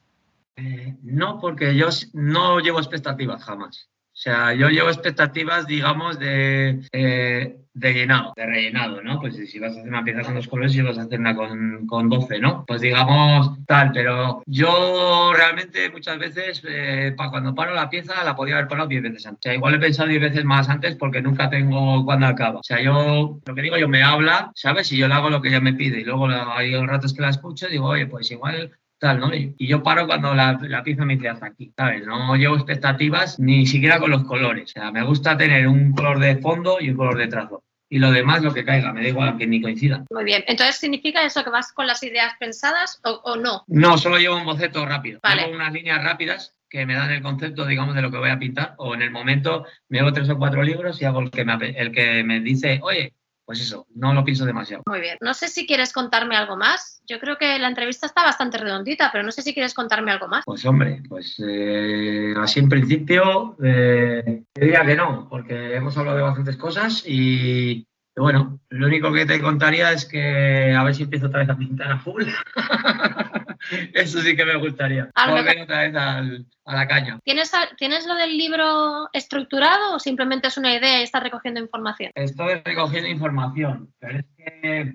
[0.56, 3.90] Eh, no, porque yo no llevo expectativas jamás.
[4.12, 9.20] O sea, yo llevo expectativas, digamos, de, eh, de llenado, de rellenado, ¿no?
[9.20, 11.36] Pues si vas a hacer una pieza con dos colores y vas a hacer una
[11.36, 12.64] con, con 12, ¿no?
[12.66, 18.54] Pues digamos tal, pero yo realmente muchas veces, eh, cuando paro la pieza, la podía
[18.54, 19.40] haber parado 10 veces antes.
[19.40, 22.60] O sea, igual he pensado 10 veces más antes porque nunca tengo cuándo acaba.
[22.60, 24.90] O sea, yo, lo que digo, yo me habla, ¿sabes?
[24.92, 27.28] Y yo le hago lo que ella me pide y luego hay ratos que la
[27.28, 29.34] escucho digo, oye, pues igual tal, ¿no?
[29.34, 32.06] Y yo paro cuando la, la pieza me dice hasta aquí, ¿sabes?
[32.06, 34.64] No llevo expectativas ni siquiera con los colores.
[34.64, 37.62] O sea, me gusta tener un color de fondo y un color de trazo.
[37.88, 40.04] Y lo demás, lo que caiga, me da igual que ni coincida.
[40.10, 40.44] Muy bien.
[40.48, 43.62] Entonces, ¿significa eso que vas con las ideas pensadas o, o no?
[43.68, 45.20] No, solo llevo un boceto rápido.
[45.22, 45.42] Vale.
[45.42, 48.38] Tengo unas líneas rápidas que me dan el concepto, digamos, de lo que voy a
[48.38, 48.74] pintar.
[48.78, 51.54] O en el momento me hago tres o cuatro libros y hago el que me,
[51.54, 53.14] el que me dice, oye,
[53.46, 54.82] pues eso, no lo pienso demasiado.
[54.86, 55.16] Muy bien.
[55.20, 57.00] No sé si quieres contarme algo más.
[57.06, 60.26] Yo creo que la entrevista está bastante redondita, pero no sé si quieres contarme algo
[60.26, 60.42] más.
[60.44, 66.24] Pues hombre, pues eh, así en principio eh, diría que no, porque hemos hablado de
[66.24, 67.86] bastantes cosas y,
[68.16, 71.50] y bueno, lo único que te contaría es que a ver si empiezo otra vez
[71.50, 72.24] a pintar a full.
[73.94, 75.10] Eso sí que me gustaría.
[75.14, 77.18] A lo Volver otra vez al- a la caña.
[77.24, 82.10] ¿Tienes, ¿Tienes lo del libro estructurado o simplemente es una idea y estás recogiendo información?
[82.14, 84.94] Estoy recogiendo información, pero es que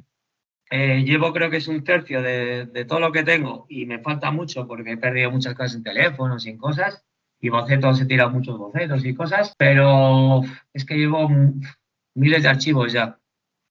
[0.72, 4.00] eh, llevo creo que es un tercio de, de todo lo que tengo y me
[4.00, 7.04] falta mucho porque he perdido muchas cosas en teléfonos y en cosas
[7.40, 10.42] y bocetos, he tirado muchos bocetos y cosas, pero
[10.74, 11.28] es que llevo
[12.16, 13.18] miles de archivos ya.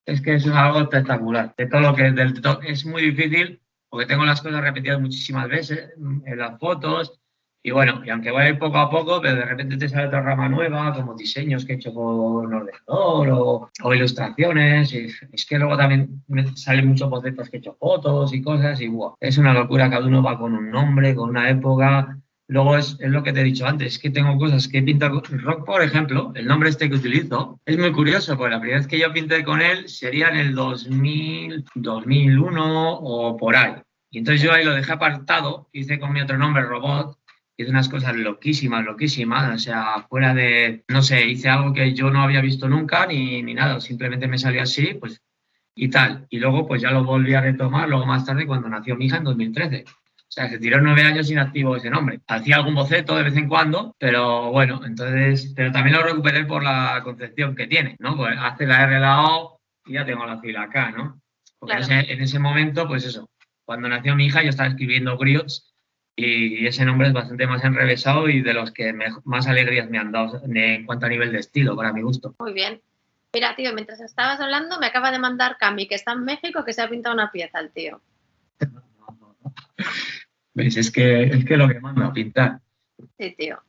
[0.05, 1.53] Es que es algo espectacular.
[1.57, 5.91] De todo lo que del, es muy difícil porque tengo las cosas repetidas muchísimas veces
[5.97, 7.21] mm, en las fotos
[7.63, 10.07] y bueno, y aunque voy a ir poco a poco, pero de repente te sale
[10.07, 14.91] otra rama nueva, como diseños que he hecho con ordenador o, o ilustraciones.
[14.93, 18.81] Y es que luego también me salen muchos bocetos que he hecho fotos y cosas.
[18.81, 22.17] Y wow, es una locura, cada uno va con un nombre, con una época.
[22.51, 24.83] Luego es, es lo que te he dicho antes, es que tengo cosas que he
[24.83, 25.21] pintado.
[25.21, 28.87] Rock, por ejemplo, el nombre este que utilizo, es muy curioso, porque la primera vez
[28.87, 33.75] que yo pinté con él sería en el 2000, 2001 o por ahí.
[34.09, 37.17] Y entonces yo ahí lo dejé apartado, hice con mi otro nombre, Robot,
[37.55, 42.09] hice unas cosas loquísimas, loquísimas, o sea, fuera de, no sé, hice algo que yo
[42.09, 45.21] no había visto nunca ni, ni nada, simplemente me salió así, pues,
[45.73, 46.27] y tal.
[46.29, 49.15] Y luego, pues ya lo volví a retomar, luego más tarde, cuando nació mi hija
[49.15, 49.85] en 2013.
[50.31, 52.21] O sea, se tiró nueve años inactivo ese nombre.
[52.25, 56.63] Hacía algún boceto de vez en cuando, pero bueno, entonces, pero también lo recuperé por
[56.63, 58.15] la concepción que tiene, ¿no?
[58.15, 61.19] Pues hace la R, la O y ya tengo la fila acá, ¿no?
[61.59, 61.91] Porque Claro.
[61.93, 63.29] en, ese, en ese momento, pues eso,
[63.65, 65.73] cuando nació mi hija yo estaba escribiendo griots
[66.15, 69.97] y ese nombre es bastante más enrevesado y de los que me- más alegrías me
[69.97, 72.35] han dado en cuanto a nivel de estilo, para mi gusto.
[72.39, 72.81] Muy bien.
[73.33, 76.71] Mira, tío, mientras estabas hablando, me acaba de mandar Cami, que está en México, que
[76.71, 78.01] se ha pintado una pieza el tío.
[80.53, 80.77] ¿Ves?
[80.77, 82.59] Es que es que lo que mando a pintar.
[83.17, 83.61] Sí, tío.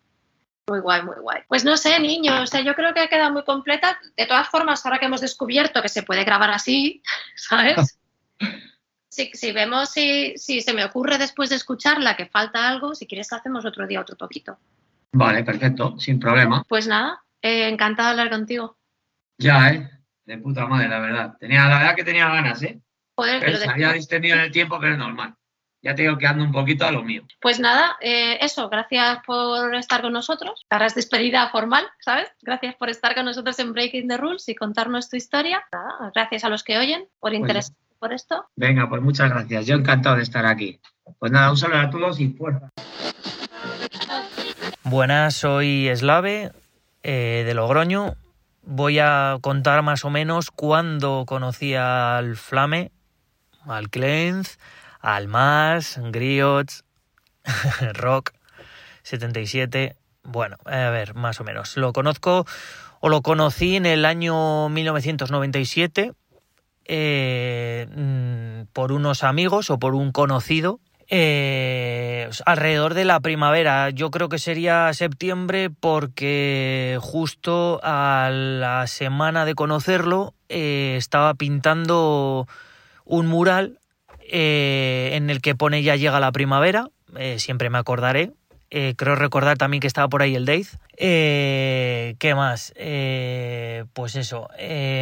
[0.69, 1.43] Muy guay, muy guay.
[1.49, 3.99] Pues no sé, niño, o sea, yo creo que ha quedado muy completa.
[4.17, 7.03] De todas formas, ahora que hemos descubierto que se puede grabar así,
[7.37, 7.99] ¿sabes?
[9.13, 13.07] Si, si vemos si, si se me ocurre después de escucharla que falta algo, si
[13.07, 14.59] quieres hacemos otro día otro poquito.
[15.13, 16.65] Vale, perfecto, sin problema.
[16.67, 18.79] Pues nada, eh, encantada de hablar contigo.
[19.37, 19.91] Ya, ¿eh?
[20.25, 21.37] De puta madre, la verdad.
[21.39, 22.81] Tenía, la verdad que tenía ganas, ¿eh?
[23.15, 25.35] Joder, Pero se había distendido en el tiempo, pero es normal.
[25.83, 27.25] Ya te digo que ando un poquito a lo mío.
[27.41, 30.65] Pues nada, eh, eso, gracias por estar con nosotros.
[30.71, 32.29] Ahora es despedida formal, ¿sabes?
[32.41, 35.65] Gracias por estar con nosotros en Breaking the Rules y contarnos tu historia.
[35.73, 38.47] Nada, gracias a los que oyen por interesarse por esto.
[38.55, 39.67] Venga, pues muchas gracias.
[39.67, 40.81] Yo encantado de estar aquí.
[41.19, 42.69] Pues nada, un saludo a todos y fuerza.
[44.85, 46.53] Buenas, soy Eslave
[47.03, 48.15] eh, de Logroño.
[48.63, 52.93] Voy a contar más o menos cuándo conocí al Flame,
[53.67, 54.59] al Cleanz,
[55.03, 56.85] al Mas, Griots,
[57.95, 58.33] Rock
[59.03, 59.97] 77.
[60.23, 61.77] Bueno, a ver, más o menos.
[61.77, 62.47] Lo conozco
[63.01, 66.12] o lo conocí en el año 1997
[66.85, 73.91] eh, mm, por unos amigos o por un conocido eh, alrededor de la primavera.
[73.91, 82.47] Yo creo que sería septiembre porque justo a la semana de conocerlo eh, estaba pintando
[83.05, 83.79] un mural
[84.33, 86.89] en el que pone ya llega la primavera.
[87.37, 88.33] siempre me acordaré.
[88.71, 90.67] creo recordar también que estaba por ahí el Dave.
[90.97, 92.73] ¿Qué más?
[93.93, 94.49] pues eso.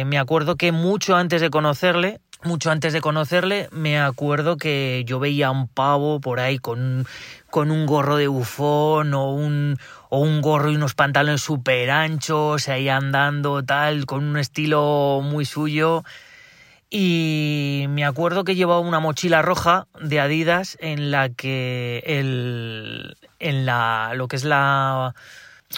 [0.05, 5.19] me acuerdo que mucho antes de conocerle mucho antes de conocerle, me acuerdo que yo
[5.19, 7.05] veía un pavo por ahí con,
[7.49, 9.77] con un gorro de bufón o un,
[10.09, 15.45] o un gorro y unos pantalones súper anchos, ahí andando, tal, con un estilo muy
[15.45, 16.03] suyo.
[16.93, 23.65] Y me acuerdo que llevaba una mochila roja de Adidas en la que el, en
[23.65, 25.15] la, lo que es la,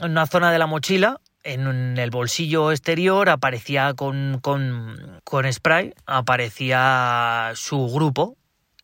[0.01, 7.51] una zona de la mochila en el bolsillo exterior aparecía con, con, con spray, aparecía
[7.53, 8.35] su grupo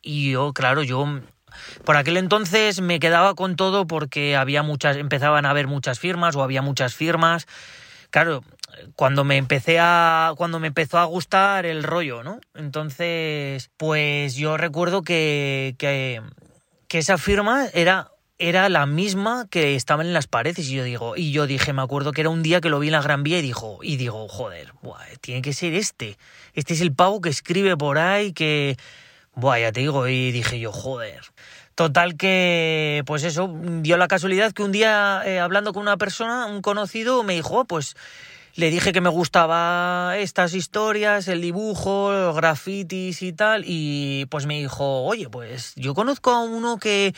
[0.04, 1.22] y yo, claro, yo
[1.84, 6.36] por aquel entonces me quedaba con todo porque había muchas, empezaban a haber muchas firmas
[6.36, 7.48] o había muchas firmas.
[8.12, 8.44] Claro,
[8.96, 10.34] cuando me empecé a.
[10.38, 12.40] cuando me empezó a gustar el rollo, ¿no?
[12.54, 16.22] Entonces, pues yo recuerdo que, que,
[16.90, 21.32] esa firma era era la misma que estaban en las paredes y yo digo y
[21.32, 23.40] yo dije me acuerdo que era un día que lo vi en la Gran Vía
[23.40, 24.72] y dijo y digo joder
[25.20, 26.18] tiene que ser este
[26.54, 28.78] este es el pavo que escribe por ahí que
[29.36, 31.22] buah, ya te digo y dije yo joder
[31.76, 36.46] total que pues eso dio la casualidad que un día eh, hablando con una persona
[36.46, 37.96] un conocido me dijo oh, pues
[38.56, 44.46] le dije que me gustaba estas historias, el dibujo, los grafitis y tal, y pues
[44.46, 47.14] me dijo, oye, pues yo conozco a uno que,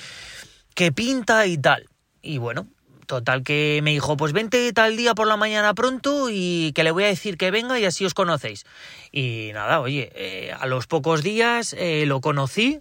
[0.75, 1.87] que pinta y tal.
[2.21, 2.67] Y bueno,
[3.11, 6.91] total que me dijo, pues vente tal día por la mañana pronto y que le
[6.91, 8.65] voy a decir que venga y así os conocéis.
[9.11, 12.79] Y nada, oye, eh, a los pocos días eh, lo conocí.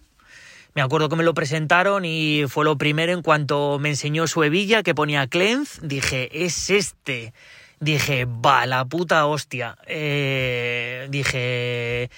[0.74, 4.44] Me acuerdo que me lo presentaron y fue lo primero en cuanto me enseñó su
[4.44, 5.81] hebilla que ponía Clenz.
[5.82, 7.32] Dije, es este.
[7.81, 9.77] Dije, va, la puta hostia.
[9.86, 12.11] Eh, dije,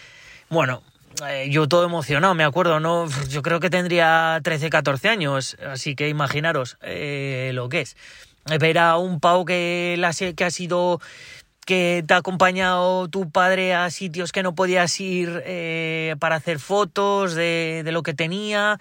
[0.51, 0.82] bueno,
[1.28, 3.06] eh, yo todo emocionado, me acuerdo, ¿no?
[3.28, 7.97] Yo creo que tendría 13, 14 años, así que imaginaros eh, lo que es.
[8.59, 10.01] Ver a un pavo que,
[10.36, 11.01] que ha sido
[11.64, 16.59] que te ha acompañado tu padre a sitios que no podías ir eh, para hacer
[16.59, 18.80] fotos de, de, lo que tenía,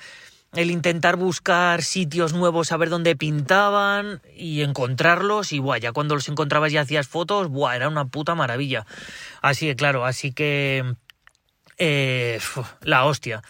[0.54, 6.16] el intentar buscar sitios nuevos, a ver dónde pintaban y encontrarlos y buah, ya cuando
[6.16, 8.86] los encontrabas y hacías fotos, buah, era una puta maravilla.
[9.42, 10.96] Así que claro, así que
[11.78, 12.40] eh,
[12.82, 13.42] la hostia.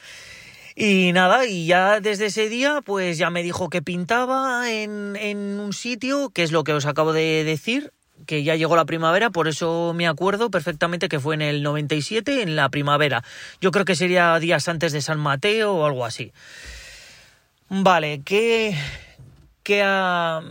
[0.75, 5.59] Y nada, y ya desde ese día, pues ya me dijo que pintaba en, en,
[5.59, 7.91] un sitio, que es lo que os acabo de decir,
[8.25, 12.41] que ya llegó la primavera, por eso me acuerdo perfectamente que fue en el 97,
[12.41, 13.23] en la primavera.
[13.59, 16.31] Yo creo que sería días antes de San Mateo o algo así.
[17.73, 18.75] Vale, ¿qué,
[19.63, 20.41] qué a,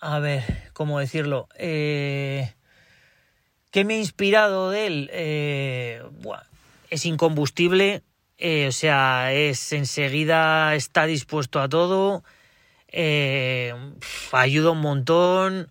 [0.00, 1.48] a ver, ¿cómo decirlo?
[1.56, 2.52] Eh,
[3.70, 5.10] ¿Qué me ha inspirado de él?
[5.14, 6.02] Eh,
[6.90, 8.02] es incombustible,
[8.36, 12.22] eh, o sea, es enseguida está dispuesto a todo,
[12.88, 13.72] eh,
[14.32, 15.70] ayuda un montón.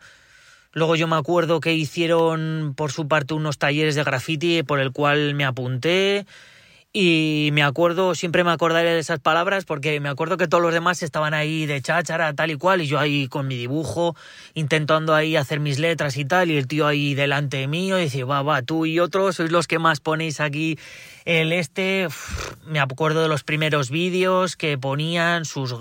[0.72, 4.91] Luego yo me acuerdo que hicieron por su parte unos talleres de graffiti por el
[4.94, 6.26] cual me apunté.
[6.93, 10.73] Y me acuerdo, siempre me acordaré de esas palabras porque me acuerdo que todos los
[10.73, 14.13] demás estaban ahí de cháchara, tal y cual, y yo ahí con mi dibujo,
[14.55, 18.26] intentando ahí hacer mis letras y tal, y el tío ahí delante mío, y dice,
[18.26, 20.77] va, va, tú y otros sois los que más ponéis aquí
[21.23, 22.09] el este.
[22.65, 25.73] me acuerdo de los primeros vídeos que ponían sus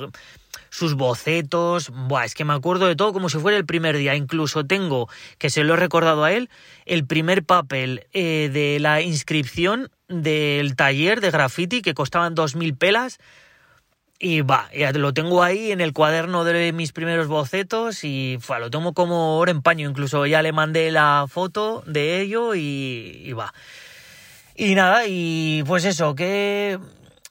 [0.73, 1.91] sus bocetos.
[1.91, 4.15] Buah, es que me acuerdo de todo como si fuera el primer día.
[4.15, 5.09] Incluso tengo,
[5.39, 6.49] que se lo he recordado a él,
[6.87, 12.77] el primer papel eh, de la inscripción del taller de graffiti que costaban dos mil
[12.77, 13.19] pelas.
[14.23, 18.93] Y va, lo tengo ahí en el cuaderno de mis primeros bocetos y lo tomo
[18.93, 19.89] como oro en paño.
[19.89, 23.55] Incluso ya le mandé la foto de ello y, y va.
[24.55, 26.79] Y nada, y pues eso, que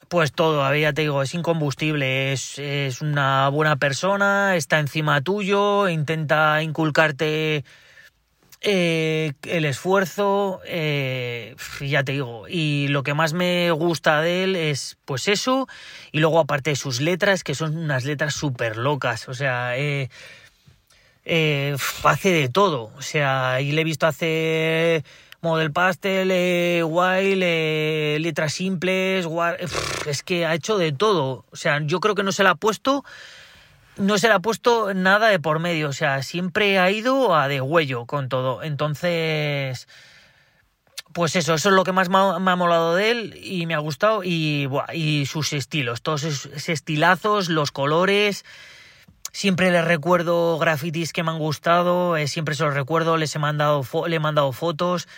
[0.08, 5.88] pues todo, ya te digo, es incombustible, es, es una buena persona, está encima tuyo,
[5.88, 7.64] intenta inculcarte
[8.60, 14.56] eh, el esfuerzo, eh, ya te digo, y lo que más me gusta de él
[14.56, 15.68] es pues eso,
[16.12, 20.08] y luego aparte de sus letras, que son unas letras súper locas, o sea, eh,
[22.04, 25.04] hace de todo, o sea, y le he visto hacer
[25.42, 29.26] Model Pastel, eh, eh, letras simples,
[30.06, 31.46] es que ha hecho de todo.
[31.50, 33.04] O sea, yo creo que no se la ha puesto
[34.00, 37.48] no se le ha puesto nada de por medio, o sea, siempre ha ido a
[37.48, 38.62] de huello con todo.
[38.62, 39.86] Entonces,
[41.12, 43.78] pues eso, eso es lo que más me ha, molado de él y me ha
[43.78, 48.44] gustado y, y sus estilos, todos esos estilazos, los colores.
[49.32, 53.38] Siempre les recuerdo grafitis que me han gustado, eh, siempre se los recuerdo, les he
[53.38, 55.08] mandado le he mandado fotos.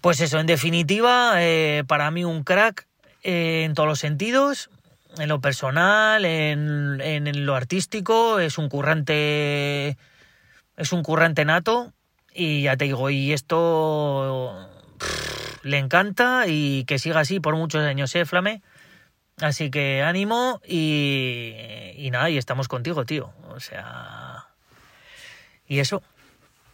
[0.00, 2.86] Pues eso, en definitiva, eh, para mí un crack
[3.22, 4.70] eh, en todos los sentidos,
[5.18, 9.96] en lo personal, en, en, lo artístico, es un currante,
[10.76, 11.92] es un currante nato
[12.34, 14.68] y ya te digo, y esto
[15.62, 18.62] le encanta y que siga así por muchos años, ¿eh, Flame?
[19.40, 21.54] Así que ánimo y,
[21.96, 23.32] y nada, y estamos contigo, tío.
[23.48, 24.46] O sea...
[25.70, 26.02] Y eso.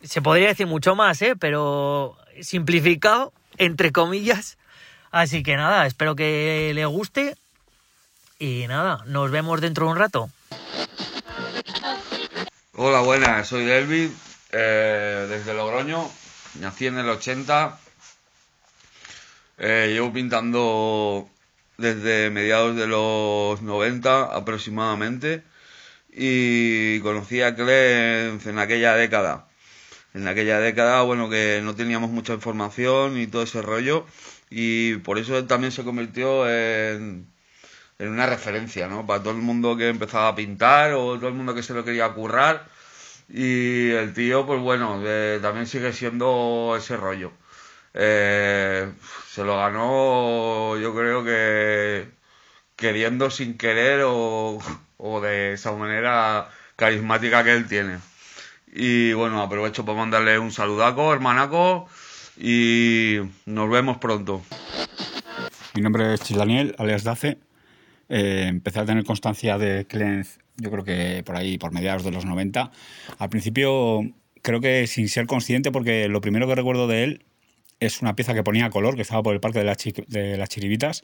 [0.02, 1.36] Se podría decir mucho más, ¿eh?
[1.38, 4.56] Pero simplificado, entre comillas.
[5.10, 7.36] Así que nada, espero que le guste.
[8.38, 10.30] Y nada, nos vemos dentro de un rato.
[12.74, 14.10] Hola, buenas, soy Delvid,
[14.52, 16.06] eh, desde Logroño.
[16.60, 17.80] Nací en el 80.
[19.56, 21.30] Eh, llevo pintando
[21.78, 25.42] desde mediados de los 90 aproximadamente
[26.12, 29.46] y conocí a Clem en aquella década.
[30.12, 34.06] En aquella década, bueno, que no teníamos mucha información y todo ese rollo
[34.50, 37.26] y por eso también se convirtió en,
[37.98, 39.06] en una referencia, ¿no?
[39.06, 41.84] Para todo el mundo que empezaba a pintar o todo el mundo que se lo
[41.84, 42.66] quería currar
[43.28, 45.02] y el tío, pues bueno,
[45.42, 47.32] también sigue siendo ese rollo.
[47.94, 48.92] Eh,
[49.28, 52.08] se lo ganó, yo creo que
[52.76, 54.60] queriendo sin querer o,
[55.22, 57.98] de esa manera carismática que él tiene.
[58.72, 61.88] Y bueno, aprovecho para mandarle un saludaco, hermanaco,
[62.36, 64.42] y nos vemos pronto.
[65.74, 67.38] Mi nombre es Daniel, alias Dace.
[68.08, 72.10] Eh, empecé a tener constancia de Cleanse, yo creo que por ahí, por mediados de
[72.10, 72.70] los 90.
[73.18, 74.00] Al principio,
[74.42, 77.24] creo que sin ser consciente, porque lo primero que recuerdo de él
[77.80, 81.02] es una pieza que ponía color, que estaba por el Parque de, de las Chiribitas.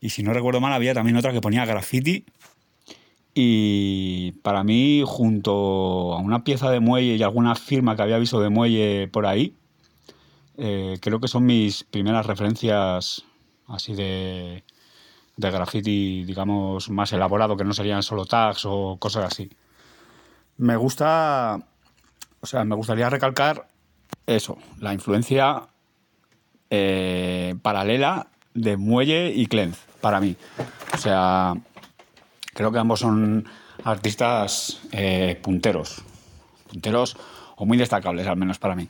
[0.00, 2.24] Y si no recuerdo mal, había también otra que ponía graffiti.
[3.34, 8.40] Y para mí, junto a una pieza de muelle y alguna firma que había visto
[8.40, 9.54] de muelle por ahí,
[10.58, 13.24] eh, creo que son mis primeras referencias
[13.66, 14.64] así de,
[15.42, 19.50] de graffiti, digamos, más elaborado, que no serían solo tags o cosas así.
[20.56, 21.58] Me gusta,
[22.40, 23.68] o sea, me gustaría recalcar
[24.26, 25.64] eso, la influencia
[26.70, 30.36] eh, paralela de Muelle y Clenz, para mí.
[30.94, 31.54] O sea,
[32.54, 33.46] creo que ambos son
[33.84, 36.02] artistas eh, punteros,
[36.70, 37.16] punteros
[37.56, 38.88] o muy destacables, al menos para mí.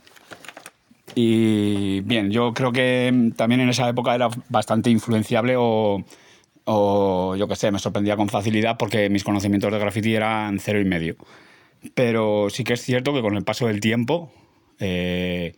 [1.15, 6.03] Y bien, yo creo que también en esa época era bastante influenciable o,
[6.65, 10.79] o yo qué sé, me sorprendía con facilidad porque mis conocimientos de graffiti eran cero
[10.79, 11.15] y medio.
[11.95, 14.31] Pero sí que es cierto que con el paso del tiempo
[14.79, 15.53] eh,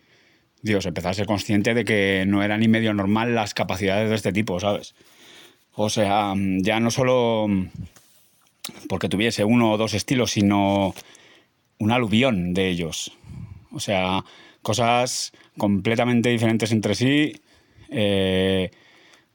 [0.62, 4.16] Dios, empezar a ser consciente de que no era ni medio normal las capacidades de
[4.16, 4.94] este tipo, ¿sabes?
[5.74, 7.46] O sea, ya no solo
[8.88, 10.94] porque tuviese uno o dos estilos, sino
[11.78, 13.12] un aluvión de ellos.
[13.70, 14.24] O sea,
[14.62, 17.40] cosas completamente diferentes entre sí,
[17.90, 18.70] eh,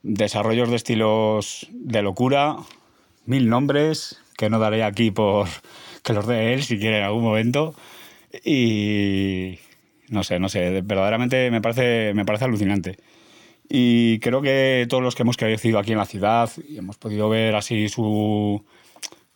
[0.04, 2.58] desarrollos de estilos de locura,
[3.26, 5.48] mil nombres, que no daré aquí por
[6.04, 7.76] que los dé él si quiere en algún momento.
[8.46, 9.60] Y,
[10.10, 12.98] no sé, no sé, verdaderamente me parece, me parece alucinante.
[13.70, 17.30] Y creo que todos los que hemos crecido aquí en la ciudad y hemos podido
[17.30, 18.66] ver así su,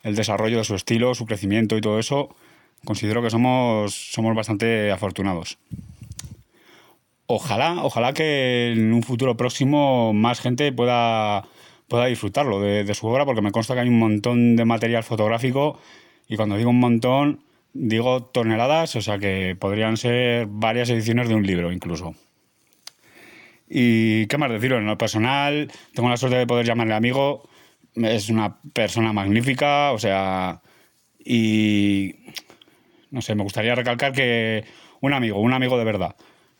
[0.03, 2.35] el desarrollo de su estilo, su crecimiento y todo eso,
[2.83, 5.57] considero que somos, somos bastante afortunados.
[7.27, 11.43] Ojalá, ojalá que en un futuro próximo más gente pueda,
[11.87, 15.03] pueda disfrutarlo de, de su obra, porque me consta que hay un montón de material
[15.03, 15.79] fotográfico
[16.27, 17.45] y cuando digo un montón
[17.77, 22.15] Digo toneladas, o sea que podrían ser varias ediciones de un libro incluso.
[23.67, 27.49] Y qué más decirlo, en lo personal, tengo la suerte de poder llamarle amigo,
[27.95, 30.61] es una persona magnífica, o sea,
[31.19, 32.15] y
[33.11, 34.63] no sé, me gustaría recalcar que
[35.01, 36.15] un amigo, un amigo de verdad.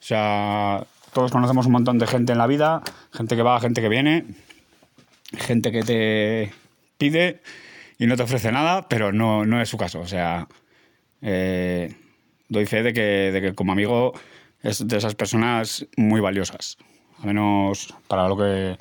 [0.05, 3.81] O sea, todos conocemos un montón de gente en la vida, gente que va, gente
[3.81, 4.23] que viene,
[5.35, 6.53] gente que te
[6.99, 7.41] pide
[7.97, 10.01] y no te ofrece nada, pero no, no es su caso.
[10.01, 10.47] O sea,
[11.23, 11.95] eh,
[12.49, 14.13] doy fe de que, como amigo
[14.61, 16.77] es de esas personas muy valiosas.
[17.21, 18.77] Al menos para lo que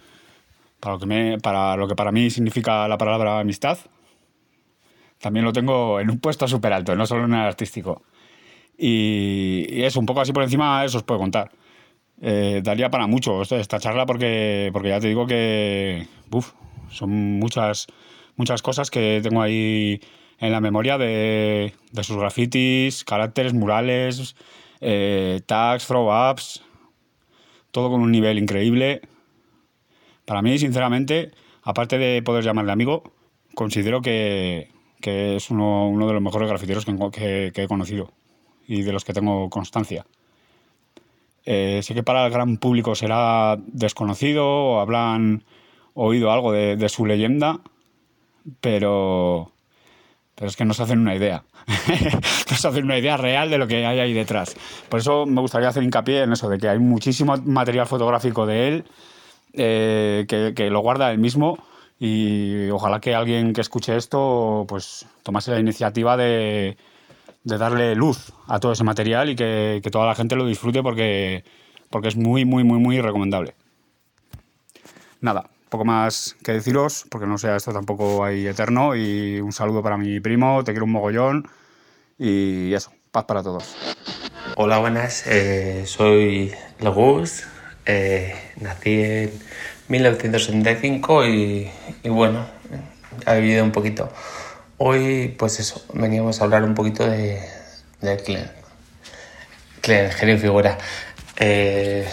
[0.79, 3.79] para lo que, me, para, lo que para mí significa la palabra amistad.
[5.21, 8.03] También lo tengo en un puesto súper alto, no solo en el artístico.
[8.79, 11.51] Y, es un poco así por encima, eso os puedo contar.
[12.21, 16.07] Eh, daría para mucho esta charla porque, porque ya te digo que
[16.91, 17.87] son muchas,
[18.37, 20.01] muchas cosas que tengo ahí
[20.39, 24.37] en la memoria de, sus grafitis, caracteres, murales,
[24.81, 26.63] eh, tags, throw-ups,
[27.71, 29.03] todo con un nivel increíble.
[30.25, 31.33] Para mí, sinceramente,
[31.63, 33.03] aparte de poder llamarle amigo,
[33.55, 34.69] considero que,
[35.03, 38.11] es uno, de los mejores grafiteros que, he conocido
[38.67, 40.07] y de los que tengo constancia.
[41.45, 45.45] Eh, sé que para el gran público será desconocido o habrán
[45.95, 47.61] oído algo de su leyenda,
[48.61, 49.53] pero
[50.35, 51.45] pero es que no se hacen una idea.
[52.51, 54.57] no se hacen una idea real de lo que hay ahí detrás.
[54.89, 58.69] Por eso me gustaría hacer hincapié en eso, de que hay muchísimo material fotográfico de
[58.69, 58.85] él,
[59.53, 61.59] eh, que, lo guarda él mismo.
[62.01, 66.77] Y ojalá que alguien que escuche esto pues tomase la iniciativa de,
[67.45, 71.45] darle luz a todo ese material y que, que, toda la gente lo disfrute porque,
[71.91, 73.55] porque es muy, muy, muy, muy recomendable.
[75.21, 78.95] Nada, poco más que deciros, porque no sea esto tampoco ahí eterno.
[78.95, 81.49] Y un saludo para mi primo, te quiero un mogollón.
[82.19, 83.75] Y eso, paz para todos.
[84.57, 87.45] Hola, buenas, eh, soy Legus,
[87.87, 89.33] eh, nací en
[89.89, 91.71] 1975 y,
[92.05, 92.47] y, bueno,
[93.27, 94.13] he vivido un poquito.
[94.87, 97.41] Hoy, pues eso, veníamos a hablar un poquito de,
[98.03, 98.17] de
[99.81, 100.11] Clen.
[100.11, 100.77] Genio figura.
[101.39, 102.07] Eh,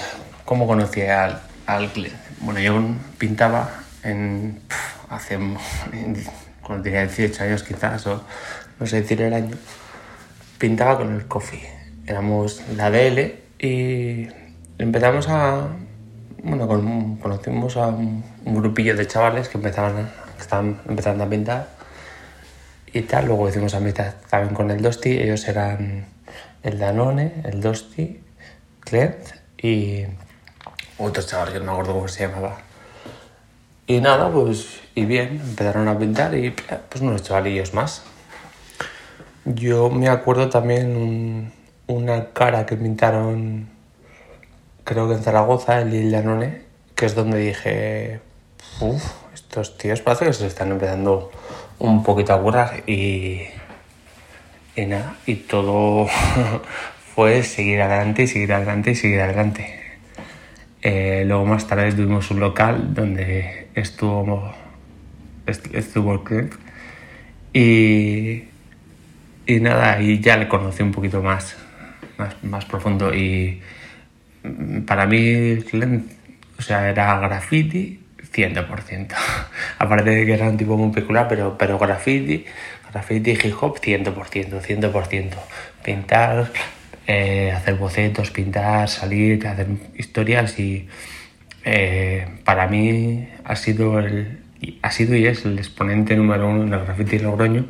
[0.45, 1.91] ¿Cómo conocí al, al?
[2.39, 2.81] Bueno, yo
[3.17, 3.69] pintaba
[4.03, 4.61] en,
[5.09, 5.37] hace,
[6.61, 8.23] cuando tenía 18 años quizás, o
[8.79, 9.57] no sé decir el año,
[10.57, 11.67] pintaba con el coffee.
[12.07, 14.29] Éramos la DL y
[14.77, 15.67] empezamos a,
[16.41, 16.69] bueno,
[17.21, 21.80] conocimos a un, grupillo de chavales que empezaban que estaban empezando a pintar
[22.93, 23.25] y tal.
[23.25, 25.19] Luego hicimos amistad también con el Dosti.
[25.19, 26.05] Ellos eran
[26.63, 28.21] el Danone, el Dosti,
[28.81, 29.15] Clint
[29.57, 30.05] y
[30.97, 32.57] otro chaval que no me acuerdo cómo se llamaba.
[33.87, 38.03] Y nada, pues, y bien, empezaron a pintar y pues unos chavalillos más.
[39.43, 41.51] Yo me acuerdo también
[41.87, 43.69] una cara que pintaron,
[44.83, 46.61] creo que en Zaragoza, el Lillanone,
[46.95, 48.21] que es donde dije,
[48.79, 49.03] uff,
[49.33, 51.31] estos tíos parece que se están empezando
[51.81, 53.41] un poquito a currar y,
[54.75, 56.07] y nada, y todo
[57.15, 59.79] fue seguir adelante y seguir adelante y seguir adelante.
[60.83, 64.53] Eh, luego más tarde tuvimos un local donde estuvo,
[65.45, 66.59] estuvo el club
[67.53, 68.43] y,
[69.45, 71.55] y nada, y ya le conocí un poquito más,
[72.17, 73.61] más, más profundo y
[74.85, 75.57] para mí
[76.57, 78.00] o sea, era graffiti
[78.33, 79.13] 100%.
[79.79, 82.45] Aparte de que era un tipo muy peculiar, pero, pero graffiti,
[82.91, 85.29] graffiti hip hop 100%, 100%.
[85.83, 86.51] Pintar
[87.07, 90.87] eh, hacer bocetos, pintar, salir, hacer historias y
[91.65, 94.39] eh, para mí ha sido, el,
[94.81, 97.65] ha sido y es el exponente número uno del graffiti Logroño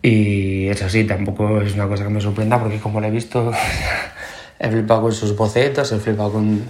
[0.00, 3.52] y eso sí, tampoco es una cosa que me sorprenda porque como lo he visto
[4.58, 6.62] he flipado con sus bocetos, he flipado con,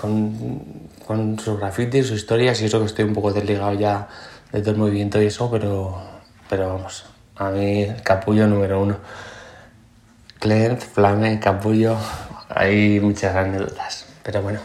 [0.00, 4.08] con, con sus grafitis, sus historias y eso que estoy un poco desligado ya
[4.52, 6.00] de todo el movimiento y eso, pero,
[6.48, 7.04] pero vamos,
[7.36, 8.96] a mí capullo número uno.
[10.40, 11.98] Clent, Flame, Capullo,
[12.48, 14.06] hay muchas anécdotas.
[14.22, 14.60] Pero bueno,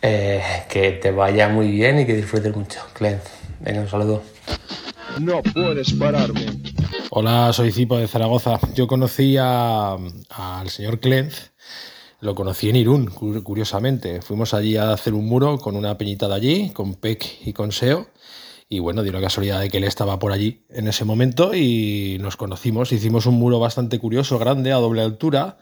[0.00, 2.80] eh, que te vaya muy bien y que disfrutes mucho.
[2.92, 3.22] Clent,
[3.58, 4.22] venga, un saludo.
[5.18, 6.46] No puedes pararme.
[7.10, 8.60] Hola, soy Cipo de Zaragoza.
[8.74, 11.32] Yo conocí al señor Clent,
[12.22, 14.22] lo conocí en Irún, curiosamente.
[14.22, 17.72] Fuimos allí a hacer un muro con una peñita de allí, con Peck y con
[17.72, 18.06] Seo.
[18.68, 22.18] Y bueno, dio la casualidad de que él estaba por allí en ese momento y
[22.20, 22.92] nos conocimos.
[22.92, 25.58] Hicimos un muro bastante curioso, grande, a doble altura.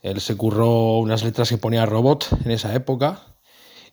[0.00, 3.36] Él se curró unas letras que ponía robot en esa época.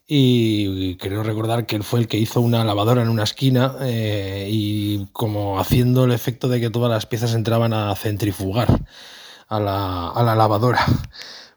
[0.08, 4.48] Y creo recordar que él fue el que hizo una lavadora en una esquina eh,
[4.50, 8.86] y como haciendo el efecto de que todas las piezas entraban a centrifugar
[9.50, 10.86] a la, a la lavadora.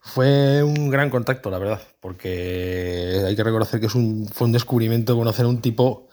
[0.02, 4.52] Fue un gran contacto, la verdad, porque hay que reconocer que es un, fue un
[4.52, 6.09] descubrimiento conocer a un tipo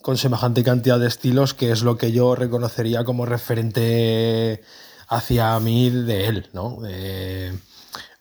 [0.00, 4.62] con semejante cantidad de estilos, que es lo que yo reconocería como referente
[5.08, 6.78] hacia mí de él, ¿no?
[6.86, 7.52] Eh,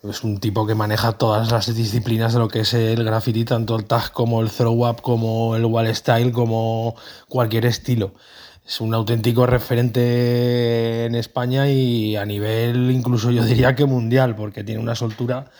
[0.03, 3.75] es un tipo que maneja todas las disciplinas de lo que es el graffiti, tanto
[3.75, 6.95] el tag como el throw up, como el wall style, como
[7.27, 8.15] cualquier estilo.
[8.65, 14.63] Es un auténtico referente en España y a nivel incluso yo diría que mundial, porque
[14.63, 15.51] tiene una soltura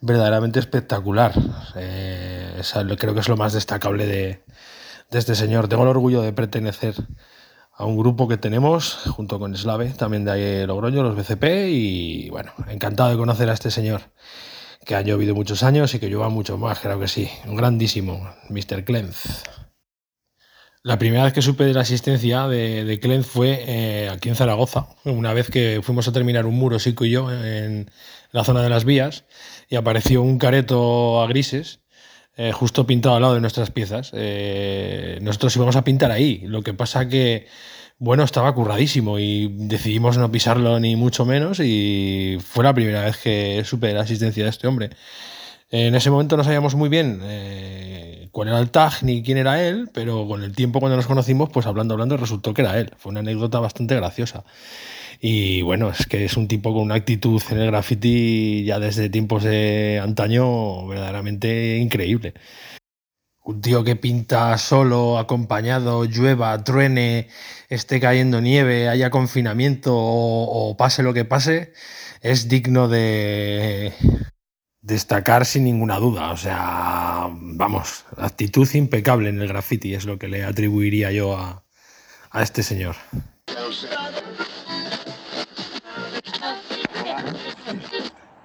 [0.00, 1.32] verdaderamente espectacular.
[1.76, 2.60] Eh,
[2.98, 4.42] creo que es lo más destacable de,
[5.10, 5.68] este señor.
[5.68, 6.94] Tengo el orgullo de pertenecer
[7.72, 12.30] a un grupo que tenemos junto con Slave, también de ahí Logroño, los BCP, y
[12.30, 14.02] bueno, encantado de conocer a este señor
[14.84, 17.28] que ha llovido muchos años y que lleva mucho más, creo que sí.
[17.46, 18.84] Un grandísimo, Mr.
[18.84, 19.42] Clenz.
[20.86, 24.36] La primera vez que supe de la asistencia de, de Clem fue eh, aquí en
[24.36, 27.90] Zaragoza, una vez que fuimos a terminar un muro, Sico y yo, en
[28.30, 29.24] la zona de las vías,
[29.68, 31.80] y apareció un careto a grises,
[32.36, 34.12] eh, justo pintado al lado de nuestras piezas.
[34.14, 37.48] Eh, nosotros íbamos a pintar ahí, lo que pasa que,
[37.98, 43.16] bueno, estaba curradísimo y decidimos no pisarlo ni mucho menos, y fue la primera vez
[43.16, 44.90] que supe de la asistencia de este hombre.
[45.68, 47.20] En ese momento no sabíamos muy bien
[48.36, 51.48] cuál era el tag ni quién era él, pero con el tiempo cuando nos conocimos,
[51.48, 52.92] pues hablando, hablando, resultó que era él.
[52.98, 54.44] Fue una anécdota bastante graciosa.
[55.22, 59.08] Y bueno, es que es un tipo con una actitud en el graffiti ya desde
[59.08, 62.34] tiempos de antaño verdaderamente increíble.
[63.42, 67.28] Un tío que pinta solo, acompañado, llueva, truene,
[67.70, 71.72] esté cayendo nieve, haya confinamiento o, o pase lo que pase,
[72.20, 73.94] es digno de,
[74.86, 76.30] destacar sin ninguna duda.
[76.30, 81.62] O sea, vamos, actitud impecable en el graffiti es lo que le atribuiría yo a,
[82.30, 82.94] a este señor.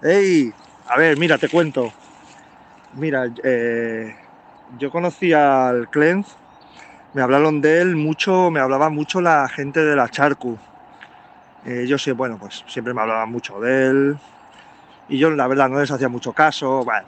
[0.03, 0.51] Hey,
[0.87, 1.93] a ver, mira, te cuento.
[2.95, 4.15] Mira, eh,
[4.79, 6.27] yo conocí al Clenz,
[7.13, 10.57] me hablaron de él mucho, me hablaba mucho la gente de la Charcu.
[11.65, 14.17] Eh, yo sé, bueno, pues siempre me hablaban mucho de él,
[15.09, 17.07] y yo la verdad no les hacía mucho caso, bueno.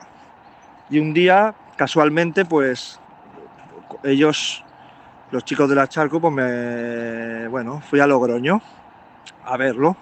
[0.90, 2.99] Y un día, casualmente, pues
[4.03, 4.64] ellos,
[5.32, 8.61] los chicos de la Charco, pues me, bueno, fui a Logroño
[9.45, 9.95] a verlo.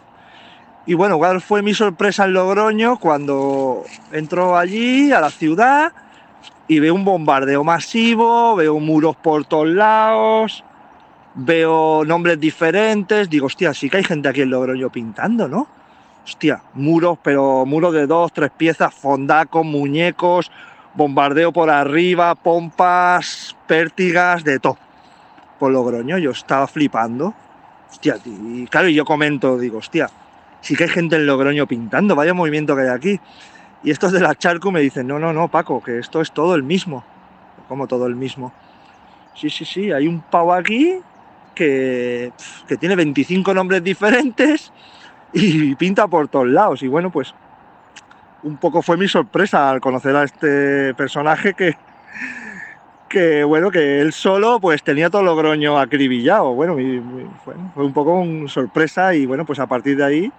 [0.86, 5.94] Y bueno, ¿cuál fue mi sorpresa en Logroño cuando entro allí, a la ciudad,
[6.68, 10.64] y veo un bombardeo masivo, veo muros por todos lados,
[11.36, 15.68] veo nombres diferentes, digo, hostia, sí que hay gente aquí en Logroño pintando, ¿no?
[16.24, 20.52] Hostia, muros, pero muros de dos, tres piezas, fondacos, muñecos,
[20.94, 24.78] bombardeo por arriba, pompas, pértigas, de todo.
[25.60, 27.34] Por Logroño, yo estaba flipando.
[27.90, 30.10] Hostia, y claro, yo comento, digo, hostia,
[30.62, 33.20] sí que hay gente en Logroño pintando, vaya movimiento que hay aquí.
[33.84, 36.56] Y estos de la Charco me dicen, no, no, no, Paco, que esto es todo
[36.56, 37.04] el mismo.
[37.68, 38.54] Como todo el mismo.
[39.36, 41.00] Sí, sí, sí, hay un pavo aquí
[41.56, 42.32] que,
[42.68, 44.72] que tiene 25 nombres diferentes
[45.34, 46.84] y pinta por todos lados.
[46.84, 47.34] Y bueno, pues
[48.44, 51.54] un poco fue mi sorpresa al conocer a este personaje
[53.10, 56.54] que, bueno, que él solo pues tenía todo Logroño acribillado.
[56.54, 56.76] Bueno,
[57.44, 60.32] fue un poco una sorpresa y bueno, pues a partir de ahí,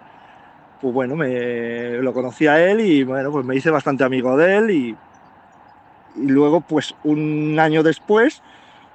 [0.81, 4.57] pues bueno, me lo conocí a él y bueno, pues me hice bastante amigo de
[4.57, 4.97] él y
[6.17, 8.43] luego pues un año después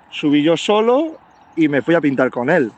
[0.10, 1.18] subí yo solo
[1.56, 2.72] y me fui a pintar con él.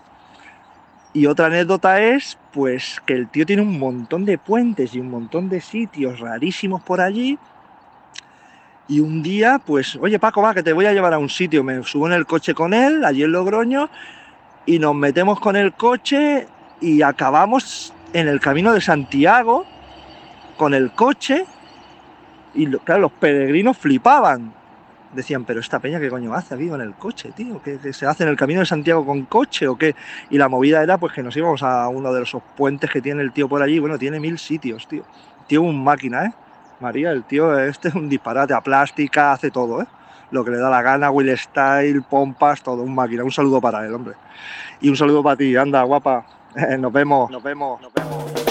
[1.12, 5.10] Y otra anécdota es, pues, que el tío tiene un montón de puentes y un
[5.10, 7.40] montón de sitios rarísimos por allí.
[8.88, 11.64] Y un día, pues, oye Paco, va, que te voy a llevar a un sitio.
[11.64, 13.90] Me subo en el coche con él, allí en Logroño,
[14.66, 16.48] y nos metemos con el coche
[16.80, 19.66] y acabamos en el camino de Santiago
[20.58, 21.46] con el coche.
[22.54, 24.54] Y claro, los peregrinos flipaban
[25.14, 27.62] decían, pero esta peña, ¿qué coño hace aquí con el coche, tío?
[27.62, 29.96] ¿Qué, se hace en el Camino de Santiago con coche o qué?
[30.30, 33.22] Y la movida era pues que nos íbamos a uno de esos puentes que tiene
[33.22, 33.80] el tío por allí.
[33.80, 35.04] Bueno, tiene mil sitios, tío.
[35.48, 36.34] Tío, un máquina, ¿eh?
[36.80, 39.88] María, el tío este es un disparate a plástica, hace todo, ¿eh?
[40.32, 43.24] Lo que le da la gana, Will Style, pompas, todo, un máquina.
[43.24, 44.14] Un saludo para él, hombre.
[44.80, 46.26] Y un saludo para ti, anda, guapa.
[46.80, 48.49] nos vemos, nos vemos, nos vemos.